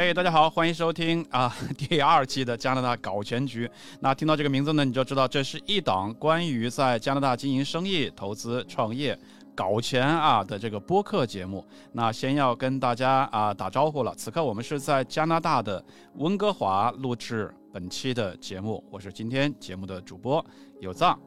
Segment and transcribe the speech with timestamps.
[0.00, 3.68] 嘿，大家好，欢迎收听啊 第二期的加拿大搞钱局。
[3.98, 9.18] 那听到这个名字呢，你就知道这是一档关于在加拿大经营生意、投资、创业、
[9.56, 11.66] 搞钱啊的这个播客节目。
[11.90, 15.84] 那先要跟大家啊打招呼了，此刻我们是在加拿大的
[16.18, 20.44] 温哥华录制本期的节目，我是今天节目的主播
[20.80, 21.18] 有藏。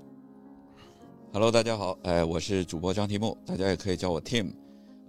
[1.33, 4.53] Hello，大家好，哎，我是主播张提木，大家也可以叫我 Tim。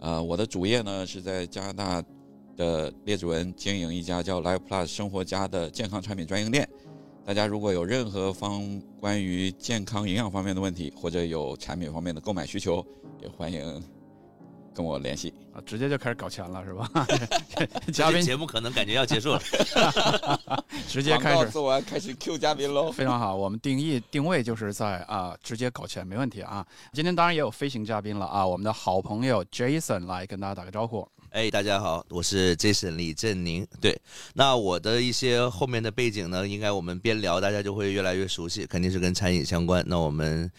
[0.00, 2.02] 呃，我的主业呢是在加拿大
[2.56, 6.68] 的列治文经营一家叫 Life Plus 生活家的健康产品专营店。
[7.24, 12.84] 大家如果有任何方关于健康营养方面的问题，或者有产品方面的购买需求，
[13.20, 13.82] 也欢迎
[14.74, 15.32] 跟我联系。
[15.52, 16.90] 啊，直接就开始搞钱了是吧？
[17.92, 19.40] 嘉宾节目可能感觉要结束了。
[20.88, 22.90] 直接开始做完，开始 Q 嘉宾喽。
[22.90, 26.66] 非常好，我们定义定位就是在啊，直接搞钱没问题啊。
[26.92, 31.06] 今天当然也有飞行嘉宾了啊，我们的好朋友 Jason 来跟大家打个招呼。
[31.32, 33.66] 哎，大家好，我是 Jason 李振宁。
[33.80, 33.98] 对，
[34.34, 39.82] 那我的一些后面的背景呢，应该我们边聊，大家就会越来越熟悉，肯定是跟餐饮相关。
[39.88, 40.52] 那我们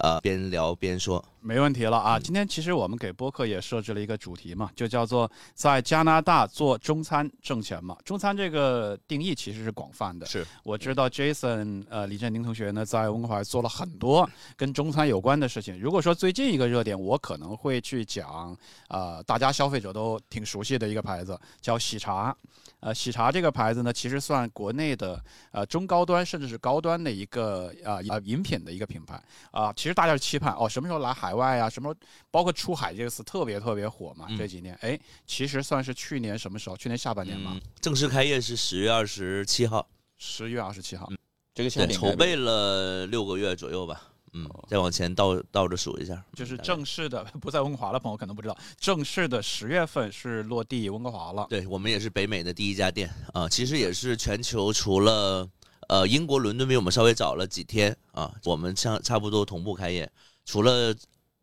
[0.00, 1.24] 呃边聊边说。
[1.48, 2.18] 没问题了啊！
[2.18, 7.96] 今天其实我们给播客也设置了一个主题嘛，就叫做在加拿大做中餐挣钱嘛。
[8.04, 10.26] 中餐这个定义其实是广泛的。
[10.26, 15.80] 是我知道 Jason 呃李振宁同学呢在温哥华做了很多跟中餐有关的事情。
[15.80, 18.54] 如果说最近一个热点，我可能会去讲
[18.88, 22.36] 呃大家消费者都挺熟悉的一个牌子叫喜茶。
[22.80, 29.20] 呃，喜茶这个牌子呢，其实算国内的呃中高端甚至是高端的一个呃呃饮品的一个品牌
[29.50, 31.68] 啊、其实大家是期盼哦，什么时候来海外啊？
[31.68, 34.26] 什么时候包括出海这个词特别特别火嘛？
[34.28, 36.76] 嗯这几年，哎，其实算是去年什么时候？
[36.76, 41.06] 去年下半年嘛嗯，，正式开业是十月二十七号，十月二十七号。
[41.06, 41.18] 对，
[41.54, 44.00] 这个现在筹备了六个月左右吧。
[44.44, 51.46] 嗯，再往前倒倒着数一下，就是正式的， 不在温哥华的朋友可能不知道，正式的十月份是落地温哥华了。
[51.48, 53.08] 对我们也是北美的第一家店。
[53.32, 55.48] 啊，其实也是全球除了
[55.88, 60.10] 呃英国伦敦比我们稍微早了几天啊，我们差差不多同步开业，
[60.44, 60.94] 除了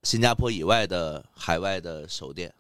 [0.04, 2.54] 新加坡以外的海外的首店。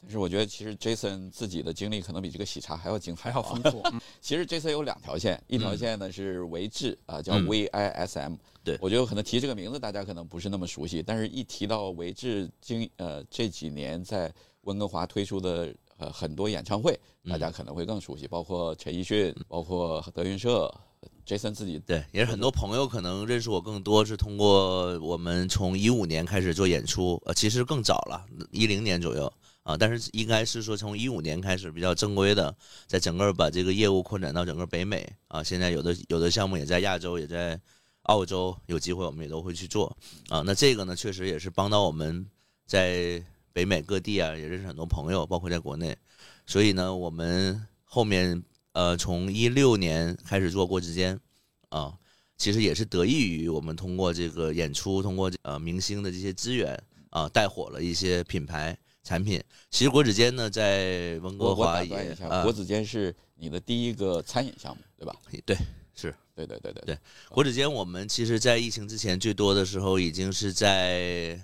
[0.00, 5.78] 但是我觉得其实 Jason 自己的经历可能比这个喜茶还要精彩，还要丰富，嗯 其实 Jason 有两条线，一条嗯。
[5.78, 7.46] 线呢是维智啊，叫嗯。
[7.46, 8.36] VISM。
[8.62, 8.78] 对。
[8.80, 14.32] 我觉得可能提这个名字大家可能不是那么熟悉，但是一提到维智经呃这几年在
[14.62, 20.72] 温哥华推出的呃很多演唱会，嗯大家可能会更熟悉，包括陈奕迅，包括德云社
[21.26, 29.32] ，Jason 自己对，也是很多朋友可能认识我更多是通过我们从一五年开始做演出，呃，其实更早了，一零年左右
[29.68, 32.56] 啊，但是应该是说从一五年开始比较正规的，
[32.86, 37.60] 在整个把这个业务扩展到整个北美啊，现在有的有的项目也在亚洲，也在
[38.04, 39.94] 澳洲，有机会我们也都会去做
[40.30, 40.40] 啊。
[40.40, 42.26] 那这个呢，确实也是帮到我们
[42.64, 45.94] 在北美各地啊，也认识很多朋友，包括在国内，
[46.46, 48.42] 所以呢，我们后面
[48.72, 51.20] 呃从一六年开始做国之间
[51.68, 51.92] 啊，
[52.38, 58.74] 其实也是得益于我们通过这个演出，通过呃明星的这些资源啊，带火了一些品牌
[59.08, 59.42] 产品。
[59.70, 65.16] 其实国子监呢，在温哥华也一下，啊国子监是你的第一个餐饮项目，对吧？
[65.46, 65.56] 对。
[65.94, 66.98] 是对对对对对
[67.28, 71.36] 国子监，我们其实，在疫情之前最多的时候，已经是在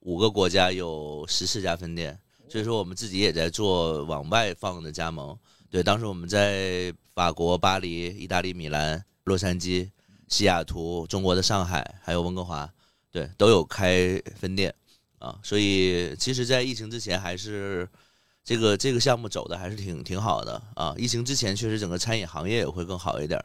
[0.00, 5.38] 五个国家有十四家分店，所以说我们自己也在做往外放的加盟。
[5.70, 9.88] 对，当时我们在法国巴黎、意大利米兰、洛杉矶、
[10.28, 12.70] 西雅图、中国的上海，还有温哥华，
[13.10, 14.74] 对，都有开分店
[15.22, 15.38] 啊。
[15.42, 17.88] 所以，其实，在疫情之前，还是
[18.44, 20.94] 这个这个项目走的还是挺挺好的啊。
[20.98, 23.42] 疫情之前，确实整个餐饮行业也会更好一点。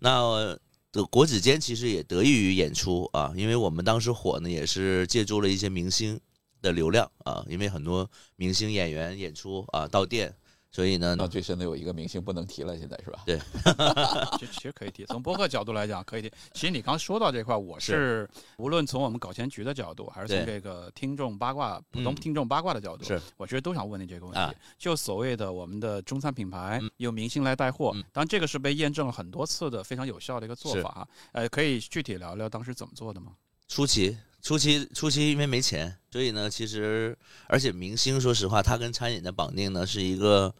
[0.00, 0.56] 那
[0.92, 6.20] 的国子监其实也得益于演出啊，因为我们当时火呢，也是借助了一些明星
[6.62, 10.32] 的流量啊，因为很多明星演员演出啊到店，
[10.74, 13.22] 所以呢那，最深的有一个明星不能提了，现在是吧？
[13.24, 13.38] 对
[14.36, 16.28] 其实其实可以提，从播客角度来讲可以提。
[16.52, 24.40] 其实你刚说到这块，我是无论从我们搞钱局的角度，还是从这个听众八卦、普通嗯听众八卦的角度，是我其实都想问你这个问题。
[24.40, 31.08] 啊就所谓的我们的中餐品牌嗯有明星来带货，嗯当然这个是被验证了很多次的非常有效的一个做法啊。
[31.30, 33.32] 呃，可以具体聊聊当时怎么做的吗？
[33.68, 37.18] 初期初期初期因为没钱，所以呢，其实
[37.48, 40.54] 而且明星说实话，他跟餐饮的绑定呢是一个。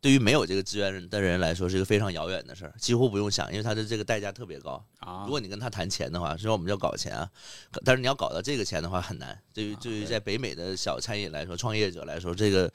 [0.00, 4.80] 对于没有这个资源的人来说，是一个非常遥远的事儿，几乎不用想，因为他的这个代价特别高。
[5.00, 7.28] 啊，如果你跟他谈钱的话，虽然我们叫搞钱啊，
[7.84, 9.36] 但是你要搞到这个钱的话很难。
[9.52, 12.72] 对于啊对于在北美的小餐饮来说，创业者来说，这个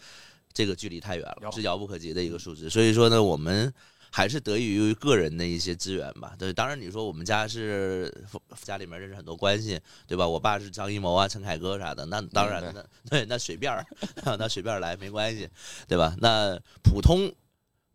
[0.51, 2.69] 这个距离太远了，是遥不可及的一个数字。
[2.69, 3.73] 所以说呢，我们
[4.15, 6.35] 还是得益于个人的一些资源吧。
[6.37, 8.13] 对，当然你说我们家是
[8.61, 10.27] 家里面认识很多关系，对吧？
[10.27, 13.83] 我爸是张艺谋啊、陈凯歌啥的，那当然那对那随便儿，
[14.37, 15.49] 那随便来没关系，
[15.87, 16.15] 对吧？
[16.19, 17.33] 那普通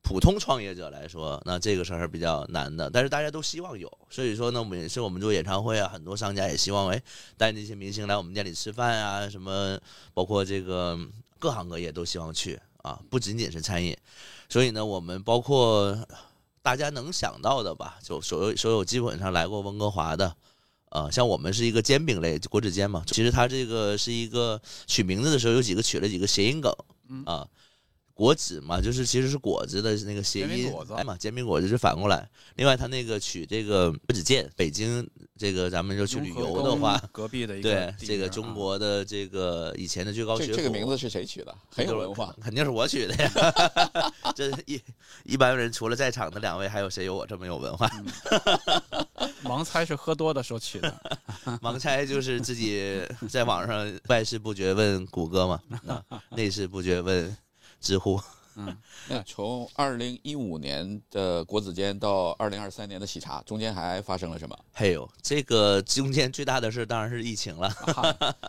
[0.03, 2.91] 普通创业者来说，那这个事儿是比较难的。
[2.91, 7.01] 但是大家都希望有，所以说呢，我们也是我们做演唱会啊，很多商家也希望哎
[7.37, 9.79] 带那些明星来我们店里吃饭啊，什么
[10.13, 10.99] 包括这个
[11.39, 13.95] 各行各业都希望去啊，不仅仅是餐饮。
[14.49, 15.95] 所以呢，我们包括
[16.63, 20.35] 大家能想到的吧，就所有所有基本上来过温哥华的。
[20.91, 26.73] 呃，像我们是一个煎饼类国子监嘛，其实它这个是一个取名字的时候有几个取了几个谐音梗
[27.27, 27.47] 啊。
[28.19, 32.29] 果子嘛，就是其实是果子的那个谐音，哎嘛，煎饼果子是反过来。
[32.57, 41.55] 另外，他那个取这个不止见，北京这个咱们就去旅游的话，隔壁的 一个对这个中国的这个以前的最高学府，这个名字是谁取的？
[41.71, 43.31] 很有文化，肯定是我取的呀。
[44.35, 44.83] 这一
[45.23, 47.89] 一般人除了在场的两位，还有谁有我这么有文化？
[49.45, 50.93] 盲猜是喝多的时候取的，
[51.63, 53.01] 盲猜就是自己
[53.31, 55.61] 在网上外事不觉问谷歌嘛，
[56.31, 57.37] 内事不觉问。
[57.81, 58.21] 知乎，
[58.57, 58.77] 嗯，
[59.09, 64.59] 那从二零一五年的国子监到二零二三年的喜茶，中间还发生了什么？
[64.73, 67.73] 还有这个中间最大的事当然是疫情了。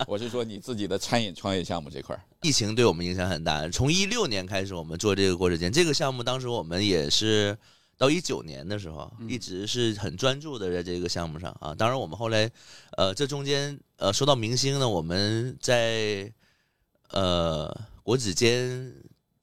[0.07, 3.69] 我是说你自己的餐饮创业项目这块儿，疫情对我们影响很大。
[3.69, 7.55] 从一六年开始，我们做这个国子监这个项目，当时我们也是
[7.95, 11.75] 到一九年的时候，一直是很专注的在这个项目上啊。
[11.75, 12.49] 当然，我们后来，
[12.97, 16.33] 呃，这中间呃说到明星呢，我们在
[17.11, 18.91] 呃国子监。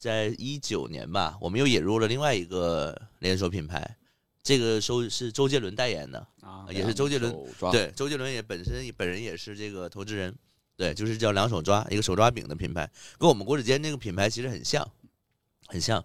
[0.06, 3.96] 在一九年吧，我们又引入了另外一个连锁品牌，
[4.40, 7.34] 这个收是周杰伦代言的啊，也是周杰伦
[7.72, 10.32] 对，周杰伦也本身本人也是这个投资人，
[10.76, 12.88] 对，就是叫两手抓一个手抓饼的品牌，
[13.18, 14.88] 跟我们国子监那个品牌其实很像，
[15.66, 15.98] 很像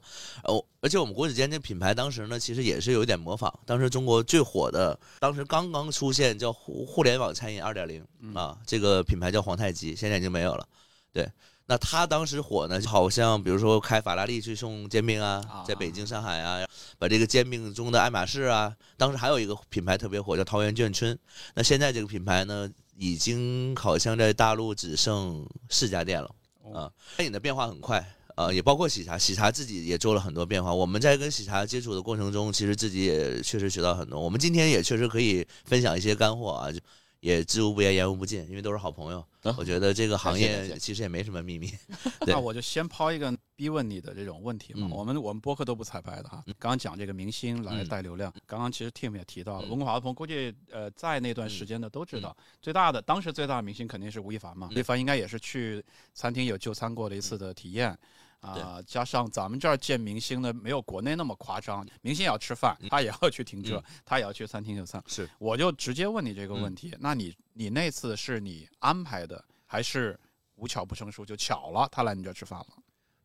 [0.46, 10.68] 哦，而且我们国子监那品牌当时呢，其实也是有一点模仿，当时中国最火的，当时刚刚出现叫互互联网餐饮二点零啊，这个品牌叫皇太极，现在已经没有了，
[11.14, 11.30] 对。
[11.68, 16.68] 那他当时火呢，就好像比如说开法拉利去送煎饼啊，在北京、上海啊，
[17.00, 21.18] 把这个煎饼中的爱马仕啊，当时还有一个品牌特别火，叫桃园眷村。
[21.54, 26.30] 那现在这个品牌呢，已经好像在大陆只剩四家店了
[26.74, 26.92] 啊。
[27.16, 28.06] 餐饮的变化很快
[28.36, 30.74] 啊，也包括喜茶，喜茶自己也做了很多变化。
[30.74, 34.20] 我们在跟喜茶接触的过程中，其实自己也确实学到很多。
[34.20, 36.72] 我们今天也确实可以分享一些干货啊。
[36.72, 36.80] 就
[37.22, 39.24] 也知无不言，言无不尽，因为都是好朋友。
[39.58, 41.72] 我觉得这个行业其实也没什么秘密。
[42.28, 44.88] 那我就先抛一个逼问你的这种问题嘛。
[44.92, 46.44] 我们我们播客都不彩排的哈。
[46.60, 54.70] 刚刚讲这个明星来带流量，刚刚其实 Tim 也提到了，文华鹏估计呃在那段时间的都知道，最大的当时最大的明星肯定是吴亦凡嘛。
[54.76, 55.84] 吴亦凡应该也是去
[56.14, 57.98] 餐厅有就餐过的一次的体验。
[58.42, 61.88] 啊，加上咱们这儿见明星呢，没有国内那么夸张。
[62.02, 65.02] 明星也要吃饭，他也要去停车，他也要去餐厅就餐。
[65.06, 70.20] 是，我就直接问你这个问题：那你你那次是你安排的，还是
[70.56, 72.68] 无巧不成书就巧了他来你这儿吃饭了？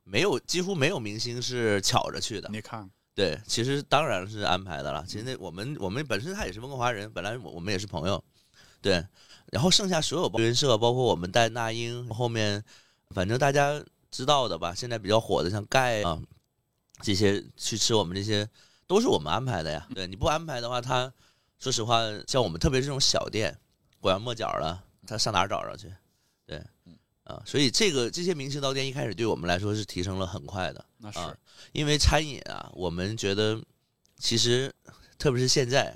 [0.05, 2.51] 没有，几乎没有明星是巧着去的。
[2.53, 5.03] 你看，对，其实当然是安排的了。
[5.09, 8.23] 其实那我们我们本身他也是温哥华人，本来我我们也是朋友，
[8.83, 9.03] 对。
[9.51, 12.63] 然后剩下所有人设，包括我们带那英后面，
[13.15, 13.83] 反正大家。
[14.17, 14.75] 知道的吧？
[14.75, 16.19] 现在比较火的像钙啊，
[17.03, 18.49] 这些去吃我们这些
[18.87, 19.87] 都是我们安排的呀。
[19.95, 21.13] 对，你不安排的话，他
[21.59, 23.55] 说实话，像我们特别这种小店，
[24.01, 25.93] 拐弯抹角的，他上哪儿找着去？
[26.47, 26.65] 对，
[27.25, 30.83] 啊，所以这个这些明星到店一开始对我们来说是提升了很快的。
[30.97, 31.19] 那是
[31.73, 33.63] 因为餐饮啊，我们觉得
[34.17, 34.75] 其实
[35.19, 35.95] 特别是现在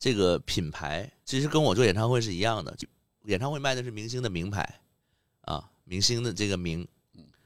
[0.00, 2.76] 这个品牌，其实跟我做演唱会是一样的，
[3.26, 4.80] 演唱会卖的是明星的名牌
[5.42, 6.84] 啊，明星的这个名。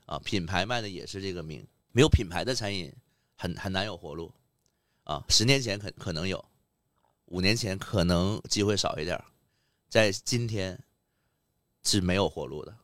[0.09, 1.62] 啊，品牌卖的也是这个名，
[1.93, 2.91] 没有品牌的餐饮
[3.37, 4.33] 很很难有活路，
[5.05, 6.43] 啊，十年前可可能有，
[7.27, 9.23] 五年前可能机会少一点，
[9.91, 10.83] 在今天
[11.83, 12.75] 是没有活路的，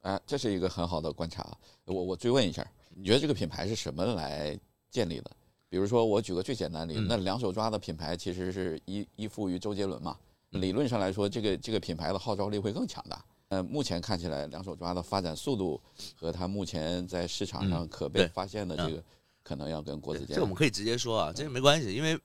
[0.00, 1.54] 哎，这是一个很好的观察。
[1.84, 4.58] 我我追问一下，你觉得这个品牌是什么来
[4.90, 5.30] 建立的？
[5.68, 10.18] 比如说，我举个最简单的例子，那两手抓的品牌其实是依依附于周杰伦嘛，
[10.48, 13.22] 理论上来说，这个这个品牌的号召力会更强大。
[13.50, 15.80] 呃，目前看起来，两手抓的发展速度
[16.14, 19.02] 和它目前在市场上可被发现的这个，
[19.42, 20.36] 可能要跟国子监。
[20.36, 22.16] 这我们可以直接说啊，这个没关系，因为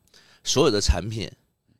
[0.44, 1.27] 所有的产品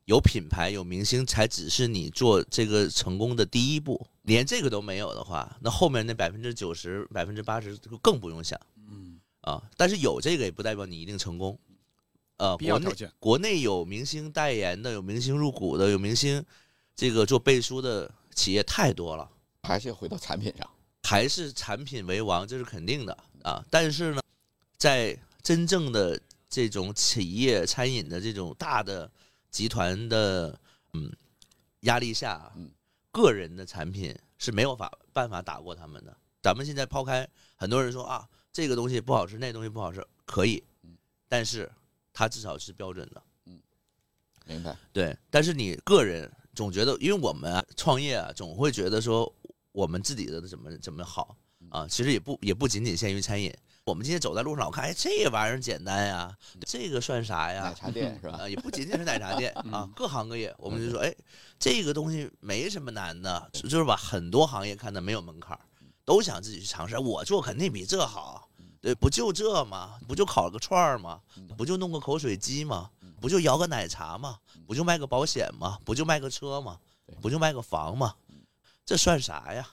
[0.04, 4.04] 有品牌有明星，才只是你做这个成功的第一步。
[4.22, 8.60] 连这个都没有的话，那后面那百分之九十、百分之八十就更不用想。
[8.76, 11.56] 嗯啊，但是有这个也不代表你一定成功。
[12.38, 16.44] 呃，国内国内有明星代言的，有明星入股的，有明星
[16.96, 19.30] 这个做背书的企业太多了。
[19.66, 20.68] 还是要回到产品上，
[21.02, 23.64] 还是产品为王，这是肯定的啊。
[23.70, 24.22] 但是呢，
[24.76, 29.10] 在真正的这种企业餐饮的这种大的
[29.50, 30.58] 集团的
[30.92, 31.12] 嗯
[31.80, 32.70] 压力下，嗯，
[33.10, 36.16] 个人的产品是没有法办法打过他们的。
[36.42, 40.62] 咱们现在抛开很多人说啊，这个东西不好吃，那东西不好吃，可以，
[41.28, 41.70] 但是
[42.12, 43.22] 它至少是标准的。
[44.48, 44.76] 明白。
[44.92, 49.34] 对，但是你个人总觉得，因为我们啊创业啊，总会觉得说
[49.76, 51.36] 我们自己的怎么怎么好
[51.68, 53.54] 啊，其实也不也不仅仅限于餐饮。
[53.84, 56.34] 我们今天走在路上，我看，哎，这玩意儿简单呀，
[56.66, 57.64] 这个算啥呀？
[57.64, 58.38] 奶茶店 是吧？
[58.38, 61.14] 啊，也不仅仅是奶茶店 啊，各行各业，我们就说，哎，
[61.58, 65.60] 这个东西没什么难的，就是把很多行业看的没有门槛儿，
[66.06, 66.96] 都想自己去尝试。
[66.98, 68.48] 我做肯定比这好，
[68.80, 69.98] 对，不就这吗？
[70.08, 71.20] 不就烤个串儿吗？
[71.54, 72.88] 不就弄个口水鸡吗？
[73.20, 74.38] 不就摇个奶茶吗？
[74.66, 75.78] 不就卖个保险吗？
[75.84, 76.78] 不就卖个车吗？
[77.20, 78.14] 不就卖个房吗？
[78.86, 79.68] 这算啥呀？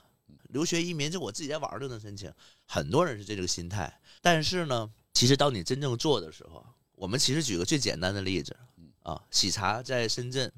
[0.48, 2.32] 留学移民，这我自己在网上都能申请。
[2.66, 6.66] 很多人是这个心态，但是呢，其实当你真正做的时候，
[6.96, 8.56] 我们其实举个最简单的例子
[9.04, 10.52] 啊，喜茶在深圳，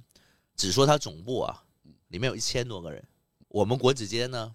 [0.57, 1.63] 只说它总部啊，
[2.09, 3.03] 里面有一千多个人。
[3.49, 4.55] 我们国子监呢，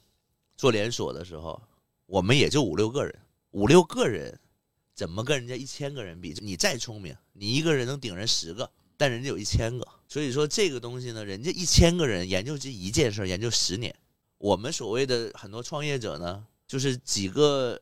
[0.57, 1.61] 做连锁的时候，
[2.07, 3.19] 我们也就五六个人，
[3.51, 4.39] 五六个人
[4.95, 6.35] 怎么跟人家一千个人比？
[6.41, 9.87] 你再聪明，你一个人能顶人十个，但人家有一千个。
[10.07, 13.95] 所以说这个东西呢，人家一千个人研究这一件事，研究十年。
[14.37, 17.81] 我们所谓的很多创业者呢，就是几个，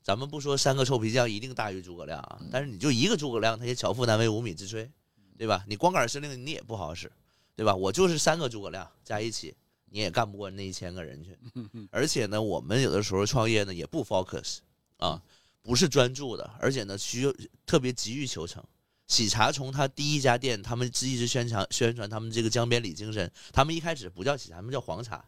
[0.00, 4.88] 咱们不说三个臭皮匠一定大于诸葛亮啊，但是你就一个诸葛亮，他也巧妇难为无米之炊，
[5.36, 5.64] 对吧？
[5.66, 7.10] 你光杆司令你也不好使，
[7.56, 7.74] 对吧？
[7.74, 9.52] 我就是三个诸葛亮加一起，
[9.86, 11.36] 你也干不过那一千个人去。
[11.90, 14.58] 而且呢，我们有的时候创业呢也不 focus
[14.98, 15.20] 啊，
[15.62, 17.34] 不是专注的，而且呢需要
[17.66, 18.62] 特别急于求成。
[19.10, 25.22] 喜茶从他第一家店，他们一直宣传宣传他们这个江边里精神，他们一开始不叫喜茶，他们叫黄茶。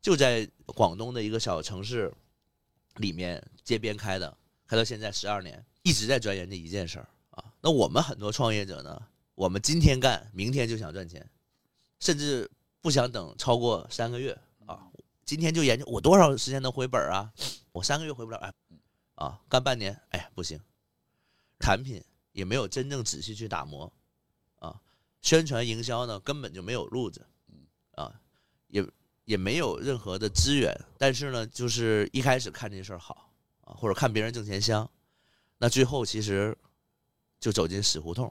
[0.00, 2.12] 就在广东的一个小城市
[2.96, 4.38] 里面街边开的，
[4.68, 7.44] 开到现在十二年，一直在钻研这一件事儿啊。
[7.60, 9.02] 那我们很多创业者呢，
[9.34, 11.28] 我们今天干，明天就想赚钱，
[11.98, 12.48] 甚至
[12.80, 14.86] 不想等超过三个月啊。
[15.24, 17.32] 今天就研究我多少时间能回本啊？
[17.72, 18.52] 我三个月回不了，哎，
[19.16, 20.60] 啊，干半年，哎，不行，
[21.58, 22.00] 产品
[22.34, 23.90] 也没有真正仔细去打磨
[24.56, 24.78] 啊，
[25.22, 27.26] 宣传营销呢根本就没有路子，
[27.92, 28.20] 啊，
[28.68, 28.86] 也。
[29.26, 34.86] 也没有任何的资源，但是呢，就是一开始看这事儿好啊，或者看别人挣钱香，
[35.56, 36.54] 那最后其实
[37.40, 38.26] 就走进死胡同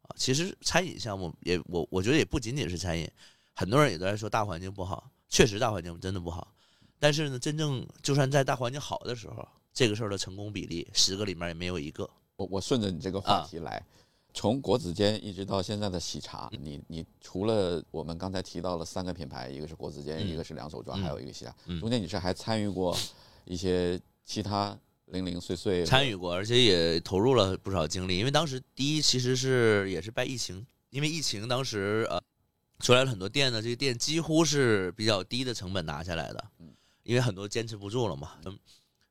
[0.00, 0.08] 啊。
[0.16, 3.06] 其实餐饮项目也，我我觉得也不仅仅是餐饮，
[3.52, 6.54] 很多人也都在说大环境不好，确实大环境真的不好。
[6.98, 12.08] 但是呢，真正就算在大环境好的时候，这个事儿的成功比例十个里面也没有一个。
[12.38, 13.84] 我我顺着你这个话题来。
[14.32, 22.96] 从国子监一直到现在的喜茶，你你除了我们刚才提到了三个品牌，一个是国子监，一个是两手抓，还有一个喜茶，中间你是还参与过
[23.44, 25.84] 一些其他零零碎碎？
[25.84, 28.16] 参与过，而且也投入了不少精力。
[28.18, 32.22] 因为当时第一其实是也是拜疫情，因为疫情当时呃
[32.78, 36.44] 出来了很多店呢，这个店几乎是比较低的成本拿下来的，
[37.02, 38.34] 因为很多坚持不住了嘛。
[38.44, 38.56] 嗯，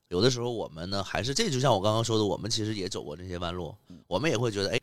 [0.10, 3.76] 有的时候我们呢还是这就像我刚刚说的，我们其实也走过这些弯路，
[4.08, 4.80] 我们也会觉得哎。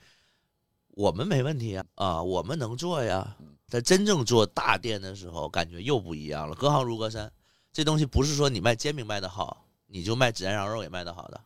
[0.96, 3.36] 我们没问题呀，啊，我们能做呀。
[3.66, 6.54] 在真正做大店的时候，感觉又不一样了。
[6.54, 7.32] 隔行如隔山，
[7.72, 11.40] 这东西不是说你卖煎饼卖得好，你就卖孜然羊肉也卖得好的，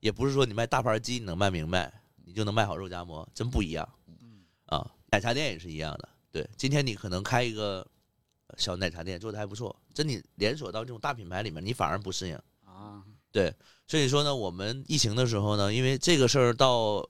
[0.00, 1.90] 也不是说你卖大盘鸡你能卖明白，
[2.26, 3.88] 你就能卖好肉夹馍，真不一样。
[4.66, 6.06] 啊，奶茶店也是一样的。
[6.30, 7.86] 对，今天你可能开一个
[8.58, 12.38] 小奶茶店，做的还不错，真你连锁到这种大品牌里面，你反而不适应
[12.78, 13.02] 啊。
[13.32, 13.54] 对，
[13.86, 17.08] 所以说呢，我们疫情的时候呢，因为这个事儿到。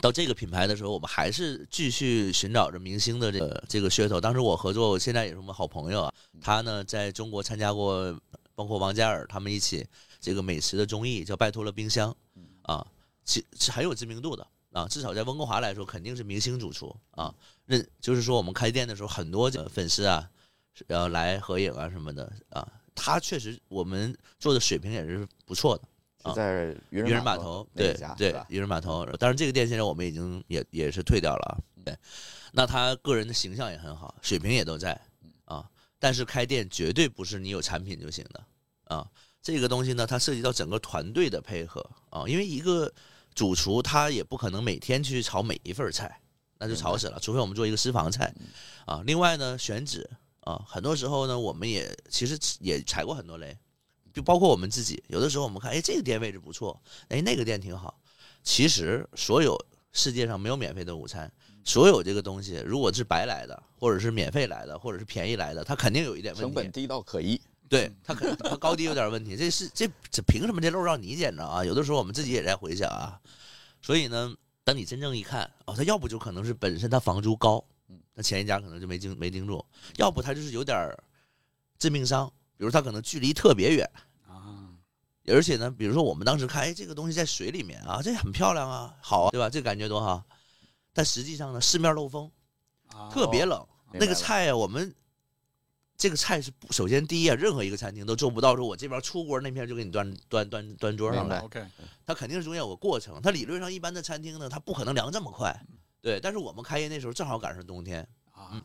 [0.00, 4.18] 到这个品牌的时候，我们还是继续寻找着明星的这个这个噱头。
[4.18, 6.14] 当时我合作，我现在也是我们好朋友啊。
[6.40, 8.18] 他呢，在中国参加过，
[8.54, 9.86] 包括王嘉尔他们一起
[10.18, 12.10] 这个美食的综艺，叫《拜托了冰箱》，
[12.62, 12.84] 啊，
[13.22, 14.88] 其是很有知名度的啊。
[14.88, 17.32] 至少在温哥华来说，肯定是明星主厨啊。
[17.66, 20.26] 那就是说，我们开店的时候，很多粉丝啊，
[20.86, 22.66] 呃来合影啊什么的啊。
[22.94, 25.84] 他确实，我们做的水平也是不错的。
[26.34, 29.04] 在渔人码头，对对，渔人码头。
[29.18, 31.58] 当然，这个店现在我们已经也也是退掉了。
[31.84, 31.96] 对，
[32.52, 34.96] 那他个人的形象也很好，水平也都在
[35.44, 35.68] 啊。
[35.98, 38.44] 但是开店绝对不是你有产品就行的
[38.84, 39.04] 啊。
[39.42, 42.22] 这个东西呢，它涉及到整个团队的配合啊。
[42.28, 42.92] 因为一个
[43.34, 46.20] 主厨他也不可能每天去炒每一份菜，
[46.58, 47.18] 那就炒死了。
[47.18, 48.32] 除非我们做一个私房菜
[48.86, 49.02] 啊。
[49.04, 50.08] 另外呢，选址
[50.42, 53.56] 啊，很多时候呢，我们也其实也踩过很多雷。
[54.12, 57.98] 就包括我们自己，有的时候我们看，哎，这个店位置不错，哎，那个店挺好。
[58.42, 59.58] 其实，所有
[59.92, 61.32] 世界上没有免费的午餐，
[61.64, 66.42] 所有这个东西，如果是白来的，或者是免费来的，或者是便宜来的，它肯定有一点问题。
[66.42, 69.34] 成本低到可疑，对，它可能它高低有点问题。
[69.34, 71.64] 这是这这凭什么这漏让你捡着啊？
[71.64, 73.18] 有的时候我们自己也在回想啊。
[73.80, 77.71] 所以呢，等你真正一看，哦，他要不就可能是本身他房租高，嗯，
[78.14, 79.64] 那前一家可能就没盯没盯住，
[79.96, 80.94] 要不他就是有点
[81.78, 82.32] 致命伤。
[82.58, 83.90] 比如他可能距离特别远
[84.28, 84.70] 啊，
[85.26, 89.50] 而且呢，比如说我们当时看，哎，这个东西在水里面啊，这很漂亮啊，好啊，对吧？
[89.50, 90.22] 这感觉多好。
[90.92, 92.30] 但实际上呢，四面漏风，
[92.88, 93.66] 啊特别冷。
[93.92, 94.94] 那个菜啊，我们
[95.96, 101.66] 这个菜是不首先第一啊，任何一个餐厅都做不到说我这边出锅那边就给你端端端端桌上来，OK，
[102.06, 103.20] 它肯定是中间有个过程。
[103.20, 105.66] 它理论上一般的餐厅呢，它不可能凉这么快。
[106.02, 108.62] 对，但是我们开业那时候正好赶上冬天，啊，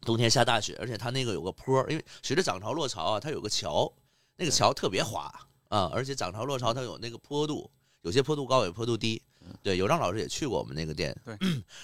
[0.00, 3.92] 冬天下大雪，而且它那个有个坡，因为随着涨潮落潮啊，它有个桥，
[4.34, 5.32] 那个桥特别滑
[5.68, 9.22] 啊，而且涨潮落潮它有那个坡度，有些坡度高，有些坡度低。
[9.60, 11.36] 对，有让老师也去过我们那个店，对，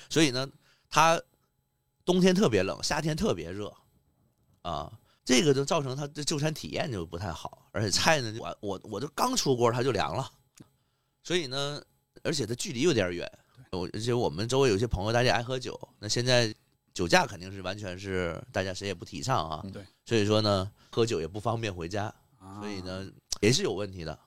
[0.08, 0.48] 所以呢，
[0.88, 1.20] 它
[2.04, 3.74] 冬天特别冷，夏天特别热，
[4.62, 10.30] 啊，这个就造成它的就餐体验就不太好，而且菜呢，我我我就刚出锅它就凉了，
[11.24, 11.82] 所以呢，
[12.22, 13.28] 而且它距离有点远，
[13.72, 16.54] 我而且我们周围有些朋友大家爱喝酒，那现在
[16.94, 23.08] 酒驾肯定是完全是大家谁也不提倡啊，嗯对，所以说呢，喝酒也不方便回家，啊所以呢
[23.40, 24.18] 也是有问题的，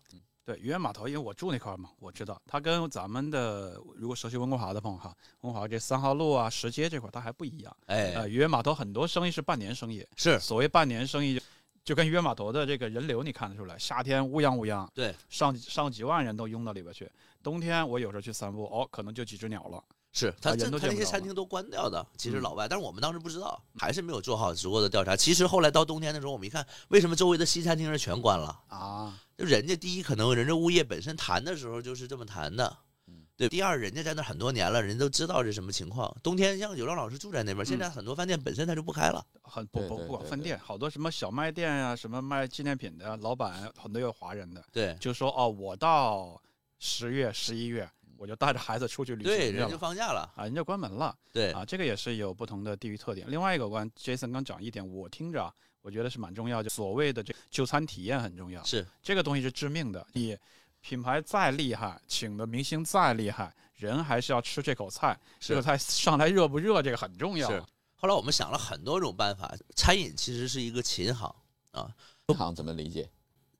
[0.45, 7.75] 对，渔人码头，因为我住那块儿嘛，我知道它跟咱们的如果熟悉温哥华的朋友哈，温哥华这三号路啊、石街这块儿它还不一样。
[7.87, 11.41] 哎，呃，渔人码头很多生意是半年生意，是所谓半年生意，
[11.83, 17.09] 就跟渔人码头的这个人流你看得出来，夏天乌泱乌泱，对，上上几万人都拥到里边去。
[17.43, 19.83] 冬天我有时候去散步，哦，可能就几只鸟了。
[20.13, 25.15] 是他他那些餐厅都关掉的，其实嗯老外，但是我们当时不知道，还是没有做好足够的调查。
[25.15, 28.59] 其实后来到冬天的时候，我们一看，为什么周围的西餐厅是全关了？
[28.67, 33.47] 啊，就人家第一，可能人家物业本身谈的时候就是这么谈的嗯，对。
[33.47, 36.13] 第二，人家在那很多年了，人家都知道是什么情况。
[36.21, 39.25] 冬天像有让老师住在那边，现在很多饭店本身他就不开了。
[39.43, 46.41] 很不不不管饭店，好多什么小卖店呀、什么卖纪念品的，老板很多有华人的，对就说哦，我到
[46.83, 49.77] 十月、十一月，我就带着孩子出去旅行对，人就。
[49.77, 50.21] 放假了。
[50.35, 53.29] 啊，人就关门了对啊，这个也是有不同的地域特点。
[53.29, 58.63] 另外一个关，Jason 刚讲一点，我听着啊，我觉得是蛮重要，就所谓的这就餐体验很重要。
[58.63, 60.05] 是这个东西是致命的。
[60.13, 60.35] 你
[60.81, 65.15] 品牌再厉害，请的明星再厉害，人还是要吃这口菜。
[65.39, 67.47] 这个菜上来热不热，这个很重要。
[67.47, 67.63] 是。
[67.95, 71.35] 后来我们想了很多种办法，餐饮其实是一个琴行
[71.69, 71.93] 啊，
[72.25, 73.07] 琴行怎么理解？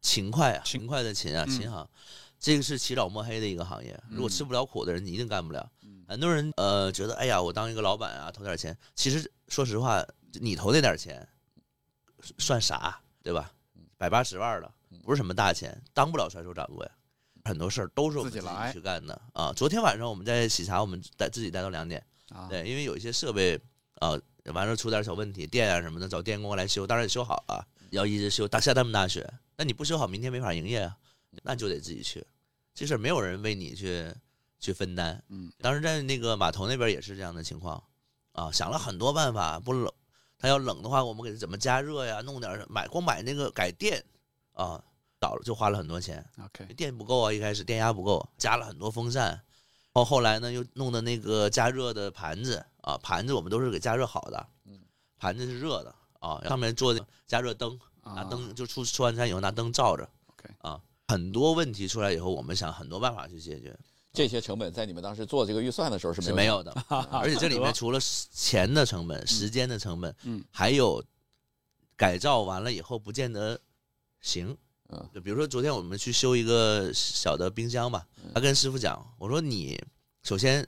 [0.02, 1.88] 勤快啊，勤勤快的勤啊，嗯勤行，
[2.42, 3.98] 这个是起早摸黑的一个行业。
[4.10, 5.72] 如果嗯吃不了苦的人，你一定干不了。
[5.84, 8.76] 嗯很多人呃觉得，哎呀，我当一个老板啊，投点钱。
[8.96, 11.26] 其实说实话，你投那点钱
[12.40, 13.54] 算啥，对吧？
[13.98, 14.70] 百八十万的，
[15.04, 16.86] 不是什么大钱，当不了甩手掌柜。
[17.46, 19.54] 很多事儿都是我们自己去干的啊。
[19.54, 22.04] 昨天晚上我们在喜茶，我们待自己待到两点。
[22.30, 23.60] 啊，对，因为有一些设备
[23.96, 24.20] 啊，
[24.54, 30.98] 完了出点小问题，电啊什么的，找电工来修，当然也修好了，要一直修，大下那么大雪，那你不修好，明天没法营业啊，
[31.44, 32.26] 那就得自己去，
[32.74, 34.14] 这事儿没有人为你去
[34.60, 35.24] 去分担。
[35.30, 37.84] 嗯，当时在那个码头那边也是这样的情况
[38.34, 39.92] 啊，想了很多办法，不冷，
[40.38, 42.22] 他要冷的话，我们给他怎么加热呀？
[42.22, 44.04] 弄点儿买光买那个改电
[44.54, 44.84] 啊，
[45.20, 46.26] 倒了就花了很多钱。
[46.44, 49.44] OK，电不够啊，一开始电压不够，加了很多风扇，然
[49.94, 54.80] 后后来呢又弄的那个加热的盘子啊，盘子我们都是给加热好的，嗯，
[55.18, 60.82] 盘子是热的啊，上面做的加热灯，拿啊灯就出吃完餐以后拿灯照着 OK 啊，
[61.12, 63.78] 很多问题出来以后，我们想很多办法去解决，
[64.14, 66.72] 这些成本在你们当时做这个预算的时候是没有是没有的，
[67.12, 68.00] 而且这里面除了
[68.32, 71.04] 钱的成本、时间的成本，嗯，还有
[71.98, 73.60] 改造完了以后不见得
[74.22, 74.58] 行。
[74.88, 75.10] 嗯。
[75.14, 78.32] 就比如说昨天我们去修一个小的冰箱吧，嗯。
[78.34, 79.78] 他跟师傅讲，我说你
[80.24, 80.66] 首先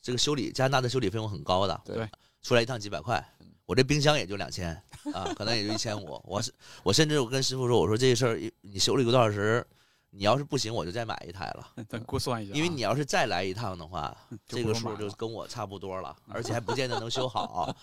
[0.00, 1.96] 这个修理加拿大的修理费用很高的，对。
[1.96, 2.08] 对。
[2.42, 3.22] 出来一趟几百块，
[3.66, 4.72] 我这冰箱也就两千
[5.12, 6.22] 啊，可能也就一千五。
[6.24, 9.66] 我是我甚至我跟师傅说，我说这事儿你修了一个多小时，
[10.10, 11.68] 你要是不行，我就再买一台了。
[11.88, 17.74] 咱估算一下啊，因为你要是再来一趟的话， 这个数就跟我差不多了， 而且还不见得能修好。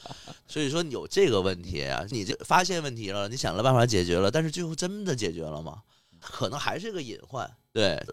[0.45, 5.81] 所以说你有这个问题啊，你这发现问题了，你想了办法解决了，但是最后真的解决了吗？
[6.19, 7.49] 可能还是个隐患。
[7.71, 8.03] 对，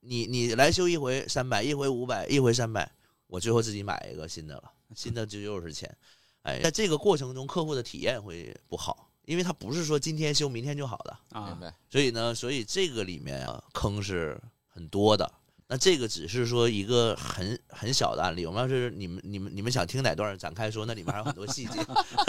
[0.00, 2.90] 你你来修一回三百，一回五百，一回三百，
[3.26, 4.64] 我最后自己买一个新的了，
[4.94, 5.96] 新的就又是钱。
[6.42, 11.18] 哎，在这个过程中，客户的体验会不好，因为他不是说今天修明天就好的。
[11.32, 11.74] 啊明，白？
[11.90, 15.30] 所以呢，所以这个里面啊，坑是很多的。
[15.68, 18.46] 那这个只是说一个很很小的案例。
[18.46, 21.80] 我们要是你们你们你们想听哪段展开说，那里面还有很多细节。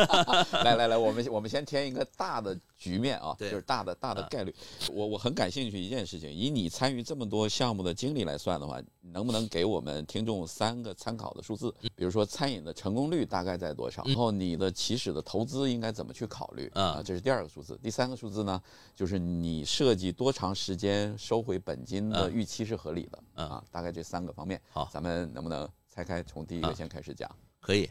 [0.66, 4.54] 来来来，我们我们先填一个大的局面啊，就是大的大的啊概率。
[4.92, 11.74] 我我很感兴趣一件事情，以你参与这么多项目的经历来算的话，能不能给我们听众三个参考的数字？
[11.96, 14.04] 比如说餐饮的成功率大概在多少？
[14.06, 16.72] 嗯然后你的起始的投资应该怎么去考虑？
[16.76, 17.78] 嗯啊，这是第二个数字。
[17.82, 18.62] 第三个数字呢，
[18.96, 23.64] 就是你设计多长时间收回本金的嗯预期是合理的嗯啊？
[23.72, 24.62] 大概这三个方面。
[24.70, 27.30] 好咱们能不能拆开从第一个啊先开始讲？
[27.60, 27.90] 可以，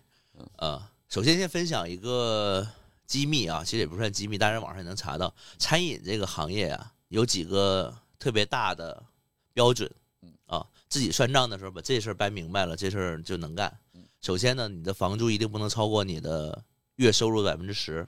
[0.57, 2.67] 呃，首先先分享一个
[3.07, 5.33] 机密啊，其实也不算机密，当然网上也能查到。
[5.59, 9.03] 餐饮这个行业啊，有几个特别大的
[9.53, 9.91] 标准
[10.23, 14.03] 嗯，啊，自己算账的时候把这事儿掰明白了，这事儿就能干嗯。
[14.21, 16.65] 首先呢，你的房租一定不能超过你的
[16.97, 18.07] 月收入的百分之十，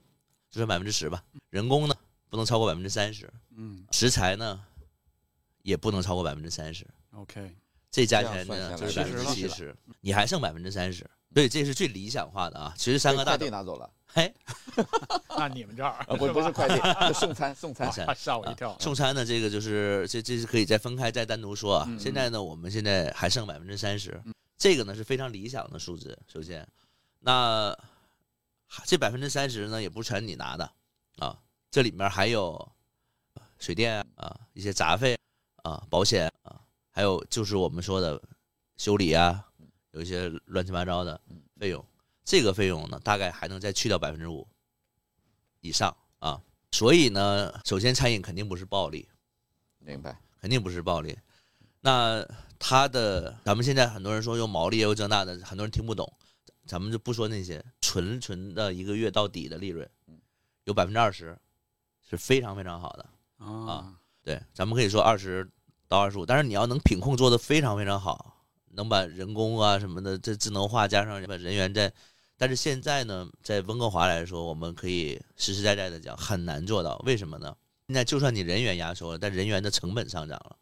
[0.51, 1.23] 就说百分之十吧。
[1.51, 1.95] 人工呢
[2.29, 4.61] 不能超过百分之三十，嗯食材呢
[5.63, 6.87] 也不能超过百分之三十。
[7.13, 7.55] ，OK，
[7.91, 11.09] 这加起来呢就是百分之七十，你还剩百分之三十。
[11.35, 12.75] 所以这是最理想化的啊。
[12.77, 14.35] 其实三个大快头递拿走了嘿，
[15.37, 16.75] 那你们这儿啊，不不是快递，
[17.09, 17.93] 是送餐送餐。
[18.17, 21.85] 吓我一跳，送餐呢，这个就是这这是可以再分开再单独说啊。
[21.87, 24.21] 嗯现在呢，我们现在还剩百分之三十，
[24.57, 26.19] 这个呢是非常理想的数字。
[26.27, 26.67] 首先，
[27.21, 27.77] 那
[28.87, 30.73] 这百分之三十呢也不是全你拿的
[31.19, 31.39] 啊，
[31.71, 32.73] 这里面还有
[33.59, 35.19] 水电啊、一些杂费
[35.63, 36.59] 啊、保险啊，
[36.91, 38.21] 还有就是我们说的
[38.79, 39.45] 修理啊，
[39.91, 41.21] 有一些乱七八糟的
[41.61, 41.85] 费用。
[42.29, 44.47] 这个费用呢，大概还能再去掉百分之五
[45.61, 46.39] 以上啊。
[46.73, 49.09] 所以呢，首先餐饮肯定不是暴利，
[49.79, 50.21] 明白。
[50.39, 51.19] 肯定不是暴利。
[51.81, 52.23] 那
[52.59, 56.13] 它的，咱们现在很多人说用毛利又这那的，很多人听不懂，
[56.67, 59.89] 咱们就不说那些纯纯的一个月到底的利润，
[60.65, 61.35] 有百分之二十
[62.07, 63.09] 是非常非常好的。
[63.39, 65.51] 啊，对，咱们可以说二十
[65.89, 71.91] 到二十五，但是你要能品控做得非常非常好，能把人工啊什么的这智能化加上把人员在，
[72.39, 77.55] 但是现在呢，在温哥华来说，我们可以实实在在的讲很难做到，为什么呢？
[77.89, 80.57] 现在就算你人员压缩了，但人员的成本上涨了，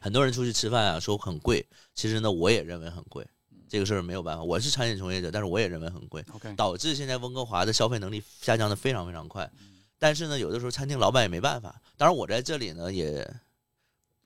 [0.00, 3.26] 很多人出去吃饭啊说很贵，其实呢我也认为很贵，
[3.68, 6.24] 这个事儿没有办法，我是餐饮从业者，但是我也认为很贵。
[6.56, 9.50] 导致现在温哥华的消费能力下降的非常非常快。
[9.98, 11.80] 但是呢，有的时候餐厅老板也没办法。
[11.96, 13.28] 当然，我在这里呢也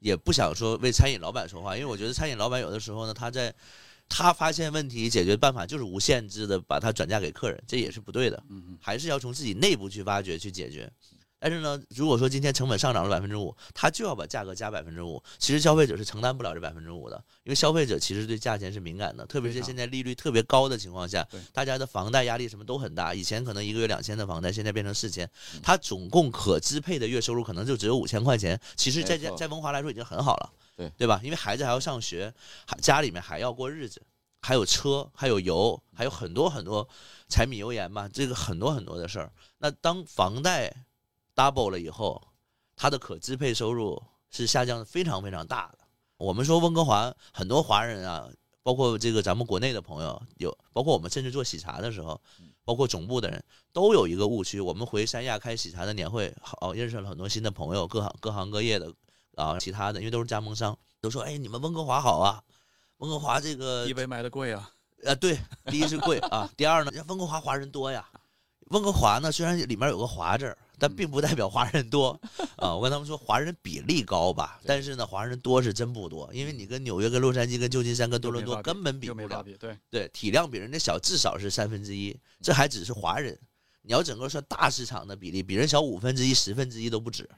[0.00, 3.54] 也不想说为餐饮老板说话，因为我觉得餐饮老板有的时候呢，他在
[4.14, 8.42] 他发现问题解决办法就是无限制的把它转嫁给客人，这也是不对的。
[8.50, 10.92] 嗯还是要从自己内部去挖掘去解决。
[11.40, 23.12] 但是呢，如果说今天成本上涨了百分之五，他就要把价格加百分之五，其实消费者是承担不了这百分之五的，因为消费者其实对价钱是敏感的，特别是现在利率特别高的情况下，大家的房贷压力什么都很大。
[23.12, 31.20] 以前可能一个月两千的房贷，现在变成四千，嗯他总共可支配的月收入可能就只有五千块钱，其实在在在文华来说已经很好了，对对吧？
[31.22, 32.32] 因为孩子还要上学，
[32.66, 34.02] 还家里面还要过日子，
[34.40, 36.88] 还有车，还有油，还有很多很多
[37.28, 39.32] 柴米油盐嘛，这个很多很多的事儿。
[39.58, 40.74] 那当房贷
[41.34, 42.20] double 了以后，
[42.74, 45.78] 他的可支配收入是下降的非常非常大的。
[46.16, 48.28] 我们说温哥华很多华人啊，
[48.62, 52.20] 包括这个咱们国内的朋友，有包括我们甚至做喜茶的时候，
[52.64, 54.60] 包括总部的人都有一个误区。
[54.60, 58.92] 我们回三亚开喜茶的年会，好认识了很多新的朋友，各行各行各业的
[59.36, 62.42] 啊，其他的，因为都是加盟商，都说哎，你们温哥华好啊，
[62.98, 64.70] 温哥华这个一杯卖的贵啊，
[65.04, 68.08] 啊，对，第一是贵啊，第二呢，温哥华华人多呀。
[68.66, 72.18] 温哥华呢，虽然里面有个华字儿，但并不代表华人多
[72.56, 72.74] 啊。
[72.74, 79.44] 我跟他们说，华人比例高吧，但是呢，华人多是真不多，因为你跟纽约、跟洛杉矶、跟旧金山、跟多伦多根本比不了。
[79.58, 83.38] 对，对，体量比人家小，至少是三分之一，这还只是华人。
[83.82, 87.28] 你要整个算大市场的比例，比人小五分之一、十分之一都不止。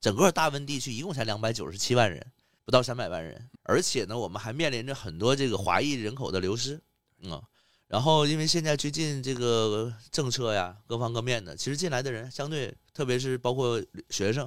[0.00, 2.24] 整个大温地区一共才两百九十七万人，
[2.64, 6.80] 不到三百万人，而且呢，我们还面临着很多这个华裔人口的流失，
[7.22, 7.42] 嗯。
[7.88, 14.46] 然后，因为现在最近这个政策呀，各方各面的，其实进来的人相对，特别是包括学生，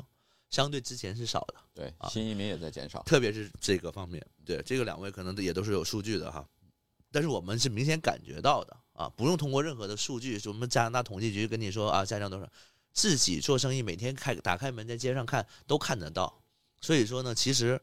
[0.51, 1.55] 相对之前是少的。
[1.73, 3.01] 对啊，新移民也在减少。
[3.01, 6.47] 特别是这个方面，对这个两位可能也都是有数据的哈，
[7.11, 12.47] 但是我们是明显感觉到的啊，不用通过任何的数据，什么加拿大统计局跟你说啊下降多少，
[12.93, 16.41] 自己做生意每天开打开门在街上看都看得到，
[16.81, 17.81] 所以说呢，其实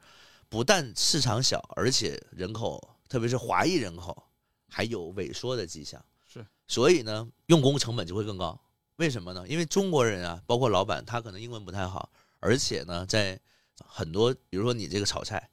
[0.49, 4.25] 不但市场小，而且人口特别是华裔人口
[4.69, 8.61] 还有萎缩的迹象，是，所以呢，用工成本就会更高。
[8.97, 9.47] 为什么呢？
[9.49, 13.41] 因为中国人啊，包括老板，他可能英文不太好，而且呢，在
[13.87, 15.49] 很多，比如说你这个炒菜、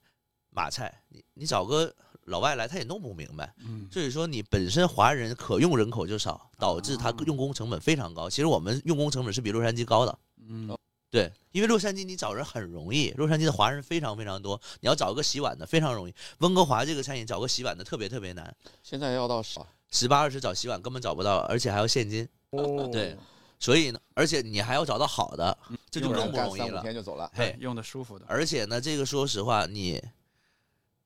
[0.50, 3.54] 马菜，你你找个老外来，他也弄不明白。
[3.60, 8.30] 嗯，所以说，你本身华人可用人口就少，导致他啊用工成本非常高。
[8.30, 10.20] 其实我们用工成本是比洛杉矶高的。
[10.48, 10.76] 嗯，
[11.10, 16.14] 对，因为洛杉矶你找人很容易，洛杉矶的华人非常非常多，你要找一个洗碗的非常容易。
[16.40, 19.60] 温哥华这个餐饮找个洗碗的特别特别难，现在要到十，
[19.92, 22.28] 十八二十找洗碗根本找不到，而且还要现金。
[22.52, 23.16] 哦对，
[23.60, 25.58] 所以呢，而且你还要找到好的，
[25.92, 26.66] 这就更不容易了。
[26.66, 27.32] 干三五天就走了。
[27.34, 30.04] 嘿，用的舒服的，而且呢，这个说实话，你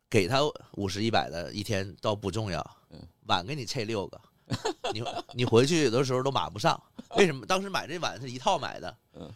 [0.09, 0.39] 给他
[0.71, 4.19] 五十一百的一天倒不重要嗯，碗给你拆六个，
[4.93, 6.81] 你你回去有的时候都码不上。
[7.15, 7.45] 为什么？
[7.45, 9.31] 当时买这碗是一套买的，嗯，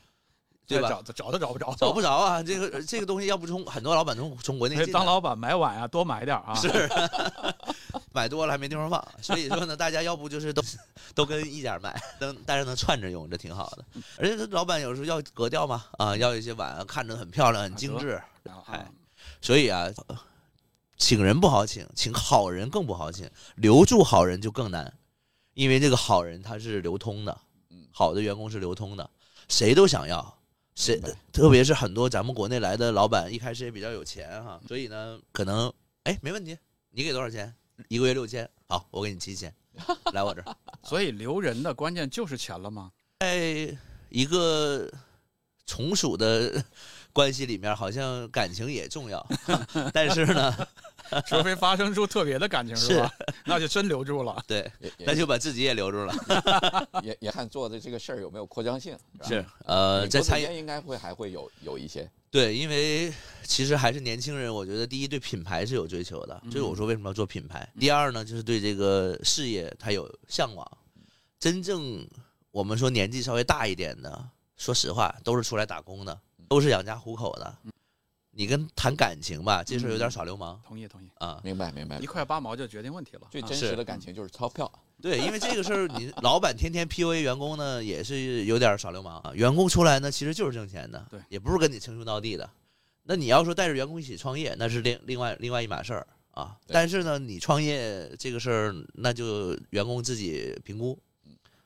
[0.67, 0.89] 对吧？
[0.89, 2.41] 找找都找不着，找不着啊！
[2.41, 6.89] 这个这个东西要不从很多老板从从国内进当老板买碗啊，多买点儿啊，是，
[8.11, 10.61] 买多了还没地方放，所以说呢，大家要不就是都
[11.13, 13.85] 都跟一家买，能大家能串着用，这挺好的。
[14.17, 18.91] 而且老板有时候要格调嘛，啊，要一些碗看着很漂亮、很精致，啊哎
[19.41, 20.17] 所以啊，呃
[20.97, 24.93] 请人不好请，请好人更不好请，留住好人就更难，
[25.53, 29.09] 因为这个好人他是流通的嗯，好的员工是流通的，
[29.49, 30.39] 谁都想要。
[30.75, 30.99] 谁
[31.31, 36.57] 特别是很多咱们国内来的老板，一开始也比较有钱哈，所以呢，可能哎没问题，
[36.89, 37.53] 你给多少钱？
[37.89, 39.53] 一个月六千，好，我给你七千，
[40.13, 40.57] 来我这儿。
[40.83, 42.91] 所以留人的关键就是钱了吗？
[43.19, 43.77] 在
[44.09, 44.91] 一个
[45.67, 46.63] 从属的
[47.13, 49.25] 关系里面，好像感情也重要，
[49.93, 50.67] 但是呢，
[51.27, 53.13] 除非发生出特别的感情是吧？
[53.45, 54.41] 那就真留住了。
[54.47, 56.13] 对，那就把自己也留住了。
[57.03, 67.67] 也也看做的这个事儿有没有扩张性，吧是，呃，美在餐饮应该会还会有有一些，对，因为其实还是年轻人，我觉得第一对品牌是有追求的，就是我说为什么要做品牌。
[67.79, 70.65] 第二呢，就是对这个事业他有向往。
[71.39, 72.07] 真正
[72.49, 76.19] 我们说年纪稍微大一点的，说实话都是出来打工的，
[76.53, 77.57] 都是养家糊口的。
[78.29, 81.41] 你跟谈感情吧，这事儿有点耍流氓同意同意，啊。
[81.43, 82.05] 明白明白一。
[82.05, 83.21] 块八毛就决定问题了。
[83.23, 89.31] 啊最真实的感情就是钞票，对，因为这个事儿，你老板天天 PUA 员工呢，也是有点耍流氓啊。
[89.33, 92.47] 员工出来呢，其实就是挣钱的，对也不是跟你称兄道弟的。
[93.01, 96.55] 那你要说带着员工一起创业，那是另另外另外一码事儿啊。
[96.67, 100.99] 但是呢，你创业这个事儿，那就员工自己评估，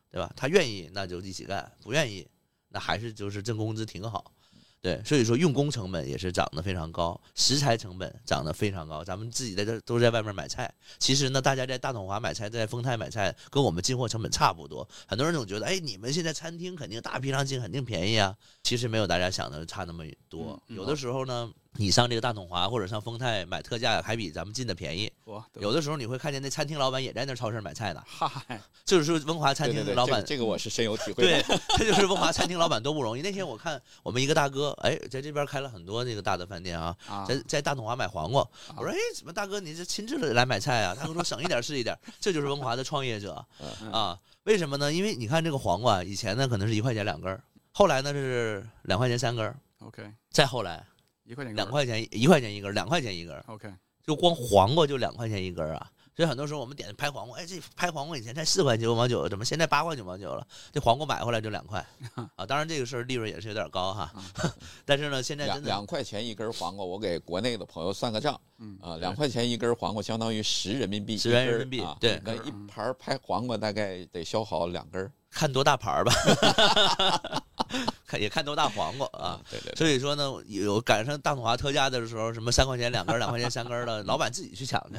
[0.10, 0.32] 对吧？
[0.38, 2.26] 他愿意那就一起干，不愿意
[2.70, 4.32] 那还是就是挣工资挺好。
[4.80, 9.04] 对，所以说用工成本也是涨得非常高，食材成本涨得非常高。
[9.04, 14.88] 咱们自己在这都在外面买菜，其实呢，大家在大统华买菜，在丰泰买菜，跟我们进货成本差不多。
[15.08, 18.36] 很多人总觉得，哎，你们现在餐厅肯定大批量进，肯定便宜啊。
[18.64, 20.62] 其实没有大家想的差那么多。
[20.68, 25.12] 有的时候呢，你上这个大统华或者上丰泰买特价，还比咱们进的便宜。
[25.26, 33.22] 我有的时候你会看见那餐厅老板也在那超市买菜呢，嗨，就是说文华餐厅的老板这个这个我是深有体会对的。，这就是文华餐厅老板多不容易。
[33.22, 38.48] 那天我看我们一个大哥，哎，在这边开了很多那个大的饭店啊，啊，在在大统华买黄瓜。
[38.76, 40.96] 我说，哎，怎么大哥你这亲自来买菜啊？
[40.96, 43.46] 他跟我说省一点是一点，这就是文华的创业者
[43.82, 44.20] 嗯啊。
[44.44, 44.92] 为什么呢？
[44.92, 50.86] 因为你看这个黄瓜，以前呢可能是一块钱两根儿，后来呢是两块钱三根儿，OK，再后来
[51.28, 53.70] 一块钱两块钱一块钱一根儿，两块钱一根儿，OK，
[54.04, 55.92] 就光黄瓜就两块钱一根儿啊。
[56.16, 60.48] 所以很多时候我们点拍黄瓜，哎，这拍黄瓜以前才四块九毛九，怎么现在八块九毛九了？
[60.72, 61.86] 这黄瓜买回来就两块
[62.36, 62.44] 啊！
[62.44, 64.12] 当然这个事儿利润也是有点高哈，
[64.84, 76.12] 但是呢，现在两真的两块钱一根黄瓜，我给国内的朋友算个账嗯啊，两块钱一根黄瓜相当于十人民币，10元人民币啊对那一盘拍黄瓜大概得消耗两根看多大盘儿吧，
[78.08, 84.98] 看也看多大黄瓜啊。，对对对，所以说呢，有赶上大统华特价的时候，什么三块钱两根、两块钱三根的，老板自己去抢去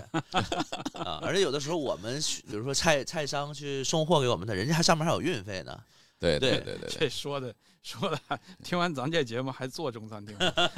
[0.98, 1.18] 啊。
[1.22, 5.76] 而且有的时候我们，比如说菜菜商去送货给我们的，人家还上面还有运费呢。
[6.20, 8.18] 对对对对对对，这说的说的，
[8.62, 10.36] 听完咱这节目还做中餐厅，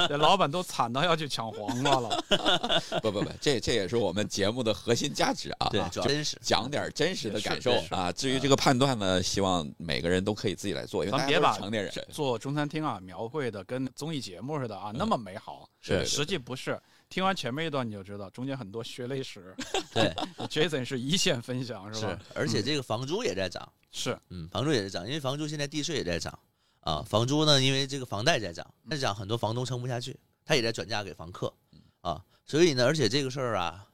[0.09, 2.25] 这老板都惨到要去抢黄瓜了。
[3.03, 6.39] 不不不，这这也是我们节目的核心价值啊，对真实。
[6.43, 8.13] 讲点真实的感受是是啊。
[8.13, 11.93] 至于这个判断呢，希望每个人都可以自己来做，因为咱别把成年人。
[12.11, 16.81] 做中餐厅啊，描绘的跟综艺节目似的啊，那么美好，是实际不是。
[17.09, 19.53] 听完前面一段你就知道，中间很多血泪史。
[19.93, 20.15] 对
[20.47, 23.69] ，Jason 是一线分享是是吧？，而且这个房租也在涨。
[23.91, 26.39] 是，嗯，房租也在涨，因为房租现在地税也在涨
[26.81, 27.03] 啊。
[27.03, 31.53] 房租呢，因为这个房贷在涨，在涨，很多房东撑不下去，他也在转嫁给房客
[32.01, 32.25] 啊。
[32.45, 33.89] 所以呢，而且这个事儿啊，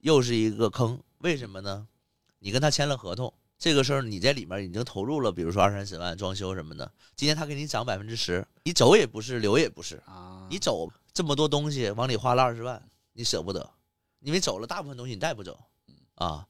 [0.00, 0.98] 又是一个坑。
[1.18, 1.86] 为什么呢？
[2.38, 12.80] 你跟他签了合同，这个事儿你在里面已经投入了，比如说二三十万装修什么的，今天他给你涨百分之十，你走也不是，留也不是，啊，你走这么多东西往里花了二十万，
[13.12, 13.68] 你舍不得，
[14.20, 15.58] 因为走了大部分东西你带不走
[16.14, 16.46] 啊。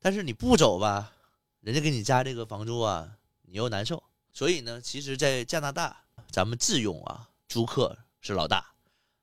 [0.00, 1.12] 但是你不走吧，
[1.60, 3.08] 人家给你加这个房租啊，
[3.42, 4.02] 你又难受。
[4.40, 5.94] 所以呢，其实，在加拿大，
[6.30, 8.72] 咱们自用啊，租客是老大。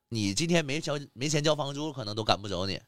[0.09, 2.79] 你今天没交没钱交房租，可能都赶不走你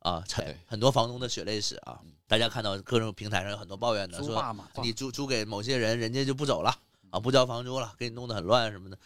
[0.00, 0.24] 啊。
[0.66, 6.78] 很多房东的血泪史啊，大家看到各种平台上有很多抱怨的，说你租租给某些人，人家就不走了
[7.10, 8.98] 啊，不交房租了，给你弄得很乱什么的。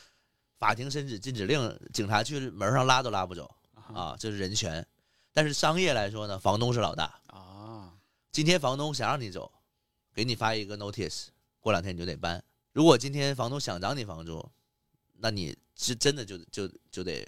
[0.57, 4.87] 法庭申请禁止令，警察去门上拉都拉不走啊，这是人权。
[5.35, 7.21] 但是商业来说呢，房东是老大。
[7.27, 7.93] 啊，
[8.33, 9.53] 今天房东想让你走，
[10.15, 11.27] 给你发一个 notice，
[11.61, 12.43] 过两天你就得搬。
[12.73, 14.45] 如果今天房东想涨你房租，
[15.19, 17.27] 那你是真的就就就得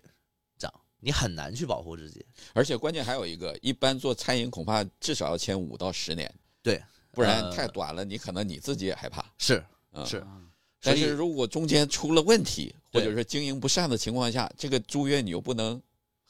[0.59, 2.25] 涨，你很难去保护自己。
[2.55, 9.25] 而且关键还有一个，一般做餐饮恐怕至少要签五到十年，对，不然呃太短了，你可能你自己也害怕。
[9.39, 10.41] 是嗯，是，啊
[10.81, 15.81] 但是如果中间出了问题，或者是经营不善的情况下，这个租约你又不能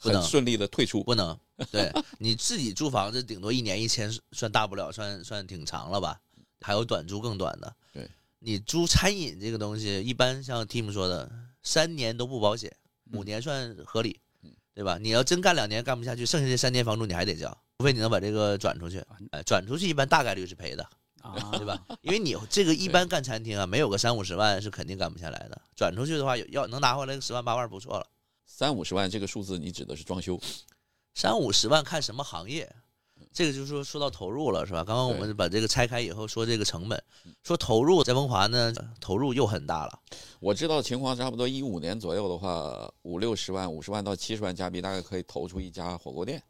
[0.01, 1.03] 不能很顺利的退出。
[1.05, 1.38] 不能
[1.71, 6.21] 对你自己租房子，顶多一年一签，算大不了，算算挺长了吧？
[6.62, 7.77] 还有短租更短的。
[7.92, 11.31] 对，你租餐饮这个东西，一般像 Tim 说的，
[11.62, 12.75] 三年都不保险，
[13.12, 14.20] 五年算合理，
[14.75, 14.98] 对吧？
[14.98, 17.48] 你要真干两年干不下去，剩下这三年房租你还得交，
[17.79, 19.05] 除非你能把这个转出去。
[19.31, 20.88] 哎，转出去一般大概率是赔的，
[21.20, 21.85] 啊，对吧？
[22.01, 25.61] 因为你这个一般干餐厅啊，没有个三五十万是肯定干不下来的。
[25.77, 28.07] 转出去的话，要能拿回来个十万八万不错了。
[28.46, 30.40] 三五十万这个数字，你指的是装修？
[31.14, 32.75] 三五十万看什么行业，
[33.33, 34.85] 这个就是说说到投入了，是吧？
[34.85, 37.03] 刚刚我们把这个拆开以后说这个成本，
[37.42, 39.99] 说投入在文华呢，投入又很大了。
[40.38, 46.42] 我知道情况差不多一五年左右的话，五六十万、五十万到七十万加币，大概可以投出一家火锅店。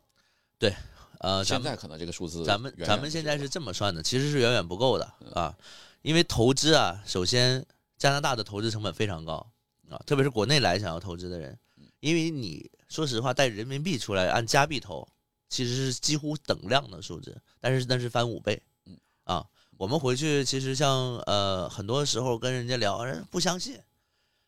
[0.59, 0.75] 对，
[1.21, 5.57] 呃，现在可能这个数字咱们咱们现在是这么算的，其实是远远不够的啊，
[6.03, 7.65] 因为投资啊，首先
[7.97, 9.35] 加拿大的投资成本非常高
[9.89, 11.57] 啊，特别是国内来想要投资的人，
[12.01, 15.07] 因为你说实话带人民币出来按加币投，
[15.53, 19.45] 其实是几乎等量的数字，但是那是翻五倍嗯，啊，
[19.77, 23.79] 我们回去其实像呃很多时候跟人家聊，人不相信。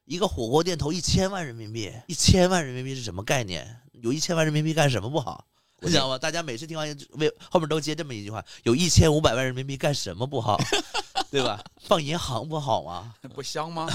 [0.06, 3.80] 一个火锅店投一千万人民币，一千万人民币是什么概念？
[3.92, 5.44] 有一千万人民币干什么不好？
[5.80, 6.16] 你知道吗？
[6.16, 10.58] 大家每次听完为后面都接这么一句话：有一千五百万人民币干什么不好？
[11.30, 11.62] 对吧？
[11.82, 13.14] 放银行不好吗？
[13.34, 13.86] 不香吗？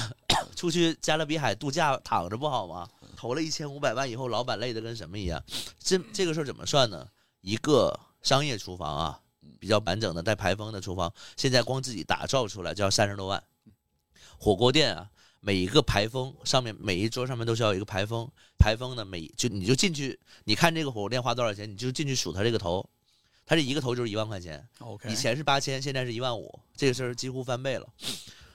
[0.55, 2.87] 出去加勒比海度假躺着不好吗？
[3.19, 5.43] 投了一千五百万以后，老板累得跟什么一样？
[5.77, 7.05] 这这个事儿怎么算呢？
[7.41, 9.19] 一个商业厨房啊，
[9.59, 13.43] 比较完整的带排风的厨房，现在光自己打造出来就要三十多万。
[14.37, 15.09] 火锅店啊，
[15.41, 18.25] 每一个排风上面每一桌上面都是要有一个排风，
[18.57, 22.89] 排风呢每就你就进去，你看这个火锅店花多少钱，你就进去数它这个头，
[23.45, 24.65] 他这一个头就是一万块钱。
[24.79, 27.85] OK，以前是八千，现在是一万五，这个事儿几乎翻倍了。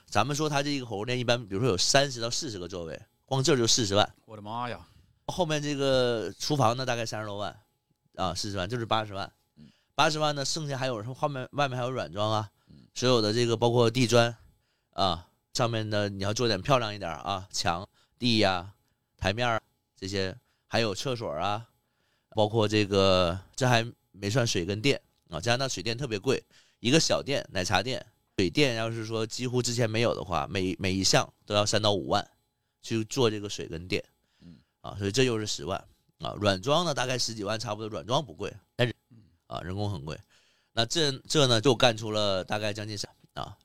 [0.09, 2.98] 咱们说他这一个火锅店一般，比如说有三十到四十个座位，
[3.35, 4.14] 光这就四十万。
[4.27, 4.79] 我的妈呀！
[5.27, 7.61] 后面这个厨房呢，大概三十多万，
[8.14, 12.51] 啊，四十万就是八十万嗯，八十万呢，剩下还有什么后面外面还有软装啊，
[12.94, 14.37] 所有的这个包括地砖
[14.90, 18.73] 啊，上面的你要做点漂亮一点啊，墙地呀、
[19.16, 19.61] 台面儿
[19.99, 20.37] 这些，
[20.68, 21.66] 还有厕所啊，
[22.37, 26.44] 包括这个这还没算水跟电啊，加拿大水电特别贵，
[26.79, 32.31] 一个小店奶茶店水电要是说几乎之前没有的话，每每一项都要三到五万
[32.85, 34.05] 去做这个水跟电。
[34.42, 35.83] 嗯啊，所以这又是十万
[36.18, 36.35] 啊。
[36.38, 37.88] 软装呢，大概十几万，差不多。
[37.88, 38.94] 软装不贵，但是
[39.47, 40.16] 啊，人工很贵。
[40.73, 43.57] 那这这呢，就干出了大概将近三啊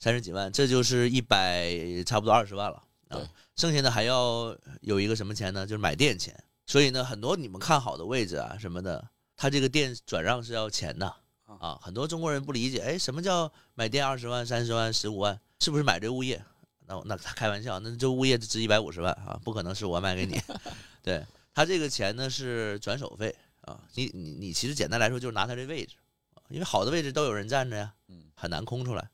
[0.00, 1.72] 三十几万，这就是一百
[2.04, 3.30] 差不多二十万了啊。
[3.54, 5.64] 剩下的还要有一个什么钱呢？
[5.64, 6.38] 就是买电钱。
[6.66, 11.78] 所以呢，很多你们看好的位置啊什么的，它这个店转让是要钱的啊。
[11.80, 15.40] 很多中国人不理解，哎，什么叫买电二十万、三十万、十五万？
[15.60, 16.44] 是不是买这物业？
[16.86, 20.40] 那那他开玩笑，那这物业值一百五十万啊，不可能是我卖给你。
[21.02, 25.96] 对他这个钱呢是转手费啊，你你你其实简单来说就是拿他这位置，
[26.34, 29.08] 啊因为好的位置都有人占着呀，嗯，很难空出来。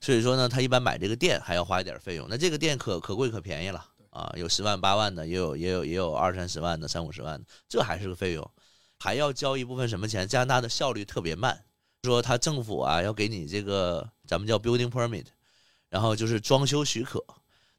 [0.00, 2.26] 所以说呢，他一般买这个店还要花一点费用。
[2.30, 8.50] 那这个店可可贵可便宜了啊，有十万八万的，也有也有也有二三十万的，三五十万的，这还是个费用，
[8.98, 10.26] 还要交一部分什么钱？
[10.28, 11.64] 加拿大的效率特别慢，
[12.04, 15.26] 说他政府啊要给你这个咱们叫 building permit，
[15.96, 17.24] 然后就是装修许可。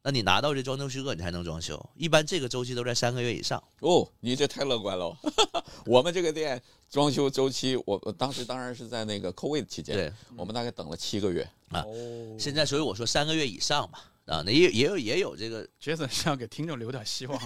[0.02, 1.80] 那你拿到这装修许可，你才能装修。
[1.96, 3.64] 一般这个周期都在三个月以上。
[3.82, 5.16] 哦，你这太乐观了。
[5.86, 11.48] 我们这个店装修周期，我我当时当然是在那个 COVID 期间，对，我们大概等了七个月。
[11.70, 14.04] 啊哦，现在所以我说三个月以上吧。
[14.26, 17.40] 啊，那也也有也有这个，Jason 是要给听众留点希望。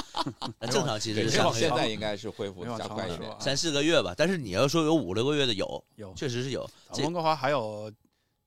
[0.58, 3.44] 那正常其实对，是三个月现现在应该是恢复加快一点长了说。
[3.44, 4.14] 三四个月吧。
[4.16, 6.68] 但是你要说有五六个月的有，有，确实是有。
[6.92, 7.92] 这咱温哥华还有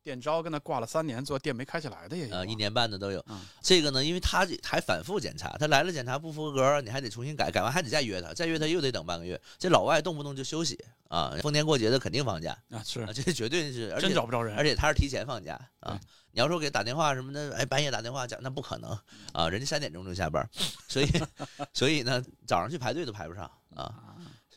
[0.08, 2.40] 店招跟他挂了三年，做店没开起来的也有啊。
[2.40, 3.24] 呃一年半的都有。
[3.28, 9.40] 嗯这个呢，因为他还反复检查，他来了检查不合格，你还得重新改，改完还得再约他，再约他又得等半个月。
[9.60, 14.56] 这老外动不动就休息啊，逢年过节的肯定放假啊，是啊，这绝对是，而且真找不着人。
[14.56, 16.00] 而且他是提前放假啊。
[16.32, 18.98] 你要说给打电话什么的，哎，半夜打电话讲那不可能
[19.34, 20.48] 啊，人家三点钟就下班，
[20.88, 21.08] 所以
[21.74, 23.44] 所以呢，早上去排队都排不上
[23.76, 24.07] 啊。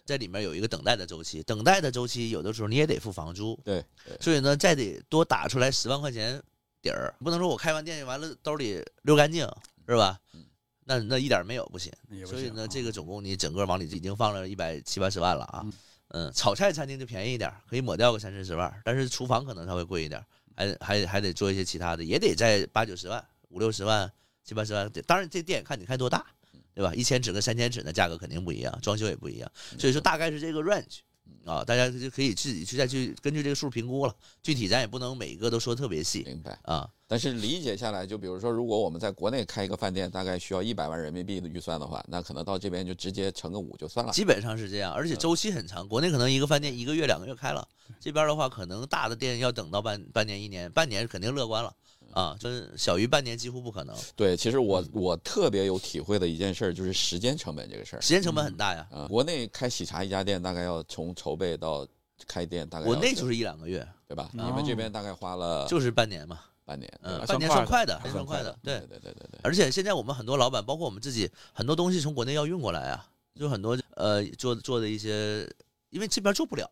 [0.05, 6.43] 在里面有一个等待的周期，等待的周期有的时候你也得付房租，对对，所以呢，再得多打出来十万块钱
[6.83, 9.49] 底儿，不能说我开完店完了兜里溜干净，
[9.87, 10.45] 是吧嗯？
[10.85, 11.93] 那那一点儿没有不行。
[12.27, 15.73] 所以呢，这个总共你整个往里已经放了一百七八十万了啊嗯。
[16.13, 20.27] 嗯，炒菜餐厅就便宜一点儿，可以抹掉个三四十万，但是厨房可能稍微贵一点儿，
[20.57, 24.91] 还还还得做一些其他的，也得在八九十万、五六十万、七八十万。
[25.07, 26.27] 当然，这店看你开多大，
[26.75, 26.95] 对吧？
[26.95, 29.51] 一千尺跟三千尺的价格肯定不一样，装修也不一样。
[29.79, 30.99] 所以说大概是这个 range
[31.45, 34.15] 啊，大家就可以自己去再去根据这个数评估了。
[34.43, 36.59] 具体咱也不能每一个都说特别细明白。
[36.63, 36.89] 啊。
[37.07, 44.13] 但是理解下来，就比如说，如果我们在国内开一个饭店，大概需要一百万人民币的预算的话，那可能到这边就直接乘个五就算了。
[44.13, 45.89] 基本上是这样，而且周期很长。
[45.89, 47.67] 国内可能一个饭店一个月、两个月开了，
[47.99, 51.75] 这边的话可能大的店要等到半半年、一年，半年肯定乐观了
[52.13, 53.97] 啊，真小于半年几乎不可能。
[54.17, 58.01] 对，其实我我特别有体会的一件事儿就是时间成本这个事儿。
[58.01, 58.87] 时间成本很大呀。
[58.91, 61.87] 啊，国内开喜茶一家店大概要从筹备到
[62.27, 64.31] 开店，大概国内就是一两个月，对吧？
[64.35, 66.41] 哦你们这边大概花了就是半年嘛。
[66.63, 68.87] 半年，嗯，半年算快的，还算快的，对对。
[68.91, 69.41] 对对对对。
[69.43, 75.53] 而且现在我们很多老板，包括我们自己，很多东西从国内要运过来啊，就很多呃做做的一些，
[75.89, 76.71] 因为这边做不了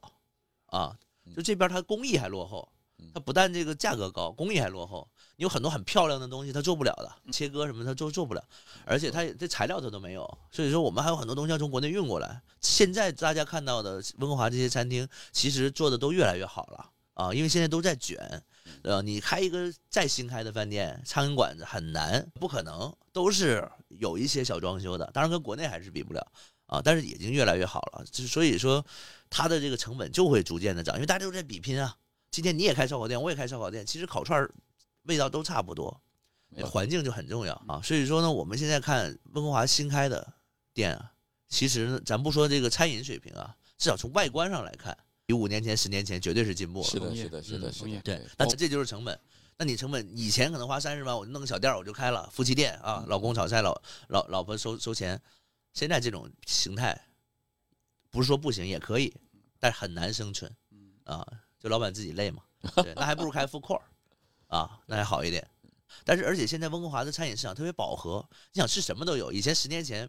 [0.67, 0.97] 啊，
[1.35, 2.69] 就这边它工艺还落后，
[3.13, 5.09] 它不但这个价格高，工艺还落后，
[5.39, 8.45] 你有很多很漂亮的东西它做不了的，切割什么它做做不了，
[8.85, 12.43] 而且它这材料它都没有，所以说我们还有很多东西要从国内运过来。
[12.61, 18.43] 现在大家看到的温哥华这些餐厅，其实做的都越来越好了啊，因为现在都在卷。
[18.83, 26.33] 呃，你开一个再新开的饭店、苍蝇馆子很难，不可能，都是有一些小装修的，当然跟国内还是比不了
[26.67, 28.05] 啊，但是已经越来越好了。
[28.11, 28.85] 就所以说，
[29.31, 31.95] 它的这个成本就会逐渐的涨，因为大家都在比拼啊。
[32.33, 34.51] 今天你也开烧烤店，我也开烧烤店，其实烤串儿
[35.09, 36.01] 味道都差不多，
[36.65, 37.81] 环境就很重要啊。
[37.83, 40.35] 所以说呢，我们现在看温哥华新开的
[40.73, 41.13] 店啊，
[41.49, 44.97] 其实呢，咱不说这个餐饮水平啊，至少从外观上来看，
[45.27, 46.87] 比五年前、十年前绝对是进步了。
[46.87, 49.19] 是的，是的，是的，嗯是的，对，那这这就是成本。
[49.57, 55.21] 那你成本以前可能花三十万，我就弄个小店我就开了，夫妻店啊，老公炒菜，老老老婆收收钱。
[55.75, 56.99] 现在这种形态，
[58.11, 59.15] 不是说不行，也可以，
[59.59, 60.51] 但是很难生存
[61.05, 61.27] 啊，
[61.59, 62.43] 就老板自己累嘛。
[62.77, 63.83] 对，那还不如开 food court
[64.49, 65.47] 啊，那还好一点。
[66.05, 69.33] 但是而且现在温哥华的餐饮市场特别饱和，你想吃什么都有。
[69.33, 70.09] 以前十年前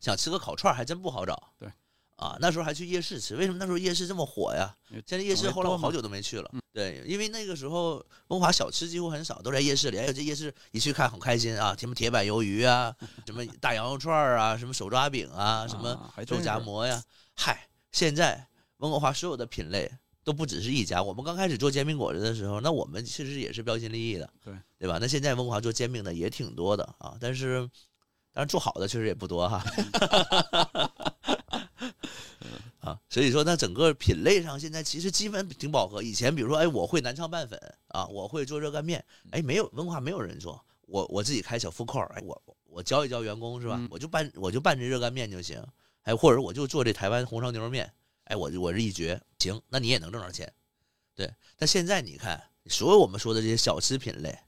[0.00, 1.52] 想吃个烤串儿还真不好找。
[1.58, 1.70] 对。
[2.16, 4.74] 啊，那时候还去夜市吃，为什么那时候夜市这么火呀？
[5.06, 6.50] 现在夜市后来我好久都没去了。
[6.72, 9.98] 对，因为那个时候温华小吃几乎很少，都在夜市里。
[9.98, 12.94] 哎呦，这夜市一去看很开心啊，什么铁板鱿鱼啊，
[13.26, 17.02] 什么 大羊肉串啊，什么手抓饼啊，什么肉夹馍呀。
[17.34, 18.48] 嗨，现在
[18.78, 19.92] 温哥华所有的品类
[20.26, 21.00] 都不只是一家。
[21.00, 24.98] 我们刚开始做煎饼果子的时候，那我们其实也是标新立异的，对对吧？
[25.00, 27.60] 那现在温哥华做煎饼的也挺多的啊，但是
[28.32, 29.64] 当然做好的确实也不多哈。
[32.80, 36.02] 啊，所以说那整个品类上现在其实基本挺饱和。
[36.02, 37.56] 以前比如说，哎，我会南昌拌粉
[37.86, 43.76] 啊，我会做热干面，哎，没有文化没有人做，我我自己开小 food court，哎，我我教一教员工是吧？
[43.78, 45.64] 嗯我就拌我就拌这热干面就行，
[46.02, 47.92] 哎，或者我就做这台湾红烧牛肉面，
[48.26, 50.52] 哎，我我是一绝，行，那你也能挣着钱，
[51.14, 51.32] 对。
[51.56, 54.38] 但现在你看，所有我们说的这些小吃品类，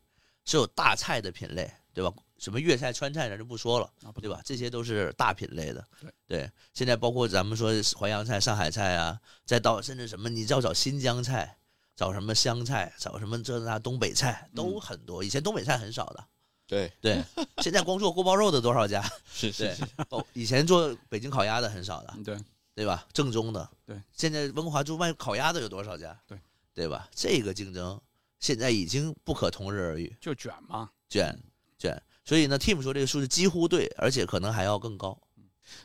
[0.44, 2.12] 是有大菜的品类，对吧？
[2.38, 3.90] 什么粤菜、川菜咱就不说了。
[4.20, 4.40] 对吧？
[4.44, 5.84] 这些都是大品类的。
[6.26, 11.58] 对现在包括咱们说淮扬菜、上海菜啊，再到甚至什么，你要找新疆菜，
[11.96, 15.24] 找什么湘菜，找什么这那东北菜都很多。
[15.24, 16.24] 以前东北菜很少的，
[16.66, 17.24] 对，对，
[17.62, 19.00] 现在光做锅包肉的多少家？
[19.40, 22.38] 对是是是，，哦，以前做北京烤鸭的很少的，嗯对，
[22.78, 23.04] 对吧？
[23.12, 24.00] 正宗的，对。
[24.12, 26.16] 现在温哥华做卖烤鸭的有多少家？
[26.28, 26.38] 对，
[26.72, 27.08] 对吧？
[27.12, 28.00] 这个竞争
[28.38, 30.88] 现在已经不可同日而语，就卷嘛。
[31.08, 31.36] 卷
[31.76, 32.00] 卷。
[32.24, 35.20] 所以呢，Team 说这个数字几乎对，而且可能还要更高。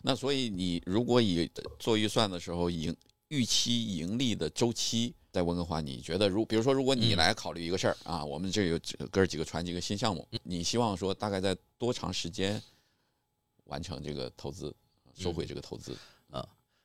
[0.03, 2.95] 那所以你如果以做预算的时候盈
[3.29, 8.79] 预期盈利的周期，在温哥华，你觉得如比如说，如果你嗯来考虑一个事儿啊，我们这有
[9.09, 12.61] 哥儿几个传几个新项目，你希望说大概在多长时间
[13.63, 14.71] 完成这个投资，
[15.15, 15.97] 收回这个投资？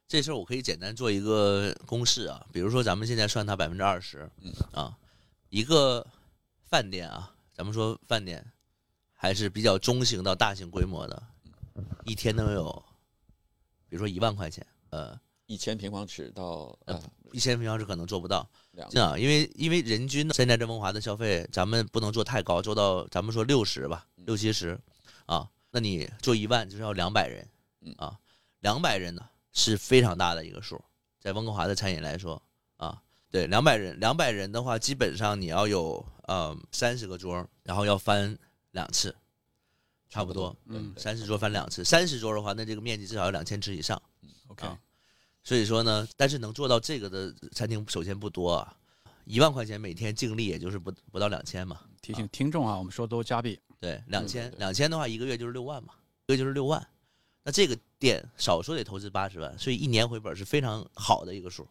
[0.09, 4.96] 这事儿我可以简单做一个公式啊，比如说咱们现在算它百分之二十，嗯啊，
[5.50, 6.04] 一个
[6.62, 8.42] 饭店啊，咱们说饭店
[9.12, 11.22] 还是比较中型到大型规模的，
[12.06, 12.82] 一天能有，
[13.86, 16.98] 比如说一万块钱，呃，一千平方尺到呃
[17.32, 24.80] 一千平方尺可能做不到，两这样，因为因为人均现在这文华的消费，咱们不能做太高，做到咱们说六十吧，六七十，
[25.26, 27.46] 啊，那你做一万就是要两百人
[27.82, 28.18] 嗯，啊，
[28.61, 29.22] 两百人呢
[29.53, 30.82] 是非常大的一个数，
[31.20, 32.40] 在温哥华的餐饮来说
[32.76, 38.38] 啊，对，两百人，两百人的话，基本上你要有呃三十个桌，然后要翻
[38.70, 39.14] 两次，
[40.09, 44.01] 差不多，嗯对三十桌翻两次，三十桌的话，那这个面积至少要两千尺以上。
[44.49, 44.78] OK，啊
[45.44, 48.76] 所以说呢，但是能做到这个的餐厅首先不多啊，
[49.24, 51.80] 一万块钱每天净利也就是不不到两千嘛。
[52.03, 55.94] 提醒听众啊，我们说都加币，对，两千两千的话，一个月就是六万嘛，
[56.26, 56.86] 一个月就是六万。
[57.42, 61.66] 那这个店少说得投资八十万，所以一年回本是非常好的一个数。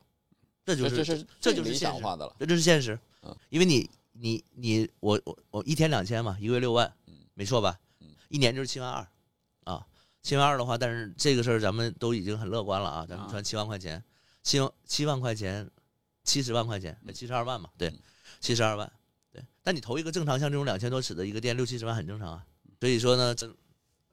[0.65, 2.35] 这就是这就是现实想化的了。
[2.37, 8.09] 这就是现实嗯，因为你你你我我我一天两千嘛，一个月六万嗯，没错吧嗯？
[8.27, 9.07] 一年就是七万二，
[9.63, 9.87] 啊，
[10.21, 14.03] 七万二的话，但是这个事儿咱们都已经很乐观了啊，咱们啊算七万块钱，
[14.43, 15.69] 七万七万块钱，
[16.25, 17.99] 七十万块钱，七十二万嘛，对嗯，
[18.41, 18.91] 七十二万，
[19.31, 19.41] 对。
[19.63, 22.45] 但你投一个正常像这种两千多尺的一个店，六七十万很正常啊。
[22.81, 23.47] 所以说呢，这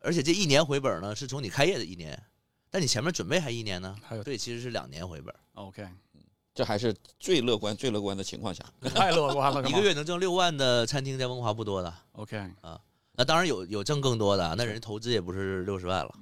[0.05, 2.21] 而且这一年回本呢，是从你开业的一年，
[2.71, 5.89] 但你前面准备还一年呢，还有对，其实是两年回本，OK，
[6.55, 8.65] 这还是最乐观、最乐观的情况下。
[8.95, 11.93] 太乐观了，一个月能挣六万的餐厅在温华不多的。
[12.13, 12.81] OK，啊
[13.17, 16.13] 那当然有有挣更多的，那人投资也不是六十万了，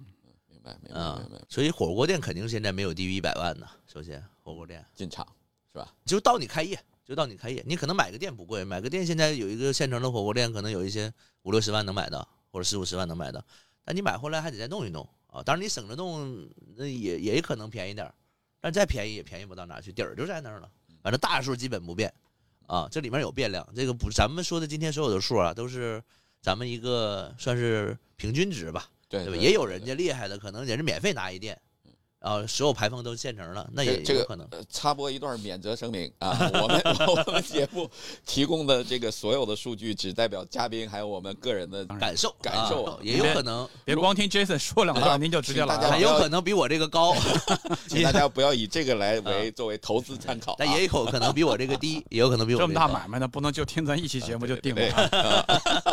[0.49, 1.45] 明白，明白，啊明白。
[1.49, 3.69] 所以火锅店肯定现在没有低于一百万的。
[3.87, 5.27] 首先，火锅店进场
[5.73, 5.93] 是吧？
[6.05, 11.13] 就到你开业，就到你开业，你可能买个店不贵，买个店现在有一个现成的火锅店，可能有一些
[11.43, 13.43] 五六十万能买到，或者四五十万能买到，
[13.85, 15.43] 但你买回来还得再弄一弄啊。
[15.43, 18.15] 当然你省着弄，那也也可能便宜点儿，
[18.61, 20.71] 但再便宜也便宜不到哪去，底儿就在那儿了。
[21.03, 22.13] 反正大数基本不变
[22.67, 26.03] 啊，这里面有变量，这个不，咱们说的今天所有的数啊，都是
[26.41, 28.89] 咱们一个算是平均值吧。
[29.09, 29.37] 对对吧？
[29.37, 31.61] 也有人家厉害的，可能人家免费拿一店，
[32.23, 34.47] 啊，所有排放都现成了，那也这可能。
[34.53, 36.83] 呃插播一段免责声明啊，我们
[37.27, 37.89] 我们节目
[38.25, 46.01] 提供的这个所有的数据只代表嘉宾还有我们个人的感受感受啊也有可能，别光听 Jason 说两段，您就直接来了很。
[46.01, 47.15] 有可能比我这个高，
[47.89, 50.57] 请大家不要以这个来 为作为投资参考啊。
[50.59, 55.09] 但也有可能比我这个低，也有可能比我这么大买卖呢，不能就听咱一期节目就定对了。
[55.11, 55.92] 对，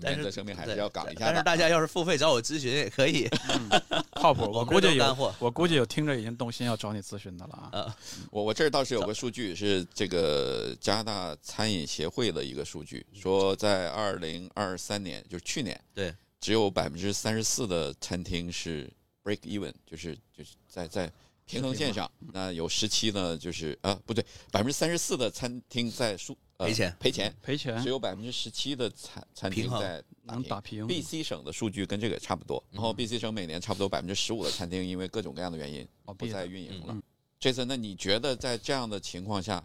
[0.00, 1.42] 但是免责声明还是要搞一下但是。
[1.42, 3.28] 大家要是付费找我咨询也可以，
[4.12, 7.68] 靠谱，我估计有干货，我估计有听着已经动心要找你咨询的了啊。
[7.72, 7.94] 呃，
[8.30, 18.90] 我我这儿倒是有个数据，是这个加拿大餐饮协会的一个数据，说在二零二三年，就是去年，对，只有百分之三十四的餐厅是
[19.24, 21.10] break even，就是就是在在
[21.46, 22.08] 平衡线上。
[22.32, 26.96] 那有十七呢，就是啊不对，百分之三十四的餐厅在输、呃、赔钱。
[26.98, 27.82] 赔钱，赔钱。
[27.82, 30.86] 只有百分之十七的餐餐厅在能打平。
[30.86, 37.02] BC 省的数据跟这个差不多，然后 BC 省每年差不多百分之十五的餐厅因为各种各样的原因哦不再运营了嗯。
[37.38, 39.64] 这次，那你觉得在这样的情况下，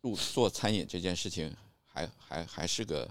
[0.00, 1.52] 入做餐饮这件事情
[1.84, 3.10] 还还还是个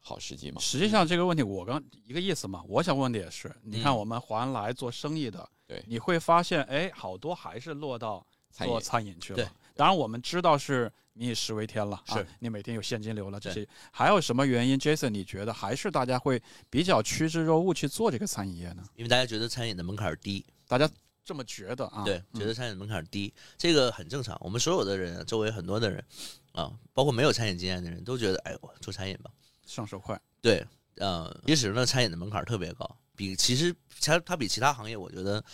[0.00, 0.60] 好时机吗？
[0.60, 3.96] 实际上这个问题我刚一个意思嘛，我想问的也是，你看嗯。
[3.96, 5.80] 我们华安来做生意的，对。
[5.86, 9.52] 你会发现，哎，好多还是落到做餐饮去了。
[9.76, 18.82] 当然我们知道是民以食为天了，啊是你每天有现金流了这些，还有什么原因？Jason，你觉得还是大家会比较趋之若鹜去做这个餐饮业呢？
[18.96, 20.88] 因为大家觉得餐饮的门槛低，大家
[21.22, 22.04] 这么觉得啊？
[22.04, 24.34] 对，嗯觉得餐饮门槛低，这个很正常。
[24.40, 26.02] 我们所有的人，周围很多的人
[26.52, 29.30] 啊，包括没有餐饮经验的人都觉得，哎，我做餐饮吧。
[29.66, 30.66] 上手快，对，
[30.96, 35.44] 呃，其实呢，餐饮的门槛特别高，比其实它它比其他行业，我觉得，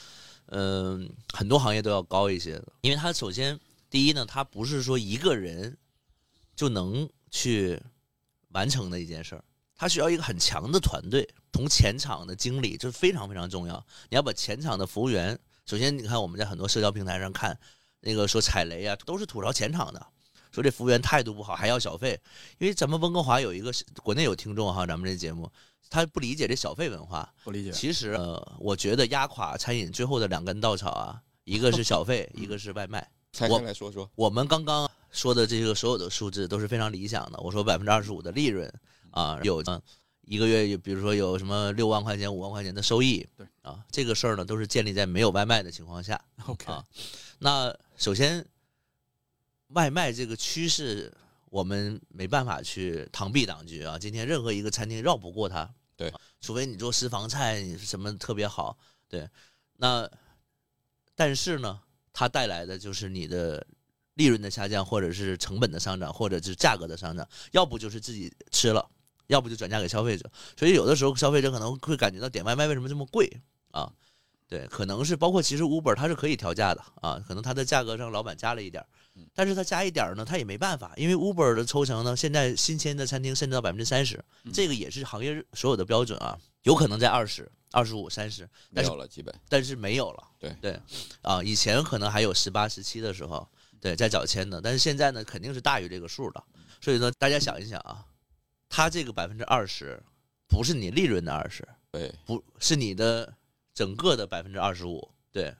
[0.47, 3.59] 嗯、很多行业都要高一些的，因为它首先
[3.97, 5.74] 第一呢，它不是说一个人
[6.55, 7.80] 就能去
[8.49, 9.42] 完成的一件事儿，
[9.74, 17.59] 它需要一个很强的团队，从前场的经理这非常非常重要，你要把前场的服务员，首先你看我们在很多社交平台上看
[18.01, 20.07] 那个说踩雷啊，都是吐槽前场的。
[20.53, 22.20] 说这服务员态度不好，还要小费，
[22.59, 23.72] 因为咱们温哥华有一个
[24.03, 25.51] 国内有听众哈，咱们这节目
[25.88, 27.32] 他不理解这小费文化。
[27.44, 27.72] 不理解。
[27.72, 33.11] 其实呃，我觉得压垮餐饮最后的两根稻草啊，一个是小费， 一个是外卖。
[33.37, 34.11] 拆我开来说说。
[34.14, 37.39] 我们刚刚说的这个所有的数字都是非常理想的。
[37.41, 38.72] 我说百分之二十五的利润
[39.11, 39.82] 啊，有呃
[40.22, 46.18] 一个月有比如说有什么六万块钱、五万块钱的收益，对啊，这个事儿呢都是建立在没有外卖的情况下。
[46.47, 46.82] OK，啊
[47.39, 48.45] 那首先，
[49.68, 51.12] 外卖这个趋势，
[51.51, 53.99] 我们没办法去螳臂挡车啊。
[53.99, 58.76] 今天任何一个餐厅绕不过它，对啊除非你做私房菜，你什么特别好，
[59.09, 59.28] 对。
[59.76, 60.11] 那
[61.14, 61.80] 但是呢，
[62.19, 63.62] 它带来的就是你的
[64.14, 68.89] 利润的下降，或者是成本的上涨，或者是价格的上涨，要不就是自己吃了，
[69.27, 70.31] 要不就转嫁给消费者。
[70.59, 73.31] 所以有的时候消费者可能会感觉到点外卖为什么这么贵
[73.71, 73.93] 啊？
[74.49, 78.87] 对，可能是包括其实 Uber 它是可以调价的啊，可能它的价格上老板加了一点儿，
[79.35, 87.47] 但是它加一点儿呢，它也没办法，因为 Uber 的抽成呢，现在新签的餐厅甚至到百分之三十，这个也是行业所有的标准啊，有可能在二十、
[87.77, 90.29] 二十五、三十，没但是有了，基本但是没有了。
[90.39, 90.81] 对对，
[91.20, 93.47] 啊，以前可能还有十八、十七的时候，
[93.79, 96.43] 对，在早签的，但是现在呢，肯定是大于这个数的。
[96.81, 98.07] 所以说，大家想一想啊，
[98.70, 100.03] 他这个百分之二十，
[100.49, 103.35] 不是你利润的二十，对，不是你的
[103.74, 105.55] 整个的百分之二十五，对，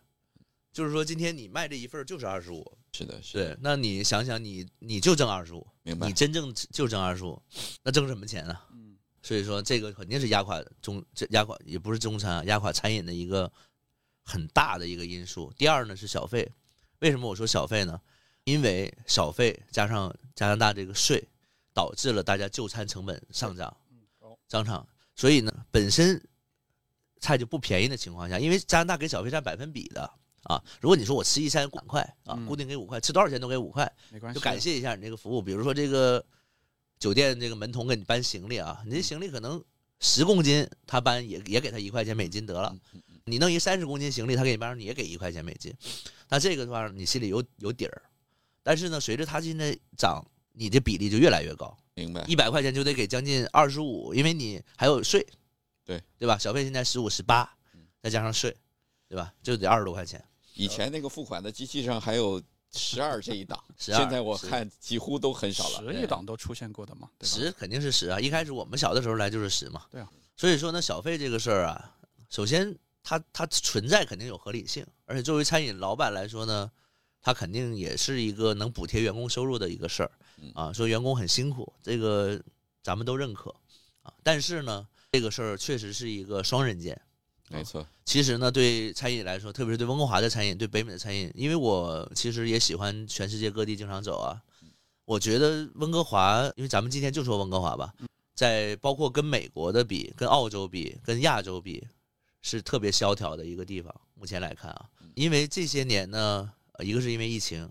[0.73, 6.15] 就是说今天你卖这一份就是二十五，是的，是的，对，那你想想你你就挣二十五，明白你。
[6.15, 7.43] 真正就挣二十五，
[7.83, 8.66] 那挣什么钱啊？
[9.27, 13.51] 嗯，所以说这个肯定是压垮中这压垮也不是中餐啊，压垮餐饮的一个
[14.23, 15.53] 很大的一个因素。
[15.57, 16.51] 第二呢是小费，
[17.01, 18.01] 为什么我说小费呢？
[18.45, 21.29] 因为小费加上加拿大这个税，
[21.75, 23.77] 导致了大家就餐成本上涨
[24.21, 24.87] 高，上涨。
[25.17, 26.23] 所以呢，本身
[27.19, 30.09] 菜就不便宜的情况下，因为加拿大给小费占百分比的
[30.45, 30.63] 啊。
[30.81, 35.43] 如果你说我吃一餐五块啊，嗯固定给五块，吃多少钱都给五块，没关系，就感谢一下你这个服务。
[35.43, 36.25] 比如说这个
[36.99, 39.63] 酒店这个门童给你搬行李啊，你这行李可能
[40.01, 42.75] 十公斤，他搬也也给他一块钱美金得了。
[43.25, 45.75] 你弄一三十公斤行李，他给你搬上，你也给一块钱美金。
[46.29, 48.03] 那这个的话，你心里有有底儿。
[48.63, 52.25] 但是呢，随着它现在涨，你的比例就越来越高，明白？
[52.27, 55.25] 一百块钱就得给将近二十五，因为你还有税，
[55.85, 56.37] 对对吧？
[56.39, 57.49] 小费现在十五、十八，
[58.03, 58.57] 再加上税，
[59.09, 59.33] 对吧？
[59.43, 60.23] 就得二十多块钱。
[60.55, 62.43] 以前那个付款的机器上还有
[62.77, 65.93] 十二这一档， 12现在我看几乎都很少了。
[65.93, 67.09] 十一档都出现过的嘛？
[67.23, 68.21] 十肯定是十啊！
[68.21, 69.83] 一开始我们小的时候来就是十嘛。
[69.91, 70.09] 对啊。
[70.37, 71.97] 所以说呢，小费这个事儿啊，
[72.29, 76.71] 首先它它存在肯定有合理性，而且作为餐饮老板来说呢，
[77.23, 80.73] 它肯定也是一个能补贴员工收入的一个事儿嗯啊。
[80.73, 82.41] 说员工很辛苦，这个
[82.83, 83.55] 咱们都认可
[84.03, 84.13] 啊。
[84.23, 87.01] 但是呢，这个事儿确实是一个双刃剑。
[87.49, 94.43] 没错，其实呢，对餐饮来说，特别是对温哥华的餐饮，对北美的餐饮，因为我其实也喜欢全世界各地经常走啊。
[95.05, 97.95] 我觉得温哥华，因为咱们今天就说温哥华吧，
[98.35, 101.87] 在包括跟美国的比、跟澳洲比、跟亚洲比，
[102.43, 103.95] 是特别萧条的一个地方。
[104.15, 107.71] 目前来看啊，因为这些年呢，呃一个是因为疫情，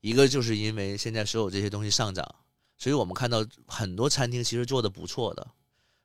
[0.00, 2.28] 一个就是因为现在所有这些东西上涨，
[2.76, 5.46] 所以我们看到很多餐厅其实做的不错的，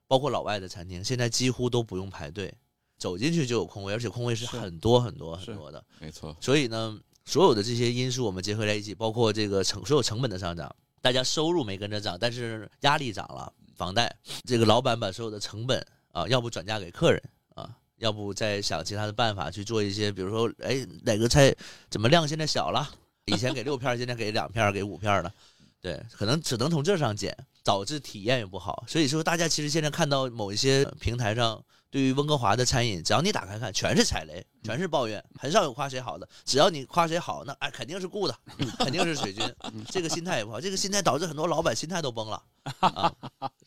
[0.06, 2.54] 包括老外的餐厅，现在几乎都不用排队。
[3.00, 5.82] 走进去就有空位，而且空位是是很多很多很多的。
[5.98, 17.22] 没错，所以呢，所有的这些因素我们结合在一起，包括这个成所有成本的上涨，大家收入没跟着涨，但是压力涨了，房贷，这个老板把所有的成本啊，要不转嫁给客人
[17.54, 21.54] 啊，要不再想其他的办法去做一些，比如说，哎，哪个菜
[21.88, 22.86] 怎么量现在小了？
[23.26, 25.32] 以前给六片儿，现在给两片儿，给五片儿了。
[25.80, 27.34] 对，可能只能从这上减，
[27.64, 28.84] 导致体验也不好。
[28.86, 36.28] 所以说，大家其实现在看到某一些平台上对于温哥华的餐饮，只要你打开看，全是踩雷，全是抱怨，很少有夸谁好的。
[36.44, 38.38] 只要你夸谁好，那哎肯定是雇的，
[38.78, 39.44] 肯定是水军。
[39.90, 42.40] 这个心态也不好，这个心态导致很多老板心态都崩了
[42.78, 43.12] 啊！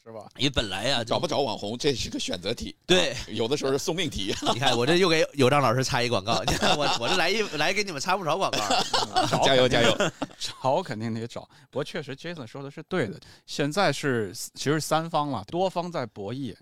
[0.06, 0.26] 是吧？
[0.38, 2.74] 因为本来呀、找不着网红，这是个选择题。
[2.86, 4.34] 对啊有的时候是送命题。
[4.54, 9.38] 你看我这又给有张老师插一广告，你看我我这来一来给你们插不少广告。
[9.44, 9.98] 加油加油！
[10.38, 16.56] 找肯定得找，不过确实 Jason 说的是对的，现在是其实三方了，多方在博弈。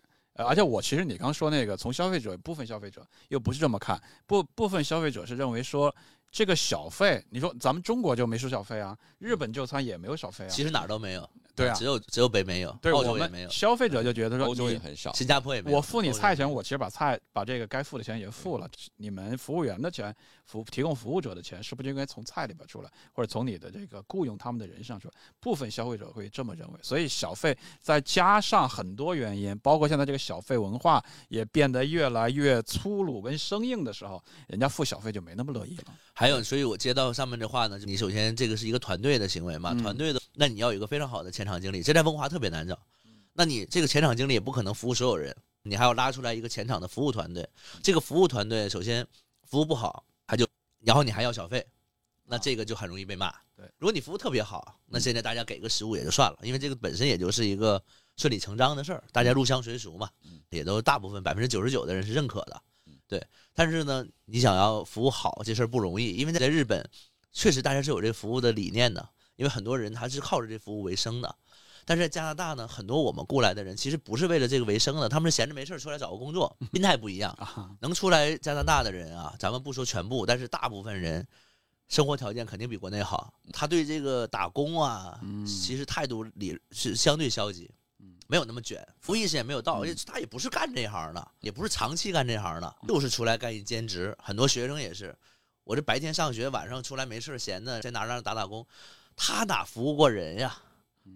[0.44, 5.94] 而且我其实你刚说那个，从消费者部分消费者又不是这么看，部部分消费者是认为说
[6.32, 11.30] 这个小费，你说咱们中国就没收小费啊，日本就餐也没有小费啊，其实哪儿都没有，
[11.62, 15.14] 对啊只有只有北美有，对洲也没有，消费者就觉得说欧洲也很少。
[15.14, 15.78] 新加坡也没有。
[15.78, 20.14] 我付你菜钱，我其实把菜把这个该付的钱也付了，你们服务员的钱、
[20.46, 25.14] 服提供服务者的钱，是不是就应该从菜里边出来，或者从你的这个雇佣他们的人上出来？
[25.40, 35.94] 部分消费者会这么认为，所以小费再加上很多原因，包括现在这个小费文化也变得越来越粗鲁跟生硬的时候，人家付小费就没那么乐意了。
[36.22, 42.78] 还有，所以我接到上面的话呢，你首先这个是一个团队的行为嘛，嗯团队的，那你要有一个非常好的前场经理，这在温哥华特别难找。
[43.34, 47.50] 那你这个前场经理也不可能服务所有人，你还要拉出来一个前场的服务团队。
[47.82, 49.04] 这个服务团队首先
[49.50, 50.48] 服务不好，他就，
[50.82, 51.66] 然后你还要小费，
[52.28, 53.34] 那这个就很容易被骂。
[53.58, 57.84] 对，如果你服务特别好，那现在大家给个实物也就算了，因为这个本身也就是一个
[58.18, 60.08] 顺理成章的事儿，大家入乡随俗嘛，
[60.52, 62.62] 也都大部分百分之九十九的人是认可的。
[63.12, 63.22] 对，
[63.54, 66.90] 但是呢，你想要服务好这事儿不容易，因为在日本，
[67.34, 69.06] 确实大家是有这服务的理念的，
[69.36, 71.36] 因为很多人他是靠着这服务为生的。
[71.84, 77.34] 但是在加拿大呢，很多我们雇来的人其实不是为了这个为生的，他们是闲着没事儿出来找个工作，心态不一样。
[77.34, 81.28] 啊，能出来加拿大的人啊，咱们不说全部，但是大部分人
[81.90, 83.34] 生活条件肯定比国内好。
[83.52, 87.70] 他对这个打工啊，嗯其实态度里是相对消极，
[88.32, 94.18] 没有那么卷，服务意识也没有到，而且他也不是干这行的，也不是长期干这行的，就是出来干一兼职。
[94.24, 95.14] 很多学生也是，
[95.66, 98.66] 我这白天上学，晚上出来没事儿闲的，在哪儿哪儿打打工，
[99.18, 100.58] 他哪服务过人呀？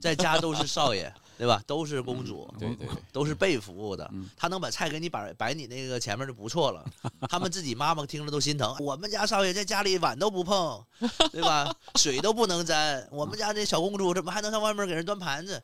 [0.01, 1.63] 在家都是少爷， 对吧？
[1.65, 4.29] 都是公主，对对对，都是被服务的嗯。
[4.35, 6.83] 他能把菜给你摆摆你那个前面就不错了。
[7.29, 8.75] 他们自己妈妈听了都心疼。
[8.81, 10.83] 我们家少爷在家里碗都不碰，
[11.31, 11.73] 对吧？
[11.95, 13.07] 水都不能沾。
[13.09, 15.63] 我们家这小公主怎么还能上外面给人端盘子？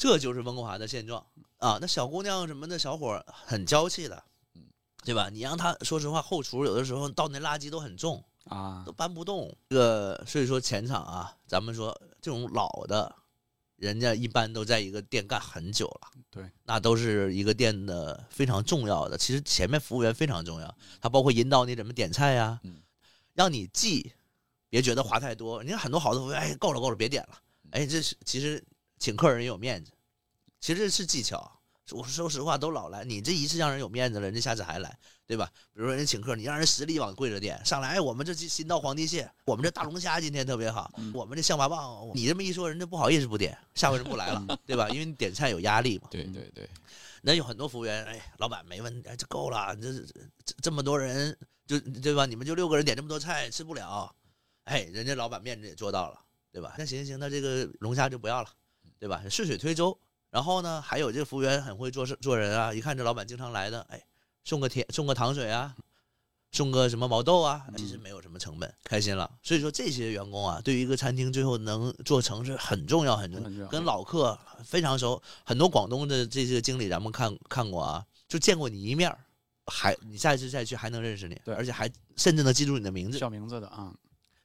[0.00, 1.22] 这就是温哥华的现状
[1.58, 1.76] 啊！
[1.78, 4.24] 那小姑娘什么的小伙很娇气的，
[5.04, 5.28] 对吧？
[5.28, 9.54] 你让他说实话，后厨有的时候倒那垃圾都很重，啊都，搬不动。
[9.68, 13.14] 这个所以说前场啊，咱们说这种老的，
[13.76, 16.08] 人家一般都在一个店干很久了。
[16.30, 19.18] 对，那都是一个店的非常重要的。
[19.18, 22.80] 其实前面服务员非常重要，他包括引导你怎么点菜呀、嗯
[23.34, 24.12] 让你记，
[24.70, 25.62] 别觉得花太多。
[25.62, 27.38] 你看很多好的服务员，哎，够了够了，别点了。
[27.70, 28.62] 哎，这是其实
[29.00, 29.90] 请客人也有面子，
[30.60, 31.56] 其实是技巧。
[31.92, 34.96] 我说实话，都老来，你这一次让人有面子了，人家下次还来，
[35.26, 35.50] 对吧？
[35.72, 44.88] 比如说人请客，你让人实力往贵了点，上来，哎，我们这新到皇帝蟹，我们这大龙虾今天特别好，我们这象拔蚌，你这么一说，人家不好意思不点，下回就不来了，对吧？
[44.90, 46.06] 因为你点菜有压力嘛。
[46.12, 46.70] 对对对，
[47.22, 51.36] 那有很多服务员，哎，老板没问题，哎，这够了，这这这么多人，
[51.66, 52.24] 就对吧？
[52.24, 54.14] 你们就六个人点这么多菜，吃不了，
[54.64, 56.20] 哎，人家老板面子也做到了，
[56.52, 56.76] 对吧？
[56.78, 58.48] 那行行行，那这个龙虾就不要了，
[59.00, 59.20] 对吧？
[59.28, 59.98] 顺水推舟。
[60.30, 64.00] 然后呢，还有这个服务员很会做事做人啊，一看这老板经常来的，哎，
[64.44, 65.74] 送个甜，送个糖水啊，
[66.52, 69.28] 送个什么毛豆啊，其实没有什么成本，开心了。
[69.42, 75.20] 所以说这些员工啊，对于一个餐厅最后能做成是很重要很重要，跟老客非常熟。
[75.44, 79.12] 很多广东的这些经理咱们看看过啊，就见过你一面，
[79.66, 83.92] 还你下一次再去还能认识你，对，而且还甚至能记住你的名字，叫名字的啊。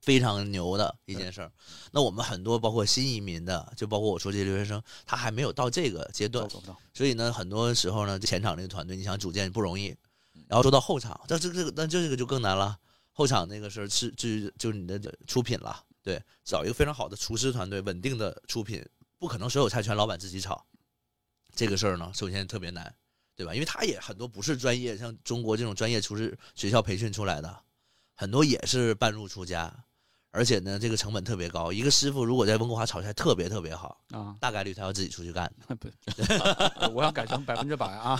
[0.06, 1.52] 非常牛的一件事儿，
[1.92, 6.48] 那我们很多包括新移民的，就包括我说这些留学生，他还没有到这个阶段，
[6.94, 9.88] 所以呢，很多时候呢，前场那个团队你想组建不容易，
[10.48, 12.78] 然后说到后场，但这这个那这个就更难了，
[13.14, 18.86] 后场那个事儿是就就是你的出品了，对，找一个非常好的厨师团队，稳定的出品，
[19.18, 20.64] 不可能所有菜全老板自己炒，
[21.56, 22.94] 这个事儿呢，首先特别难，
[23.36, 23.56] 对吧？
[23.56, 27.60] 因为他也很多不是专业，像中国这种专业厨师学校培训出来的，
[28.14, 29.76] 很多也是半路出家。
[30.36, 31.72] 而且呢，这个成本特别高。
[31.72, 35.50] 一个师傅如果在温哥华炒菜特别特别好啊，大概率他要自己出去干。
[35.80, 35.88] 不，
[36.94, 38.20] 我要改成百分之百啊，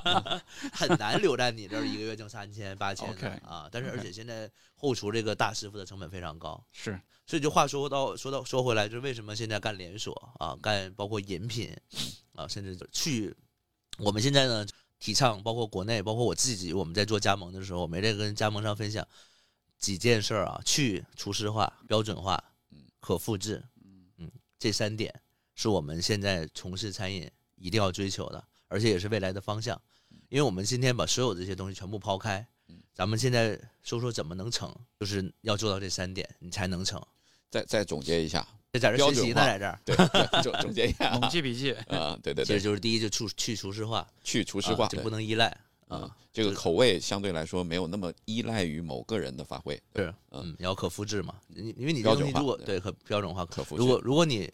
[0.70, 3.08] 很难留在你这儿一个月挣三千八千
[3.42, 3.66] 啊。
[3.72, 7.00] 但是而且现在后厨这个大师傅的成本非常高，是。
[7.26, 11.74] 所以就话说到说到说回来，就是为什么现在干连锁啊，干包括饮品
[12.34, 13.34] 啊，甚至去
[13.98, 14.66] 我们现在呢
[14.98, 19.06] 提倡，包括国内，包括我自己，我们在做加盟的时候，我没在跟加盟商分享。
[19.80, 22.42] 几件事儿啊，去厨师化、标准化、
[23.00, 23.64] 可复制，
[24.18, 25.12] 嗯，这三点
[25.54, 29.80] 是我们现在从事餐饮一定要追求的，而且也是未来的方向。
[30.28, 32.46] 因为我们今天把所有这些东西全部抛开，
[32.94, 37.02] 咱们现在说说怎么能成，就是要做到这三点，你才能成。
[37.50, 45.56] 再再总结一下，在这学习呢，在这儿，对，总总结一下， 猛记笔记啊，对对对，其实就是第一，就去去厨师化，去厨师化就不能依赖。
[45.90, 53.80] 啊，这个口味相对来说没有那么依赖于某个人的发挥，是，嗯，你要可复制嘛，你因为你标准化，对，可标准化可复制。
[53.80, 54.50] 如果如果你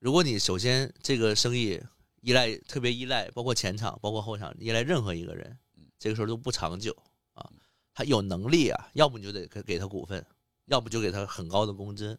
[0.00, 1.80] 如果你首先这个生意
[2.20, 5.56] 依赖特别依赖，包括前场，包括后场依赖任何一个人，
[5.98, 6.94] 这个时候都不长久
[7.34, 7.48] 啊。
[7.94, 10.26] 他有能力啊，要不你就得给给他股份，
[10.66, 12.18] 要不就给他很高的工资，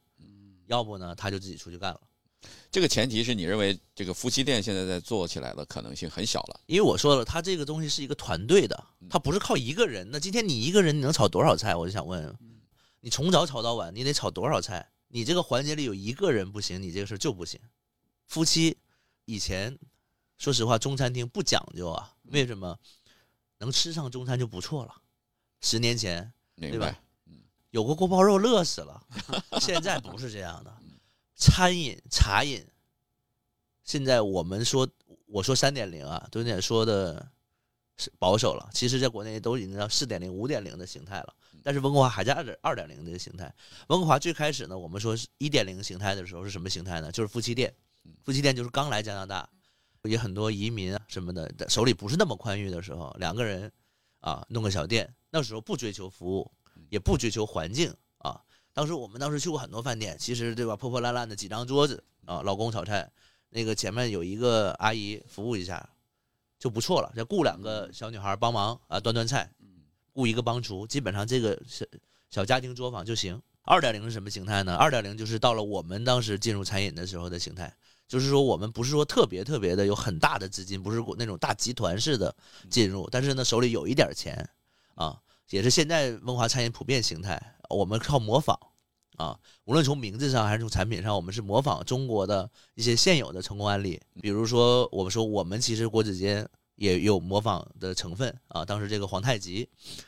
[0.68, 2.02] 要不呢他就自己出去干了。
[2.70, 10.08] 这个前提是你认为这个夫妻店现在在做起来的可能性很小了，因为我说了，他这个东西是一个团队的，他不是靠一个人。
[10.12, 11.76] 那今天你一个人你能炒多少菜？
[11.76, 12.38] 我就想问，
[13.02, 14.90] 你从早炒到晚，你得炒多少菜？
[15.08, 17.60] 你这个环节里有一个人不行，你这个事就不行。
[18.26, 18.78] 夫妻
[19.26, 19.78] 以前
[20.38, 22.78] 说实话，中餐厅不讲究啊，为什么
[23.60, 24.94] 能吃上中餐就不错了？
[25.62, 27.00] 十年前对吧？
[27.72, 29.02] 有个锅包肉乐死了，
[29.62, 30.78] 现在不是这样的。
[31.38, 32.66] 餐饮、茶饮，
[33.84, 34.90] 现在我们说，
[35.28, 37.32] 我说三点零啊，都有点说的
[37.96, 38.68] 是保守了。
[38.74, 41.36] 其实，在国内都已经到四点零、五点零的形态了。
[41.62, 43.54] 但是温哥华还在二点二点零的形态。
[43.90, 47.12] 温哥华最开始呢，我们说是一点零形态的时候是什么形态呢？
[47.12, 47.72] 就是夫妻店。
[48.24, 49.48] 夫妻店就是刚来加拿大，
[50.06, 53.72] 也很多移民啊什么的，手里不是那么宽裕的时候，两个人
[54.22, 55.14] 啊弄个小店。
[55.30, 56.52] 那时候不追求服务，
[56.90, 57.94] 也不追求环境。
[58.78, 63.12] 当时我们当时去过很多饭店，其实对吧，破破烂烂的几张桌子啊，老公炒菜，
[63.50, 65.90] 那个前面有一个阿姨服务一下，
[66.60, 67.12] 就不错了。
[67.16, 69.52] 再雇两个小女孩帮忙啊，端端菜，
[70.14, 71.84] 雇一个帮厨，基本上这个小
[72.30, 73.42] 小家庭作坊就行。
[73.64, 74.76] 二点零是什么形态呢？
[74.76, 77.76] 二点零就是到了我们当时进入餐饮的时候的形态，
[78.08, 82.36] 就是说我们不是说特别特别的有很大的资金，不是那种大集团式的
[82.70, 84.48] 进入，但是呢手里有一点钱
[84.94, 85.20] 啊，
[85.50, 87.56] 也是现在文化餐饮普遍形态。
[87.70, 88.58] 我们靠模仿，
[89.18, 94.00] 啊，无论从名字上还是从产品上，我们是模仿中国的一些现有的成功案例。
[94.22, 98.64] 比如说，我们说我们其实国子监也有模仿的成分啊。
[98.64, 99.68] 当时这个皇太极，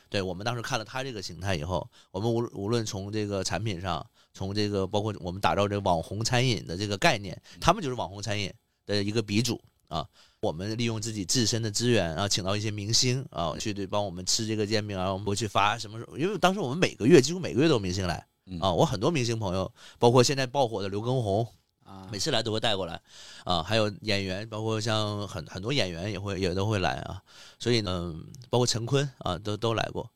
[0.10, 8.54] 对我们当时看了他这个形态以后，我们无无论从这个产品上，从这个包括我们打造这个网红餐饮的这个概念，他们就是网红餐饮
[8.86, 10.08] 的一个鼻祖啊。
[10.42, 16.18] 我们利用自己自身的资源然后，请到一些明星啊，去对帮我们吃这个煎饼啊，我们去发什么时候？
[16.18, 18.26] 因为当时我们每个月几乎每个月都有明星来
[18.62, 21.46] 啊，我很多明星朋友，包括现在爆火的刘畊宏
[21.84, 23.02] 啊，每次来都会带过来
[23.44, 27.22] 啊，还有演员，包括像很很多演员也会也都会来啊，
[27.60, 28.16] 所以呢，
[28.50, 30.10] 包括陈坤啊，都都来过，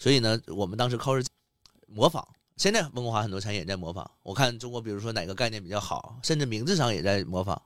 [0.00, 1.24] 所以呢，我们当时靠着
[1.86, 7.62] 模仿，现在温哥华很多餐饮也在模仿，我看中国比如说哪个概念比较好，甚至名字上也在模仿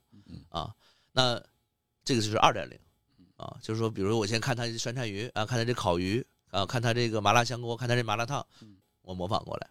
[0.50, 0.70] 啊，
[1.12, 1.42] 那。
[2.04, 2.78] 这个就是二点零
[3.36, 8.46] 啊，就是说，比如我先看他这酸菜鱼啊，看他这烤鱼啊，看他这个麻辣香锅，看他这麻辣烫，
[9.02, 9.70] 我模仿过来。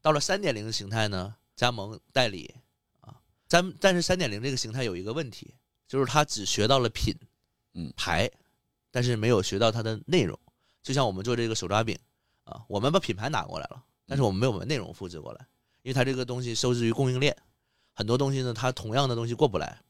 [0.00, 2.54] 到了三点零的形态呢，加盟代理
[3.00, 5.54] 啊，但但是三点零这个形态有一个问题，
[5.86, 7.14] 就是他只学到了品，
[7.74, 8.30] 嗯牌，
[8.90, 10.38] 但是没有学到它的内容。
[10.82, 11.98] 就像我们做这个手抓饼
[12.44, 15.46] 啊，我们把品牌拿过来了，但是我们没有把内容复制过来，
[15.82, 17.36] 因为它这个东西受制于供应链，
[17.92, 19.80] 很多东西呢，它同样的东西过不来，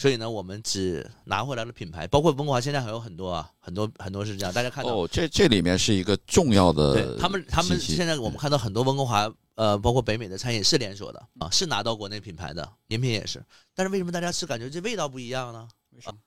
[0.00, 4.94] 所以呢，我们只拿回来了品牌，包括温哥华现在还有很多啊，很多很多是这样，大家看到。
[4.94, 13.44] 哦，这这里面是一个重要的对他们，他们现在我们看到很多温哥华，呃，包括北美的餐饮是连锁的啊，是拿到国内品牌的，饮品也是。
[13.74, 15.68] 但是为什么大家吃感觉这味道不一样呢？
[15.90, 16.18] 为什么？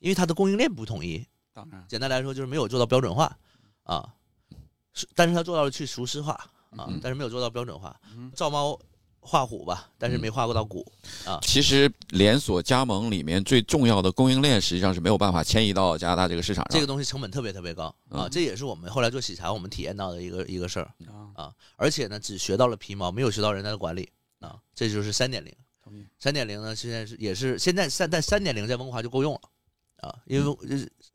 [0.00, 1.24] 因为它的供应链不统一。
[1.52, 3.38] 当然，简单来说就是没有做到标准化
[3.84, 4.12] 啊，
[4.94, 6.32] 是，但是他做到了去熟食化
[6.70, 8.76] 啊嗯，但是没有做到标准化嗯，照猫
[9.24, 10.84] 画虎吧，但是没画过到骨
[11.24, 11.38] 啊。
[11.42, 16.74] 其实连锁加盟里面最重要的供应链实际上是没有办法迁移到加拿大这个市场上。
[16.74, 24.10] 这个东西成本特别特别高啊嗯，这也是我们后来做喜茶我们体验到的一个一个事儿啊，啊，而且呢，只学到了皮毛，没有学到人家的管理
[24.40, 25.54] 啊，这就是三点零。
[26.18, 29.40] 三点零呢，现在是也是现在三但三点零在温哥华就够用了
[29.96, 30.56] 啊，因为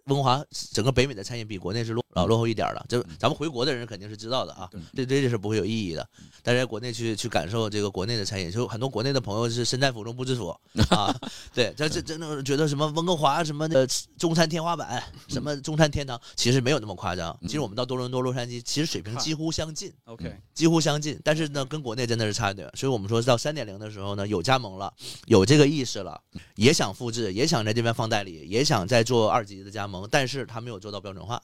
[0.08, 0.44] 温哥华
[0.74, 6.08] 整个北美的餐饮比国内是落老落后一点儿了，就咱们回国的人肯定是知道的啊，这这这是不会有意义的。
[6.42, 10.48] 但是在国内去去感受这个国内的餐饮，就很多国内的朋友是身在福中不知福
[10.90, 11.16] 啊，
[11.54, 13.86] 对，这这真的觉得什么温哥华什么的
[14.18, 17.38] 中餐天花板，什么中餐天堂，其实没有那么夸张。
[17.44, 19.92] 其实我们到多伦多、洛杉矶，其实水平几乎相近。
[20.06, 22.68] OK，几乎相近，但是呢，跟国内真的是差一点。
[22.76, 24.92] 所以我们说到三点零的时候呢，有加盟了，
[25.26, 26.20] 有这个意识了，
[26.56, 31.42] 也想复制，也想在这边放代理，也想再做二级的加盟，但是他没有做到标准化。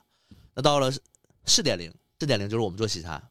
[0.54, 0.92] 那到了
[1.46, 1.90] 四点零，
[2.20, 3.24] 四点零就是我们做喜茶，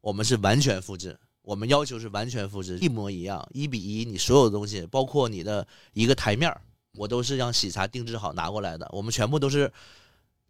[0.00, 6.60] 我们是完全复制，我们要求是完全复制，一模一样，一比一，你所有的东西，包括你的一个台面儿，
[6.94, 9.70] 我都是让喜茶定制好拿过来的，我们全部都是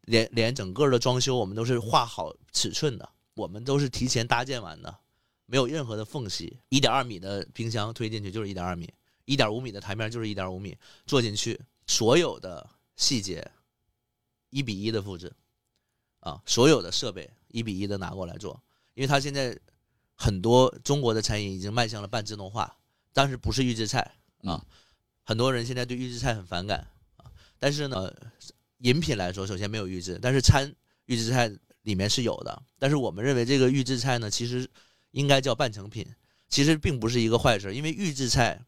[0.02, 3.08] 连连整个的装修，我们都是画好尺寸的。
[3.36, 4.96] 我们都是提前搭建完的，
[5.46, 6.56] 没有任何的缝隙。
[6.68, 8.88] 一点二米的冰箱推进去就是一点二米，
[9.24, 12.64] 一点五米的台面就是一点五米，做进去所有的
[12.94, 13.44] 细节
[14.54, 15.32] 一比一的复制，
[16.20, 18.62] 啊，所有的设备一比一的拿过来做，
[18.94, 19.58] 因为它现在
[20.14, 22.76] 很多中国的餐饮已经迈向了半自动化，
[23.12, 24.12] 但是不是预制菜
[24.44, 24.64] 啊，
[25.24, 26.86] 很多人现在对预制菜很反感
[27.16, 27.26] 啊，
[27.58, 28.14] 但是呢，
[28.78, 30.72] 饮品来说，首先没有预制，但是餐
[31.06, 31.52] 预制菜
[31.82, 34.70] 里面是有的，但是我们认为这个预制菜呢，其实
[35.10, 36.06] 应该叫半成品，
[36.48, 38.64] 其实并不是一个坏事，因为预制菜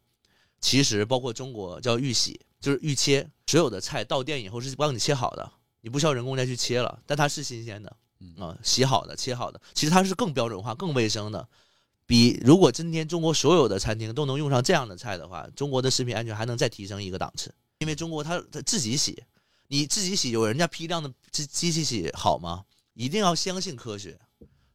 [0.59, 5.49] 其实包括中国叫预洗，就是预切，所有的菜到店以后是帮你切好的，
[5.87, 7.95] 你不需要人工再去切了，但它是新鲜的
[8.37, 11.47] 啊，洗好的、切好的，其实它是更标准化、更卫生的。
[12.05, 19.23] 比如果今天中国所有的餐厅都能用上这样的菜的话，中国的食品安全还能再提升一个档次，因为中国它它自己洗，
[19.69, 22.65] 你自己洗有人家批量的机机器洗好吗？
[22.93, 24.19] 一定要相信科学。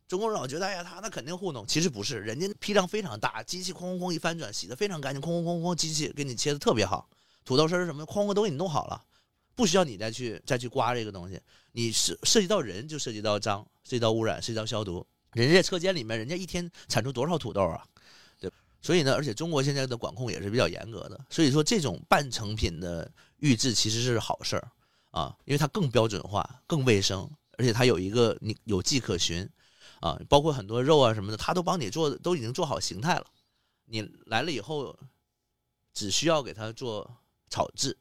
[0.08, 7.06] 中国人老觉得，哎呀，他那肯定糊弄，其实不是，人家批量非常大，机器哐哐哐一翻转，洗的非常干净，哐哐哐哐，机器给你切的特别好，
[7.44, 9.04] 土豆丝什么哐哐都给你弄好了，
[9.55, 11.40] 不需要你再去再去刮这个东西。
[11.72, 15.07] 你涉涉及到人，就涉及到脏，涉及到污染，涉及到消毒。
[15.32, 17.84] 人家车间里面，人家一天产出多少土豆啊？
[18.38, 18.50] 对，
[18.80, 24.70] 所以呢，而且中国现在的管控也是比较严格的，所以说这种半成品的预制其实是好事儿
[25.11, 27.30] 啊，因为它更标准化、更卫生。
[27.59, 29.48] 而且它有一个你有迹可循，
[30.00, 33.26] 啊，包括很多肉啊什么的，它都帮你做，都已经做好形态了。
[33.84, 34.98] 你来了以后，
[35.92, 37.18] 只需要给它做
[37.50, 37.96] 炒制，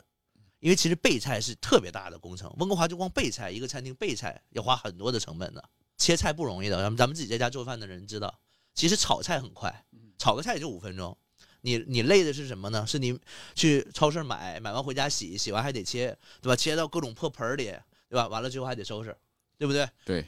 [0.62, 2.50] 因为其实备菜是特别大的工程。
[2.58, 6.78] 温哥华就光备菜，一个餐厅备菜要花很多的成本的，切菜不容易的。
[6.78, 8.40] 咱们咱们自己在家做饭的人知道，
[8.74, 9.86] 其实炒菜很快，
[10.18, 11.18] 炒个菜也就五分钟。
[11.60, 12.88] 你你累的是什么呢？
[12.88, 13.20] 是你
[13.54, 16.56] 去超市买，买完回家洗，洗完还得切，对吧？
[16.56, 17.76] 切到各种破盆里，
[18.08, 18.28] 对吧？
[18.28, 19.16] 完了之后还得收拾。
[19.58, 19.88] 对不对？
[20.04, 20.26] 对，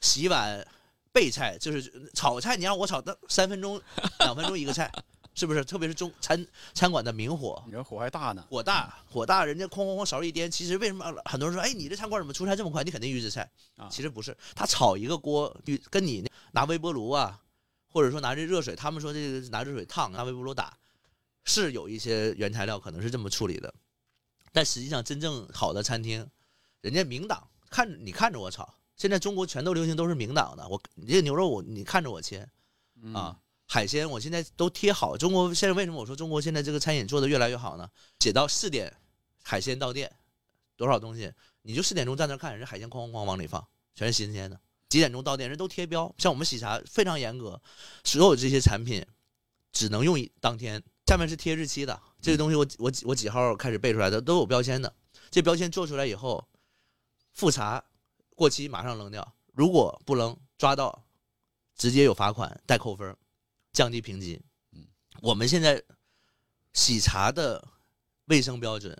[0.00, 0.66] 洗碗、
[1.12, 3.78] 备菜就是炒菜，你让我炒到三分钟、
[4.20, 4.90] 两分钟一个菜，
[5.40, 5.64] 是不是？
[5.64, 10.50] 特别是中餐餐馆的明火，你这火还大呢，火大火大，人家哐哐哐勺一颠。
[10.50, 12.84] 其实为什么很多人说，哎，你这餐馆怎么出菜这么快？
[12.84, 17.40] 你肯定预制菜啊其实不是，他炒一个锅，跟你拿微波炉啊，
[17.88, 20.76] 或者说拿这热水，他们说这个拿热水烫，拿微波炉打，
[21.44, 23.72] 是有一些原材料可能是这么处理的，
[24.52, 26.28] 但实际上真正好的餐厅，
[26.82, 27.48] 人家明档。
[27.70, 30.68] 看你看着我炒，现在中国全都流行都是明档的。
[30.68, 32.46] 我你这牛肉我你看着我切，
[33.00, 33.38] 嗯啊，
[33.72, 35.16] 海鲜我现在都贴好。
[35.16, 37.88] 中国现在为什么我说中国现在这个餐饮做的越来越好呢？
[38.18, 38.92] 写到四点，
[39.44, 40.12] 海鲜到店，
[40.76, 43.64] 多少东西，你就四点钟在那看，人家海鲜哐哐哐往里放，
[43.94, 44.60] 全是新鲜的。
[44.88, 46.12] 几点钟到店，人都贴标。
[46.18, 47.62] 像我们喜茶非常严格，
[48.02, 49.06] 所有这些产品
[49.70, 52.02] 只能用当天，下面是贴日期的。
[52.20, 54.92] 这个东西我我我几号开始备出来的都有标签的。
[55.30, 56.44] 这标签做出来以后，
[57.34, 57.84] 复查
[58.34, 61.04] 过期马上扔掉，如果不扔抓到，
[61.76, 63.16] 直接有罚款带扣分，
[63.72, 64.40] 降低评级。
[64.72, 64.86] 嗯，
[65.20, 65.82] 我们现在
[66.72, 67.66] 喜茶的
[68.26, 68.96] 卫生标准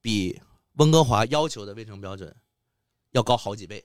[0.00, 0.40] 比
[0.74, 2.34] 温哥华要求的卫生标准
[3.12, 3.84] 要高好几倍。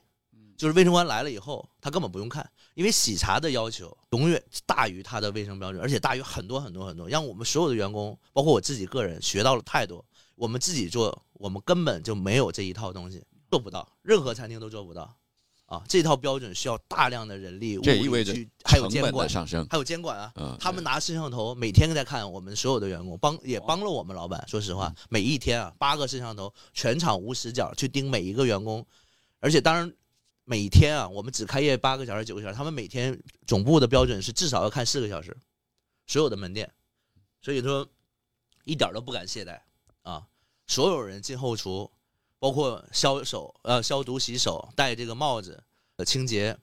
[0.58, 10.06] 就是卫生官来了以后，他根本不用看，因为喜茶的要求永远大于他的卫生标准，而且大于很多很多很多，让我们所有的员工，包括我自己个人学到了太多。
[10.36, 15.14] 我们自己做，我们根本就没有这一套东西，做不到，任何餐厅都做不到。
[15.66, 19.66] 啊，这套标准需要大量的人力，物力这意味着去还有监管的上升。
[19.70, 24.48] 还有监管啊，嗯，他们拿摄像头每天在看我们所有的员工，帮也帮了我们老板。
[24.48, 28.86] 说实话，每一天啊，八个摄像头，全场无死角去盯每一个员工，
[29.40, 29.92] 而且当然
[30.44, 35.36] 每天啊，我们只开业八个小时、九个小时，他们每天总部的标准是至少要看四个小时，
[36.06, 36.72] 所有的门店，
[37.42, 37.88] 所以说
[38.66, 39.60] 一点都不敢懈怠
[40.04, 40.28] 啊！
[40.68, 41.92] 所有人进后厨，
[42.46, 45.64] 包括消手呃消毒洗手，戴这个帽子。
[45.96, 46.56] 呃，清洁，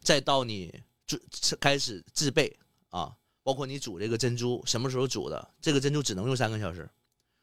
[0.00, 1.18] 再到你制
[1.58, 2.54] 开始制备
[2.90, 6.90] 啊，包括你煮这个珍珠什么时候煮的，这个珍珠只能用三个小时，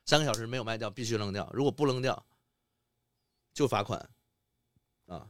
[0.06, 2.24] 三个小时没有卖掉必须扔掉，如果不扔掉
[3.56, 4.08] 就罚款
[5.08, 5.26] 啊，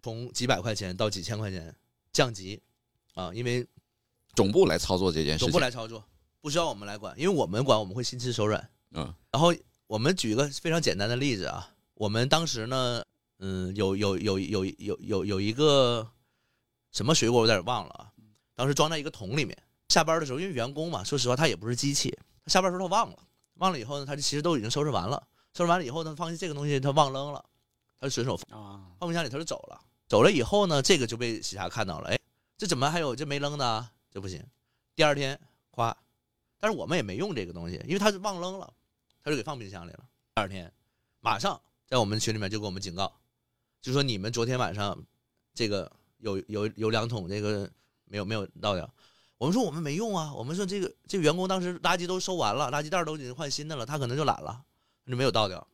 [0.00, 1.74] 从几百块钱到几千块钱
[2.12, 2.62] 降级
[3.14, 3.66] 啊，因为
[4.36, 5.50] 总部来操作这件事总。
[5.50, 6.04] 部来操作，
[6.40, 8.70] 不需要我们来管，因为我们管我们会心慈手软。
[8.92, 9.52] 嗯然后
[9.88, 13.02] 我们举一个非常简单的例子啊，我们当时呢。
[13.38, 16.10] 嗯，有有有有有有有一个
[16.90, 18.10] 什么水果，我有点忘了啊。
[18.54, 19.54] 当时装在一个桶里面，
[19.90, 23.18] 下班的时候，因为员工嘛，说实话他也不是机器，他下班时候他忘了，
[23.56, 25.22] 忘了以后呢，他就其实都已经收拾完了，
[25.52, 27.44] 收拾完了以后呢，放心这个东西他忘扔了，
[28.00, 29.78] 他就随手啊，放冰箱里，他就走了。
[30.08, 32.18] 走了以后呢，这个就被喜茶看到了，哎，
[32.56, 33.86] 这怎么还有这没扔的？
[34.10, 34.42] 这不行。
[34.94, 35.38] 第二天
[35.72, 35.94] 夸，
[36.58, 38.72] 但是我们也没用这个东西，因为他是忘扔了，
[39.22, 40.04] 他就给放冰箱里了。
[40.34, 40.72] 第二天
[41.20, 43.12] 马上在我们群里面就给我们警告。
[43.80, 44.98] 就说你们昨天晚上，
[45.54, 47.70] 这个有有有两桶这个
[48.04, 48.92] 没有没有倒掉，
[49.38, 54.64] 我们说我们没用啊，我们说这个这个员工当时垃圾都收完了，垃圾袋都已经换新的了，他可能就懒了，
[55.06, 55.66] 就没有倒掉，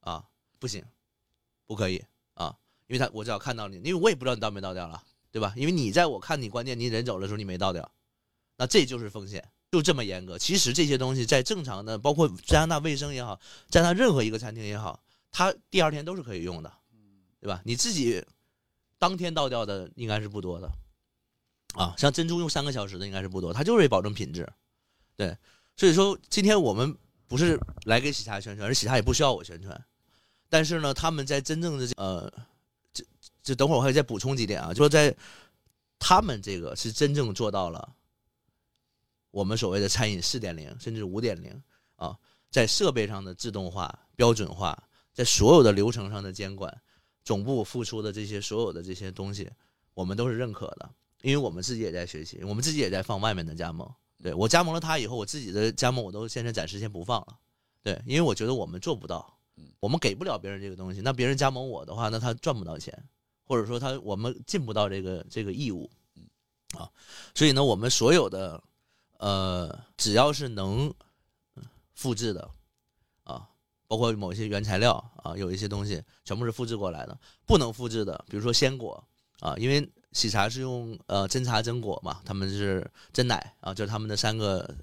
[0.00, 0.24] 啊，
[0.58, 0.82] 不行，
[1.66, 2.02] 不可以
[2.34, 5.52] 啊，因为他我只要看到你，因为我也不知道你倒没倒掉了，对吧？
[5.56, 7.90] 因为你在我看你关键你人走的时候你没倒掉，
[8.56, 10.38] 那这就是风险，就这么严格。
[10.38, 13.38] 其实这些东西在正常的，包括加拿大卫生也好，
[13.68, 15.02] 加拿大任何一个餐厅也好，
[15.32, 16.72] 它第二天都是可以用的。
[17.40, 17.60] 对吧？
[17.64, 18.24] 你自己
[19.00, 20.70] 当天倒掉的应该是不多的，
[21.74, 24.48] 啊，像珍珠用三个小时的应该是不多，它就是为保证品质。
[25.16, 25.36] 对，
[25.76, 29.84] 所以说今天我们不是来给喜茶宣传，而喜茶也不需要我宣传。
[30.48, 32.32] 但是呢，他们在真正的呃，
[32.92, 33.04] 这
[33.42, 35.12] 这等会儿我还再补充几点啊，就说在
[35.98, 37.92] 他们这个是真正做到了
[39.32, 41.60] 我们所谓的餐饮四点零甚至五点零
[41.96, 42.16] 啊，
[42.52, 44.80] 在设备上的自动化、标准化，
[45.12, 46.80] 在所有的流程上的监管。
[47.24, 49.48] 总部付出的这些所有的这些东西，
[49.94, 50.90] 我们都是认可的，
[51.20, 53.88] 因为我们自己也在学习，我们自己也在放外面的加盟。
[54.20, 57.38] 对我加盟了他以后，我自己的加盟我都现在暂时先不放了。
[57.80, 59.38] 对，因为我觉得我们做不到，
[59.78, 62.92] 我们给不了别人这个东西，那别人加盟我的话，那他赚不到钱，
[63.44, 65.88] 或者说他我们尽不到这个这个义务，
[66.76, 66.90] 啊，
[67.36, 68.60] 所以呢，我们所有的
[69.18, 70.92] 呃，只要是能
[71.94, 72.50] 复制的。
[73.92, 79.06] 包括某些原材料啊，有一些东西全部是复制过来的，不能复制的，比如说鲜果
[79.40, 84.74] 啊，因为喜茶是用呃真茶真果嘛，他们是真奶啊，就是他们的三个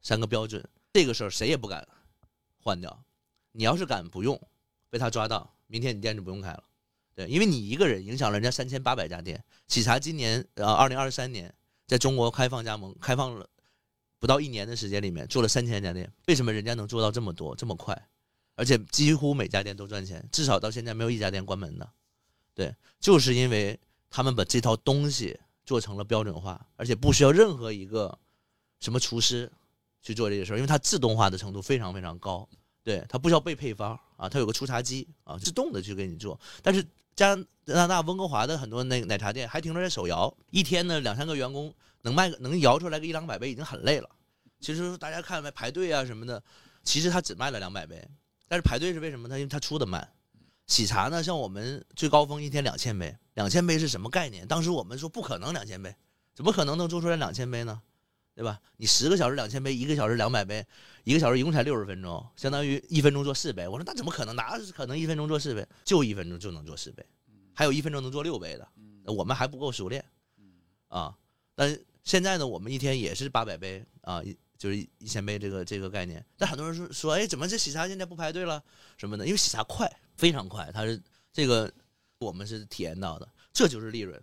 [0.00, 1.86] 三个标准，这个事儿谁也不敢
[2.56, 3.04] 换掉。
[3.52, 4.40] 你要是敢不用，
[4.88, 6.64] 被他抓到，明天你店就不用开了。
[7.14, 9.44] 对，因为你一个人影响了人家三千八百家店。
[9.68, 11.54] 喜茶今年呃二零二三年
[11.86, 13.46] 在中国开放加盟，开放了
[14.18, 18.08] 不到一年的时间里面做了三千家店，为什么人家能做到这么多这么快？
[18.54, 21.90] 而且几乎每家店都赚钱，至少到现在没有一家店关门的。
[22.54, 23.78] 对，就是因为
[24.08, 28.16] 他们把这套东西做成了标准化，而且不需要任何一个
[28.80, 29.50] 什么厨师
[30.02, 32.48] 去做这个事儿，因为它自动化的程度非常非常高。
[32.84, 36.38] 对，它不需要背配方啊，它有个出茶机啊，自动的去给你做。
[36.62, 36.86] 但是
[37.16, 37.34] 加
[37.64, 44.08] 拿大温哥华的很多那奶茶店还停留在手摇，一天呢两三个员工能卖能摇出来个一两百杯已经很累了。
[44.60, 46.40] 其实大家看没排队啊什么的，
[46.82, 48.06] 其实他只卖了两百杯。
[48.46, 49.28] 但是排队是为什么？
[49.28, 50.08] 呢因为它出的慢。
[50.66, 54.48] 喜茶呢，像我们最高峰一天两千杯，两千杯是什么概念？
[54.48, 55.94] 当时我们说不可能两千杯，
[56.34, 57.82] 怎么可能能做出来两千杯呢？
[58.34, 58.58] 对吧？
[58.78, 60.66] 你十个小时两千杯，一个小时两百杯，
[61.04, 63.68] 一个小时一共才六十分钟，相当于一分钟做四杯。
[63.68, 64.34] 我说那怎么可能？
[64.34, 65.66] 哪可能一分钟做四杯？
[65.84, 67.04] 就一分钟就能做四杯，
[67.52, 68.66] 还有一分钟能做六杯的。
[69.04, 70.04] 我们还不够熟练
[70.88, 71.14] 啊。
[71.54, 74.22] 但现在呢，我们一天也是八百杯啊。
[74.64, 76.24] 就是一一千倍这个这个概念。
[76.38, 78.62] 但很多人说说，哎，怎么这喜茶现在不排队了
[78.96, 79.26] 什么的？
[79.26, 80.98] 因为喜茶快，非常快，它是
[81.34, 81.70] 这个
[82.18, 84.18] 我们是体验到的，这就是利润。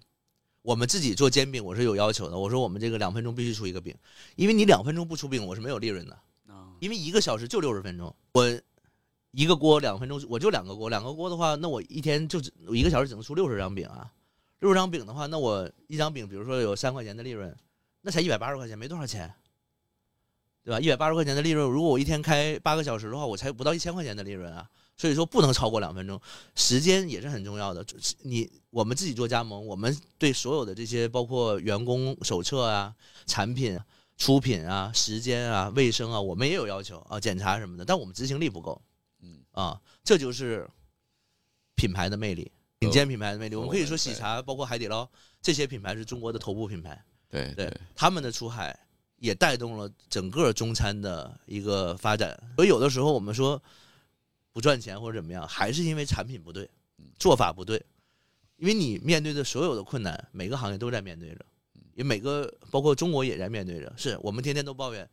[0.63, 2.35] 我们自己做煎饼，我是有要求的。
[2.35, 3.95] 我说我们这个两分钟必须出一个饼，
[4.35, 6.13] 因为你两分钟不出饼，我是没有利润的。
[6.47, 8.59] 啊因为一个小时就六十分钟，我
[9.29, 14.11] 一个锅两分钟，我就两个锅，两个锅的话，那我一天就只我一个小时只能出六十张饼啊。
[14.59, 17.55] 六十张饼的话，那我一张饼，比如说有三块钱的利润，
[18.01, 19.33] 那才一百八十块钱，没多少钱，
[20.63, 20.79] 对吧？
[20.79, 24.67] 一百八十块钱的利润，如果我一天开八个小时的话，我才不到一千块钱的利润啊。
[24.97, 26.21] 所以说不能超过两分钟，
[26.53, 27.83] 时间也是很重要的。
[28.21, 32.93] 你我们自己做加盟，我们对所有的这些包括员工手册啊、
[33.25, 33.79] 产品
[34.17, 38.79] 出品啊、时间啊、卫生啊，我们也有要求啊，检查什么的，但我们执行力不够。
[39.23, 40.69] 嗯啊，这就是
[41.75, 43.55] 品牌的魅力，顶尖品牌的魅力。
[43.55, 45.09] 我们可以说喜茶，包括海底捞
[45.41, 48.77] 这些品牌是中国的头部品牌，对对他们的出海
[49.21, 52.35] 也带动了整个中餐的一个发展。
[52.55, 53.61] 所以有的时候我们说
[54.51, 56.67] 不赚钱或者怎么样，还是因为产品不对，
[57.19, 57.81] 做法不对。
[58.57, 61.45] 因为你面对的所有的困难，每个行业都在面对着，
[61.93, 63.93] 也每个包括中国也在面对着。
[63.95, 65.07] 是我们天天都抱怨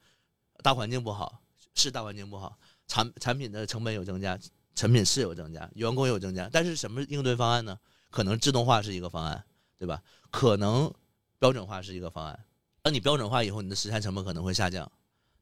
[0.62, 1.40] 大环境不好，
[1.74, 4.38] 是大环境不好，产产品的成本有增加，
[4.74, 7.78] 产品是有增加，员工有增加，但是什么应对方案呢？
[8.10, 9.44] 可能自动化是一个方案，
[9.78, 10.02] 对吧？
[10.30, 10.90] 可能
[11.38, 12.44] 标准化是一个方案。
[12.82, 14.90] 当你标准化以后，你的食材成本可能会下降，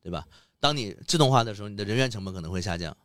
[0.03, 0.27] 对吧？
[0.59, 2.97] 当你自动化的时候，你的人员成本可能会下降，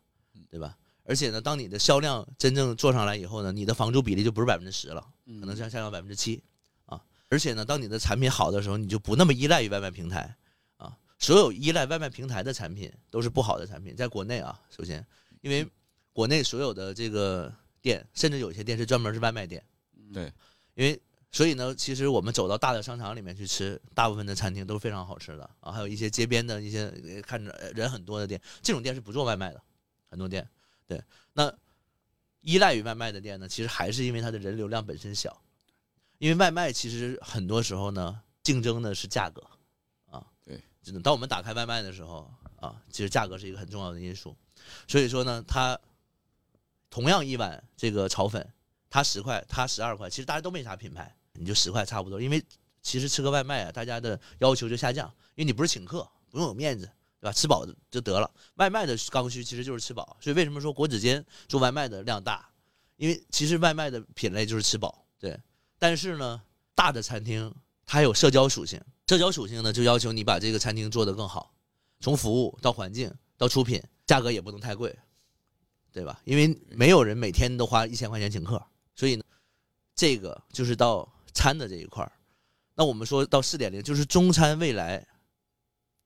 [0.50, 0.78] 对吧？
[1.04, 5.06] 而且呢，当你的销量真正做上来以后呢，你的房租比例就不是百分之十了，
[5.40, 6.42] 可能是下降百分之七
[6.86, 7.02] 啊。
[7.28, 10.36] 而且呢，当你的产品好的时候，你就不那么依赖于外卖平台
[10.78, 10.96] 啊。
[11.18, 15.06] 所有依赖外卖平台的产品都是不好的产品，在国内啊，首先，
[15.42, 15.68] 因为
[16.14, 19.64] 国内所有的这个店，甚至有些店是专门是外卖店，
[20.14, 20.32] 对，
[20.76, 21.02] 因为
[21.32, 29.62] 所以呢，其实我们走到大的商场里面去吃，大部分的餐厅都是非常好吃的啊，还有一些街边的一些呃看着呃人很多的店，这种店是不做外卖的，
[30.10, 30.48] 很多店。
[30.86, 31.02] 对，
[31.34, 31.54] 那
[32.42, 35.42] 依赖于外卖的店呢，其实还是因为它的人流量本身小，
[36.18, 39.42] 因为外卖其实很多时候呢，竞争的是价格
[40.10, 40.26] 啊。
[41.02, 42.30] 当我们打开外卖的时候
[42.60, 44.36] 啊，其实价格是一个很重要的因素，
[44.86, 45.80] 所以说呢，它
[46.90, 48.46] 同样一碗这个炒粉，
[48.90, 52.22] 它十块，它十二块，其实大家都没啥品牌，你就十块差不多。
[52.22, 52.44] 因为
[52.82, 56.86] 其实吃个外卖啊，大家的要求就下降，因为你不是请客，不用有面子，
[57.20, 57.32] 对吧？
[57.34, 58.30] 吃饱就得了。
[58.56, 62.50] 外卖的刚需其实就是吃饱，所以为什么说国子监做外卖的量大？
[62.98, 65.40] 因为其实外卖的品类就是吃饱，对。
[65.80, 66.42] 但是呢，
[66.76, 67.54] 大的餐厅
[67.86, 71.54] 它有社交属性，社交属性呢就要求你把这个餐厅做得更好，
[72.00, 74.96] 从服务到环境到出品，价格也不能太贵，
[75.92, 76.22] 对吧？
[76.24, 78.64] 因为没有人每天都花一千块钱请客，
[78.96, 79.24] 所以呢，
[79.96, 82.12] 这个就是到餐的这一块儿。
[82.76, 85.06] 那我们说到四点零，就是中餐未来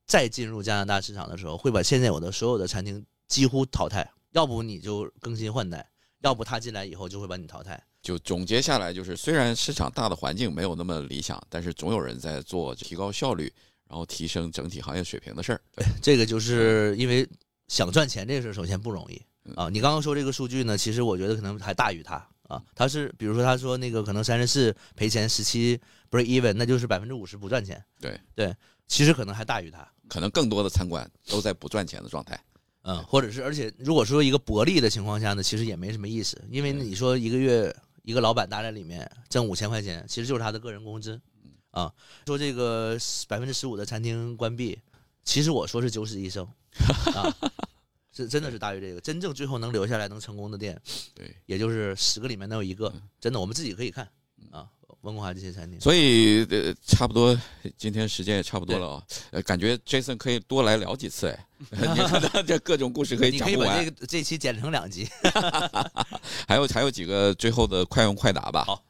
[0.06, 5.88] 再进入加拿大市场的时候，会把现在有的所有的餐厅几乎淘汰，要不你就更新换代，
[6.22, 7.82] 要不他进来以后就会把你淘汰。
[8.02, 13.52] 就总结下来，就是虽然市场大的环境没有那么理想，但是总有人在做提高效率，
[13.88, 15.60] 然后提升整体行业水平的事儿。
[16.00, 17.28] 这个就是因为
[17.68, 19.20] 想赚钱这事儿首先不容易
[19.56, 19.68] 啊。
[19.68, 22.62] 你刚刚说这个数据呢，其实我觉得可能还大于它啊。
[22.74, 25.80] 他是比如说他说那个可能三十四赔钱，十七
[26.10, 27.82] break even，那就是百分之五十不赚钱。
[28.00, 28.54] 对对，
[28.86, 29.86] 其实可能还大于他。
[30.08, 32.40] 可能更多的餐馆都在不赚钱的状态。
[32.82, 41.20] 嗯，或者是，而且如果说一个薄利的情况下呢，其实也没什么意思，因为你说一个月一个老板搭在里面挣五千块钱，其实就是他的个人工资，
[41.72, 41.92] 啊，
[42.26, 44.78] 说这个百分之十五的餐厅关闭，
[45.24, 46.46] 其实我说是九死一生，
[47.12, 47.26] 啊，
[48.16, 50.80] 是真的是大于这个，真正最后能留下来能成功的店，
[51.14, 54.08] 对，也就是十个里面能有一个，真的我们自己可以看
[54.50, 54.66] 啊，
[55.02, 57.38] 温哥华这些餐厅，所以呃，差不多
[57.76, 59.02] 今天时间也差不多了啊。
[59.30, 63.76] 呃，感觉 Jason 可以多来聊几次哎， 你看这各种故事可以讲不完。
[63.76, 65.06] 可以把这个这期剪成两集
[66.48, 68.64] 还有还有几个最后的快问快答吧。
[68.64, 68.82] 好，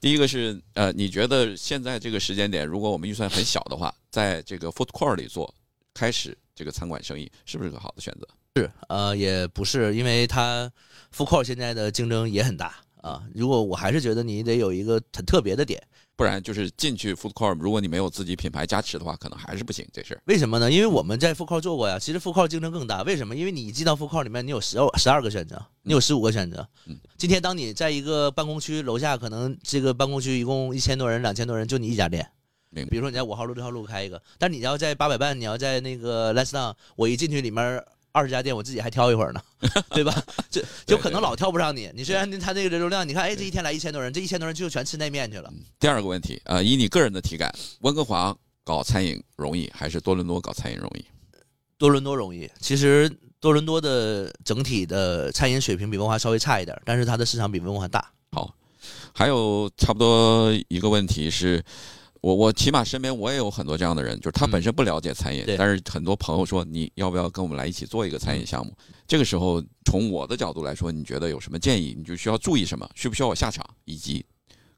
[0.00, 5.54] 第一个是呃，你觉得现在这个时间点，如果我们预算很小的话，在这个 food court 里做
[5.94, 8.28] 开始这个餐馆生意，是不是个好的选择？
[8.54, 10.70] 是，呃，也不是，因为它
[11.10, 13.22] f o o c o 现在的竞争也很大啊。
[13.34, 15.82] 如果我还是觉得你得有一个很特别的点，
[16.16, 20.20] 不然就是进去 food court，如果你没有自己品牌加持的话，可能还是不行这事儿。
[20.26, 20.70] 为什么呢？
[20.70, 21.98] 因为我们在 f o o c o r 做过呀。
[21.98, 23.34] 其实 f o o c o r 竞争更大，为什么？
[23.34, 26.68] 因为你进到 f o o c o r 里面，你有十二十二个选择，你有十五个选择。
[26.86, 32.28] 嗯今天当你在一个办公区楼下，可能这个办公区一共一千多人、两千多人，就你一家店。
[32.90, 39.40] 比如说你在五号路、六号路开一个，但你要在八百半，你要在那个 Lansdowne，我一进去里面二十家店，我自己还挑一会儿呢，
[39.90, 40.14] 对吧？
[40.50, 41.90] 这就可能老挑不上你。
[41.94, 45.50] 你虽然他这个人流量，你看，哎，这一天来一千多人，这一千多人就全吃那面去了。
[45.80, 51.04] 第二个问题，呃，以你个人的体感，温哥华搞餐饮容易还是多伦多搞餐饮容易？
[51.78, 52.48] 多伦多容易。
[52.60, 53.10] 其实
[53.40, 58.12] 多伦多的整体的餐饮水平比温哥华稍微差一点，但是它的市场比温哥华大。
[58.32, 58.54] 好，
[59.14, 61.64] 还有差不多一个问题是。
[62.22, 68.72] 我我起码身边我也有很多这样的人，就是他本身不了解餐饮，对但是很多朋友说你要不要跟我们来一起做一个餐饮项目？
[69.06, 71.94] 这个时候从我的角度来说，你觉得有什么建议？
[71.98, 72.88] 你就需要注意什么？
[72.94, 73.68] 需不需要我下场？
[73.84, 74.24] 以及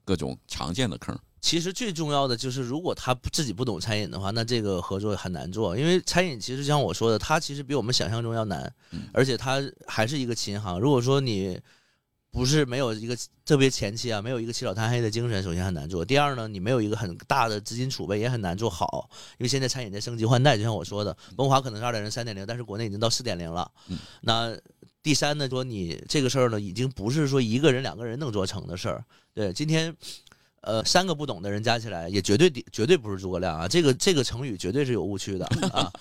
[0.04, 1.16] 各种常见的坑。
[1.42, 5.76] 其实最重要的就是，如果他不自己不懂餐饮的话，那这个合作很难做。
[5.76, 10.80] 因为餐饮其实像我说的，它其实比我们想象中要难嗯，而且它还是一个琴行。
[10.80, 11.60] 如果说你
[12.34, 13.16] 不是没有一个
[13.46, 16.04] 特别前期啊，没有一个起早贪黑的精神，首先很难做。
[16.04, 19.08] 第二呢，你没有一个很大的资金储备，也很难做好。
[19.38, 23.70] 因为现在餐饮在升级换代，就像我说的，文华可能是二点零、三点零，但是国内已经到四点零了。
[23.88, 24.52] 嗯那
[25.00, 29.04] 第三呢，说你这个事儿呢，已经不是说一个人、两个人能做成的事儿。
[29.32, 29.96] 对，今天。
[30.66, 33.68] 呃，三个不懂的人加起来也绝对的绝对不是诸葛亮啊！
[33.68, 35.44] 这个这个成语绝对是有误区的
[35.74, 35.92] 啊！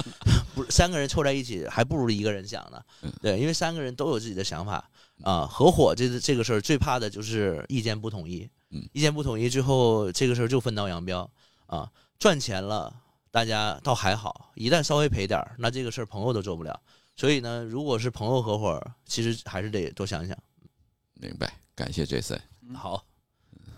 [0.56, 2.82] 不是三个人凑在一起，还不如一个人想呢。
[3.22, 4.90] 对，因为三个人都有自己的想法
[5.22, 5.46] 啊。
[5.46, 11.30] 合伙这这个事儿最怕的就是意见不统一嗯，意见不统一之后，这个事儿就分道扬镳
[11.68, 11.92] 啊。
[12.18, 12.94] 赚钱了，
[13.30, 16.82] 大家倒还好；一旦稍微赔点儿，那这个事儿朋友都做不了。
[17.16, 20.36] 所以呢，如果是朋友合伙，其实还是得多想想。
[21.14, 22.40] 明白，感谢 Jason。
[22.74, 23.06] 好，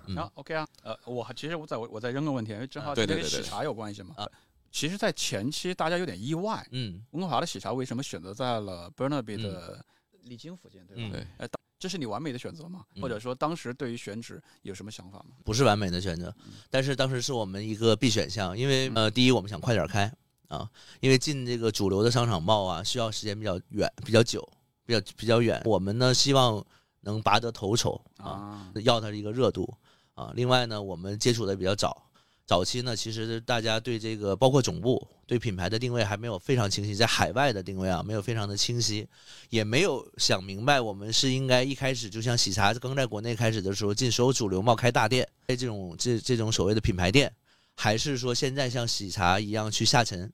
[0.05, 4.15] 嗯啊，OK 啊，呃，我还其实我再我再扔个问题，因为正好跟喜茶有关系嘛。
[4.17, 4.29] 啊
[4.71, 9.83] 其实，在前期大家有点意外，嗯，温哥华的喜茶为什么选择在了 Burnaby 的
[10.25, 11.03] 丽晶附近，对吧？
[11.03, 12.85] 嗯对这是你完美的选择吗？
[12.95, 15.35] 嗯或者说当时对于选址有什么想法吗？
[15.43, 16.33] 不是完美的选择，
[16.69, 20.11] 但是当时是我们一个必选项，因为呃，第一我们想快点开
[20.47, 20.67] 啊，
[21.01, 24.47] 因为进这个主流的商场贸啊，需要时间比较远、比较久、
[24.85, 25.61] 比较比较远。
[25.65, 26.65] 我们呢希望
[27.01, 29.71] 能拔得头筹啊，啊，要它的一个热度
[30.15, 30.31] 啊。
[30.33, 32.09] 另外呢，我们接触的比较早，
[32.47, 39.07] 早期呢，其实大家对这个包括总部对品牌的定位还没有非常清晰，在海外的定位啊没有非常的清晰，
[39.49, 47.33] 也没有想明白我们是应该一开始就像喜茶刚在国内开始的时候进所有主流贸开大店，这种这这种所谓的品牌店，
[47.73, 50.31] 还是说现在像喜茶一样去下沉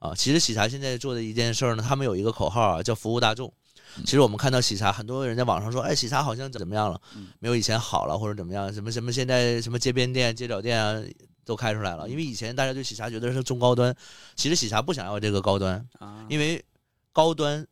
[0.00, 0.14] 啊？
[0.14, 3.50] 其实喜茶现在做的一件事儿呢，他们有一个口号啊，叫服务大众。
[4.04, 11.02] 其实我们看到喜茶，很多人在网上说，哎，喜茶好像怎么样了嗯，没有以前好了，或者怎么样，什么什么现在什么街边店、街角店啊
[11.44, 12.08] 都开出来了。
[12.08, 13.94] 因为以前大家对喜茶觉得是中高端，
[14.34, 16.64] 其实喜茶不想要这个高端，啊，因为
[17.12, 17.66] 高端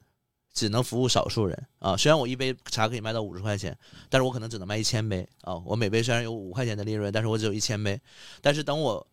[0.52, 1.96] 只能服务少数人啊。
[1.96, 3.76] 虽然我一杯茶可以卖到五十块钱，
[4.08, 5.56] 但是我可能只能卖一千杯啊。
[5.64, 8.00] 我每杯虽然有五块钱的利润，但是我只有一千杯。
[8.40, 9.06] 但是等我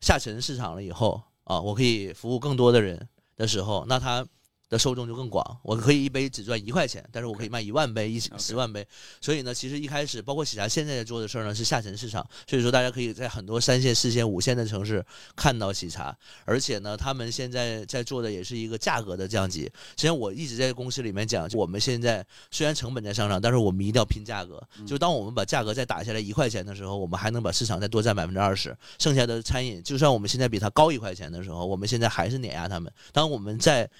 [0.00, 4.26] 下沉市场了以后啊，我可以服务更多的人的时候，那它
[4.70, 5.44] 的受众就更广。
[5.62, 8.86] 我可以一杯只赚一块钱，但是我可以卖一万杯、一十万杯。
[9.20, 12.26] 所以呢，其实一开始包括喜茶现在在做的事儿呢，是下沉市场。
[12.48, 15.04] 所以说，大家可以在很多三线、四线、五线的城市
[15.36, 16.16] 看到喜茶，
[16.46, 19.62] 而且呢，他们现在在做的也是一个价格的降级。
[19.62, 24.62] 实际上，我一直在公司里面讲，我们现在虽然成本在上涨，但是我们一定要拼价格。
[24.86, 28.76] 就当我们把价格再打下来一块钱的时候，我们还能把市场再多占百分之二十。
[28.98, 32.92] 剩下的餐饮，就算我们现在比它高一块钱的时候，我们现在还是碾压他们。
[33.12, 33.90] 当我们再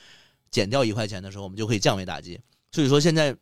[0.50, 2.40] 减掉一块钱的时候，我们就可以降维打击。
[2.72, 3.36] 所以说，现在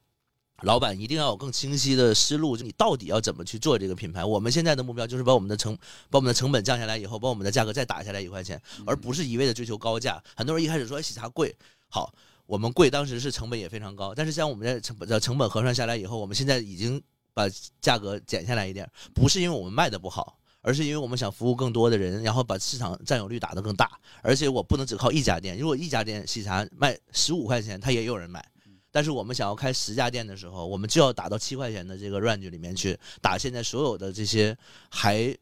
[0.62, 4.24] 老板一定要有更清晰的思路，就你到底要怎么去做这个品牌。
[4.24, 5.76] 我们现在的目标就是把我们的成
[6.10, 10.22] 把我们的成本降下来以后，把我们的价格再打下来一块钱，而不是一味的追求高价。
[10.35, 11.55] 很多人一开始说哎喜茶贵，
[11.89, 12.12] 好，
[12.47, 17.01] 我们贵，当时是成本也非常高，但是像我们在成本的成本核算下来以后，我们现在已经
[17.35, 17.48] 把
[17.80, 20.38] 价格减下来一点，不是因为我们卖的不好。
[20.69, 23.90] 而是因为我们想服务更多的人，然后把市场占有率打得更大。
[24.20, 28.47] 而且我不能只靠一家店，如果一家店喜茶卖十五块钱，它也有人买。
[28.90, 34.55] 但是我们想要开十家店的时候，我们就要打到七块钱的这个 range 里面去，打现在所有的这些
[34.90, 35.35] 还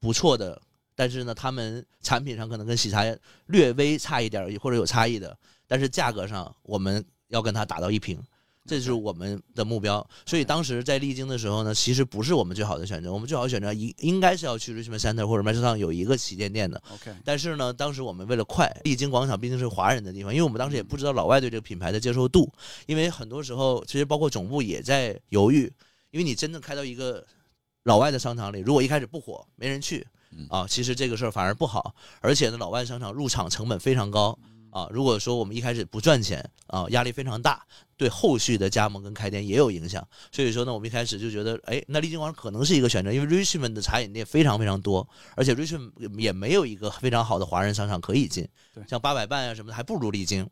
[0.00, 0.58] 不错的，
[0.94, 3.04] 但是呢，他们产品上可能跟喜茶
[3.48, 8.18] 略微差一点或者有差异的，但是价格上我们要跟他打到一平。
[8.68, 16.80] 这是我们的目标，所以当时在丽晶的时候呢，其实不是我们最好的选择，我们最好的选择应应该是要去 Richmond Center 或者麦车上有一个旗舰店的。
[16.92, 22.52] OK，但是呢，当时我们为了快，丽晶广场毕竟是华人的地方，因为我们当时也不知道老外对这个品牌的接受度，
[22.86, 25.72] 因为很多时候其实包括总部也在犹豫，
[26.10, 27.26] 因为你真正开到一个
[27.84, 34.38] 老外的商场里，如果一开始不火，没人去嗯啊，其实这个事儿反而不好，而且呢，老外商场入场成本非常高。
[34.78, 40.06] 啊，如果说我们一开始不赚钱啊，压力非常大，对后续的加盟跟开店也有影响。
[40.30, 50.48] 所以说呢，我们一开始就觉得，哎，那丽晶广场可能是一个选择，因为 Richmond 的茶饮店非常非常多，而且 Richmond 也没有一个非常好的华人商场可以进对，像八佰伴啊什么的，还不如丽晶。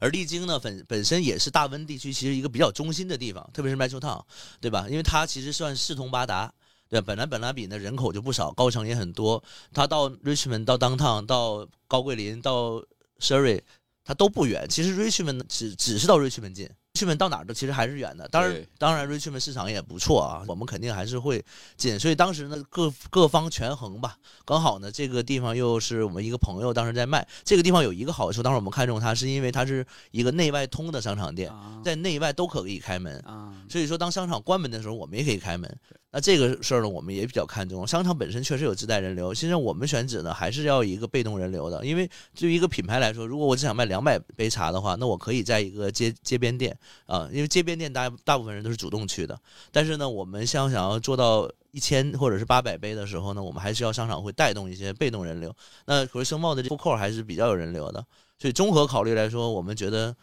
[0.00, 4.22] 而丽晶呢，本本身也是大温地区其实一个比较中心的地方，特别是 Metro Town，
[4.60, 4.86] 对吧？
[4.88, 6.52] 因为它其实算四通八达。
[6.90, 9.44] 对，本来本拉比呢人口就不少，高层也很多。
[9.74, 12.82] 它到 Richmond、到 Downtown、到高桂林、到
[13.20, 13.60] Surrey，
[14.04, 14.66] 它都不远。
[14.68, 18.26] 其实 Richmond 只只是到 Richmond 近，Richmond 到哪儿都其实还是远的。
[18.28, 21.44] 当然，当然 Richmond 市场也不错啊，我们肯定还是会
[21.76, 21.98] 进。
[21.98, 27.26] 所以当时呢，各各方权衡吧，刚好呢，这个地方又是我们一个朋友当时在卖。
[27.44, 33.18] 这个地方有一个好处，当时我们看中它，是因为它是一个内外通的商场店，啊在内外都可以开门。
[33.20, 35.78] 啊，所以说，当商场关门的时候，我们也可以开门。
[36.10, 37.86] 那这个事儿呢，我们也比较看重。
[37.86, 41.84] 商场本身确实有自带人流，现在我们选址呢，还是要一个被动人流的。
[41.84, 46.74] 因为对于一个品牌来说，如果我只想卖两百杯茶的话，那我可以在一个街街边店
[47.04, 49.38] 啊、因为街边店大大部分人都是主动去的。
[49.70, 55.54] 但是呢，我们像想要做到一千或者是八百杯的时候呢，我们还是要商场会带动一些被动人流。
[55.84, 58.02] 那可是声茂的这扣还是比较有人流的，
[58.38, 60.16] 所以综合考虑来说，我们觉得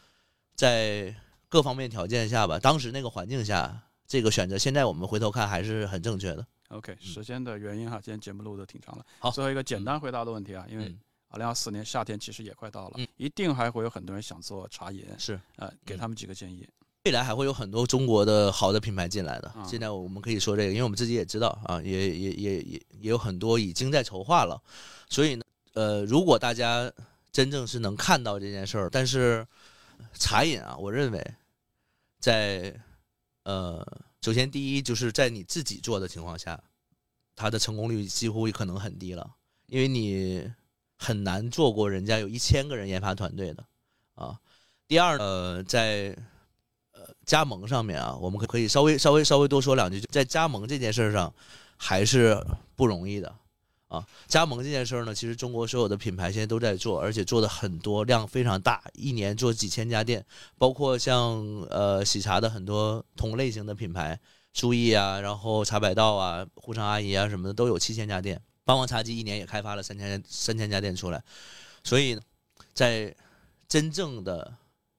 [0.55, 1.15] 在
[1.47, 6.45] 各方面条件下吧，当时那个环境下，这个选择现在我们回头看还是很正确的。
[6.69, 9.05] OK，时间的原因哈，今天节目录的挺长了。
[9.19, 10.99] 好最后一个简单回答的问题啊，因为嗯
[11.29, 16.67] 二零二四年夏天其实也快到了嗯，一定还会有很多人想做茶饮，是，呃，给他们几个建议。
[17.03, 19.63] 未来还会有很多中国的好的品牌进来的啊。
[19.63, 24.59] 现在我们可以说这个，因为我们自己也知道啊，也也也也也有很多已经在筹划了。
[25.09, 26.91] 所以呢，呃，如果大家
[27.31, 29.45] 真正是能看到这件事儿，但是
[30.13, 31.33] 茶饮啊，我认为
[32.19, 32.73] 在
[33.45, 33.85] 呃，
[34.21, 36.61] 首先第一就是在你自己做的情况下，
[37.35, 39.35] 它的成功率几乎可能很低了，
[39.67, 40.51] 因为你
[40.97, 43.63] 很难做过人家有一千个人研发团队的
[44.15, 44.39] 啊。
[44.87, 46.15] 第二，呃，在
[46.91, 51.33] 呃加盟上面啊，我们可可以稍微稍微稍微多说两句，在加盟这件事上
[51.77, 52.43] 还是
[52.75, 53.35] 不容易的
[54.27, 60.25] 加盟这件事儿呢，其实中国所有的品牌现在都在做，而且做的很多，量非常大，一年做几千家店，
[60.57, 64.19] 包括像呃喜茶的很多同类型的品牌，
[64.53, 71.23] 舒逸啊，然后茶百道啊、沪上阿姨啊什么的都有七千家店，霸王茶姬一年也开发了三千三千家店出来，
[71.83, 72.17] 所以，
[72.73, 73.13] 在
[73.67, 74.53] 真正的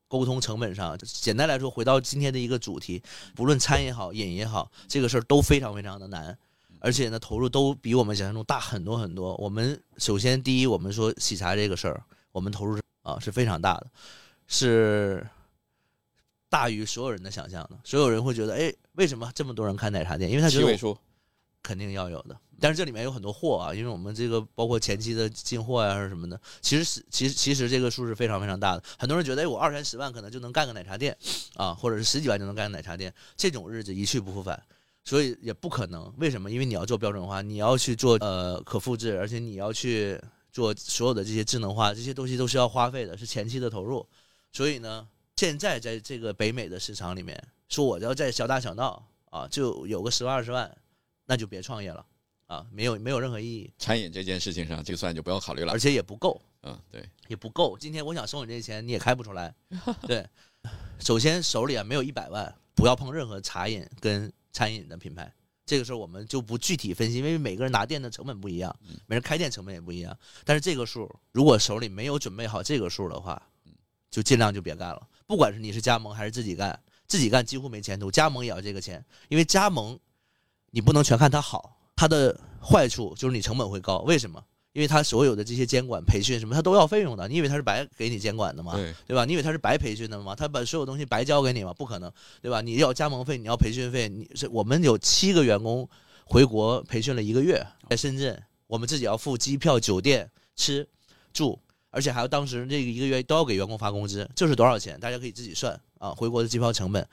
[0.07, 3.01] 沟通成本上，简单来说，回到今天的一个主题，
[3.35, 6.37] 不论餐也好，饮也好，这个事儿都非常非常的难，
[6.79, 9.35] 而且呢，投入都比我们想象中大很多很多。
[9.35, 13.87] 我们首先第一，我们说喜茶这个事儿，我们投入啊是非常大的，
[14.47, 15.25] 是
[16.49, 17.77] 大于所有人的想象的。
[17.83, 20.29] 所有人会觉得，哎，为什么这么多人开奶茶店？
[20.29, 20.97] 因为他觉得
[21.63, 22.37] 肯定要有的。
[22.59, 28.83] 但是这里面有很多货啊，因为我们这个包括前期的进货呀、是什么的，其实是其实其实这个数是非常非常大的。
[28.97, 31.15] 很多人觉得，哎，我二三十万可能就能干个奶茶店
[31.55, 34.59] 啊，或者是十几万就能干个奶茶店，这种日子一去不复返。
[35.07, 36.51] 所以也不可能，为什么？
[36.51, 40.19] 因为你要做标准化，你要去做呃可复制，而且你要去
[40.51, 44.05] 做所有的这些智能化，这些东西都是要花费的，是前期的投入。
[44.51, 45.07] 所以呢，
[45.37, 50.69] 现在在这个北美的市场里面，说我要在小打小闹啊，就有个十万二十万，
[51.25, 52.05] 那就别创业了
[52.47, 55.79] 啊，没有没有任何意义，餐饮这件事情上，这个算就不要考虑了而。
[55.79, 57.77] 且也不够，嗯，对，也不够。
[57.79, 59.55] 今天我想收你这钱，你也开不出来。
[60.05, 60.27] 对，
[60.99, 65.31] 首先手里啊没有一百万，不要碰任何茶饮跟餐饮的品牌。
[65.67, 68.75] 这个事儿我们就不具体分析，因为每个人拿店的成本不一样，
[69.05, 70.17] 每人开店成本也不一样。
[70.43, 73.39] 但是这个数，如果手里没有准备好这个数的话，
[74.09, 75.07] 就尽量就别干了。
[75.27, 79.99] 不管是你是加盟还是自己干，自己干几乎没前途，加盟也要这个钱，因为加盟
[80.71, 83.99] 你不能全看它好，它的坏处就是你成本会高。
[83.99, 84.43] 为什么？
[84.73, 87.27] 因为他所有的这些监管、培训什么，他都要费用的。
[87.27, 88.73] 你以为他是白给你监管的吗？
[88.75, 89.25] 对，对吧？
[89.25, 90.35] 你以为他是白培训的吗？
[90.35, 91.73] 他把所有东西白交给你吗？
[91.73, 92.11] 不可能，
[92.41, 92.61] 对吧？
[92.61, 95.87] 你要加盟费，你要培训费，你是我们有七个员工
[96.25, 100.87] 回国培训了一个月，在深圳，我们自己要付机票、酒店、吃
[101.33, 104.99] 住，而且还有当时这个一个月都要给员工发工资，这是多少钱？
[104.99, 107.07] 大家可以自己算啊，回国的机票成本，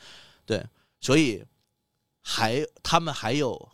[0.44, 0.62] 对，
[1.01, 1.43] 所以
[2.20, 3.68] 还他们还有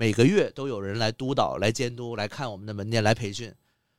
[0.00, 3.52] 每个月都有人来督导、来监督、来看我们的门店、来培训。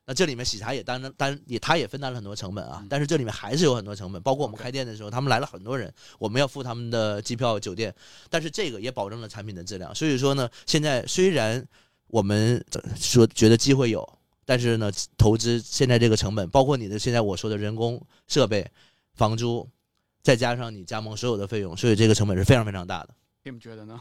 [0.04, 7.94] 那这里面喜茶也担担也，他也分担了很多成本啊嗯，但是这里面还是有很多成本，包括我们开店的时候，他们来了很多人，我们要付他们的机票、酒店，
[8.32, 9.94] 但是这个也保证了产品的质量。
[9.94, 11.64] 所以说呢，现在虽然
[12.08, 14.04] 我们呃说觉得机会有，
[14.44, 18.68] 但是呢，投资现在这个成本，包括你的现在我说的人工、设备、
[19.14, 19.70] 房租，
[20.24, 23.10] 再加上你加盟所有的费用，所以这个成本是非常非常大的。
[23.44, 24.00] 你们觉得呢？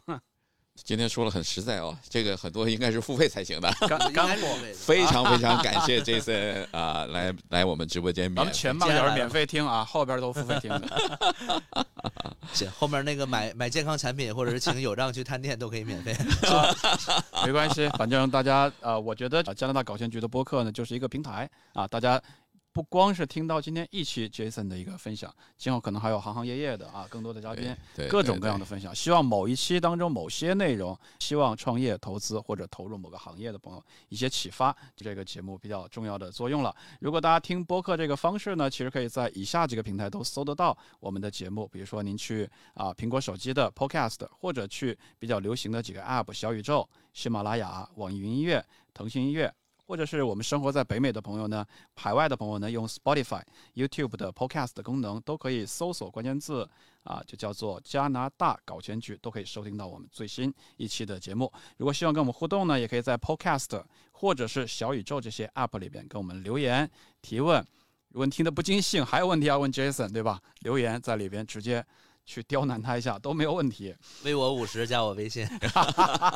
[0.83, 3.71] 今天说了很实在哦，这个很多应该是付费才行的。
[3.87, 4.57] 干干货。
[4.75, 10.89] 非常非常感谢 Jason 啊、来来我们直播间咱免们前半个小时免费听啊，后边都付费听的。
[12.53, 16.17] 行，后面那个买买健康产品或者是请有账去探店都可以免费。
[17.47, 22.21] 没关系，反正大家呃，我觉得呃加拿大搞钱局的播客呢，就是一个平台啊，大家
[22.73, 28.95] 不光是听到今天一期 Jason 的一个分享，今后可能还有行行业业的啊，更多的嘉宾，对各种各样的分享。
[28.95, 36.75] 希望某一期当中某些内容，希望创业、投资或者投入某个行业的朋友一些启发，这个节目比较重要的作用了。
[37.01, 48.65] 如果大家听播客这个方式呢，其实可以在以下几个平台都搜得到我们的节目，比如说您去啊苹果手机的 Podcast，或者去比较流行的几个 App，小宇宙、喜马拉雅、网易云音乐、
[48.95, 49.53] 腾讯音乐。
[49.91, 53.43] 或者是我们生活在北美的朋友呢，海外的朋友呢，用 Spotify、
[53.75, 56.65] YouTube 的 Podcast 功能，都可以搜索关键字
[57.03, 61.53] 啊，就叫做加拿大搞钱局，都可以收听到我们最新一期的节目。
[61.77, 66.89] 如果希望跟我们互动呢，也可以在 Podcast 或者是小宇宙这些 App 里边跟我们留言
[67.21, 67.61] 提问。
[68.11, 70.41] 如果你听得不尽兴，还有问题要问 Jason，对吧？
[70.61, 71.85] 留言在里边直接
[72.31, 73.93] 去刁难他一下都没有问题。
[74.25, 75.45] 微我五十加我微信，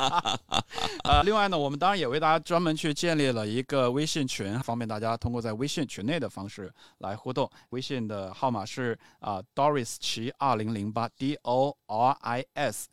[1.05, 7.49] 呃，另外呢，我们当然也为大家专门去建立了一个微信群，方便大家通过在微信群内的方式来互动。
[7.69, 12.89] 微信的号码是啊、Doris 奇二零零八 D O R I S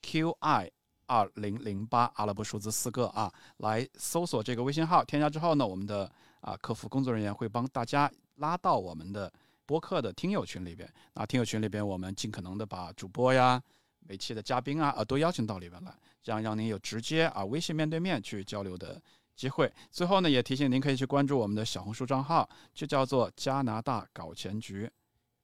[0.00, 0.70] Q I
[1.06, 6.10] 二零零八阿拉伯数字四个啊，来搜索这个微信号，添加之后呢，我们的
[6.40, 9.30] 啊客服工作人员会帮大家拉到我们的
[9.68, 10.90] 播客的听友群里边。
[11.12, 13.62] 那听友群里边，我们尽可能的把主播呀、
[14.00, 15.94] 每期的嘉宾啊啊都邀请到里边来。
[16.22, 19.00] 这样让您有直接啊微信面对面去交流的
[19.36, 19.70] 机会。
[19.90, 24.90] 最后呢，也提醒您可以去关注我们的小红书账号，就叫做加拿大搞钱局，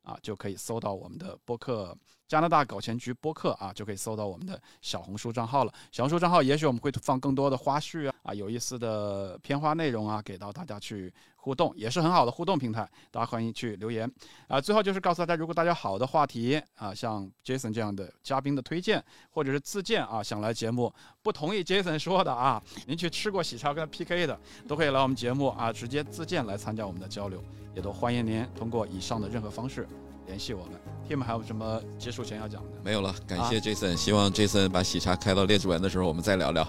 [0.04, 1.94] 啊，就可以搜到我们的播客
[2.26, 5.72] 加拿大搞钱局播客啊，就可以搜到我们的小红书账号了。
[5.92, 11.12] 小红书账号也许我们会放更多的花絮啊啊有意思的片花内容啊，给到大家去
[11.44, 14.10] 互动，也是很好的互动平台，大家欢迎去留言
[14.48, 14.58] 啊。
[14.58, 20.90] 最后就是告诉大家，如果大家好的话题啊，像 Jason 这样的嘉宾的推荐，或者是自荐啊，想来节目
[21.22, 27.44] 不同意 Jason 说的啊，您去吃过喜茶跟他 PK 的，都可以来我们节目啊，直接自荐来参加我们的交流，
[27.76, 29.86] 也都欢迎您通过以上的任何方式
[30.24, 30.80] 联系我们。
[31.06, 32.70] Tim 还有什么结束前要讲的？
[32.82, 36.66] 没有了，感啊谢 Jason，、希望 Jason 把喜茶开到列治文的时候，我们再聊聊。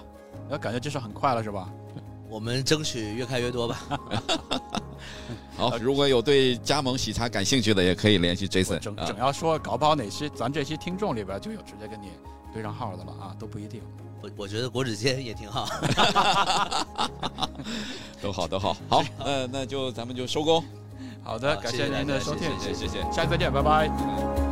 [0.50, 1.72] 要感觉这是很快了是吧？
[2.28, 3.80] 我们争取越开越多吧。
[5.56, 12.10] 好，如果有对加盟喜茶感兴趣的，也可以联系我 Jason 整啊整要说，搞不好哪些咱这些听众里边就有直接跟你
[12.52, 13.80] 对上号的了啊，都不一定。
[14.22, 15.66] 我我觉得国子监也挺好。
[18.20, 18.76] 都好都好。
[18.88, 20.62] 好， 那那就咱们就收工。
[21.22, 23.12] 好的，感谢谢谢大您的收听，谢谢谢谢谢谢。
[23.12, 23.88] 下期再见，拜拜。
[23.88, 24.45] 拜拜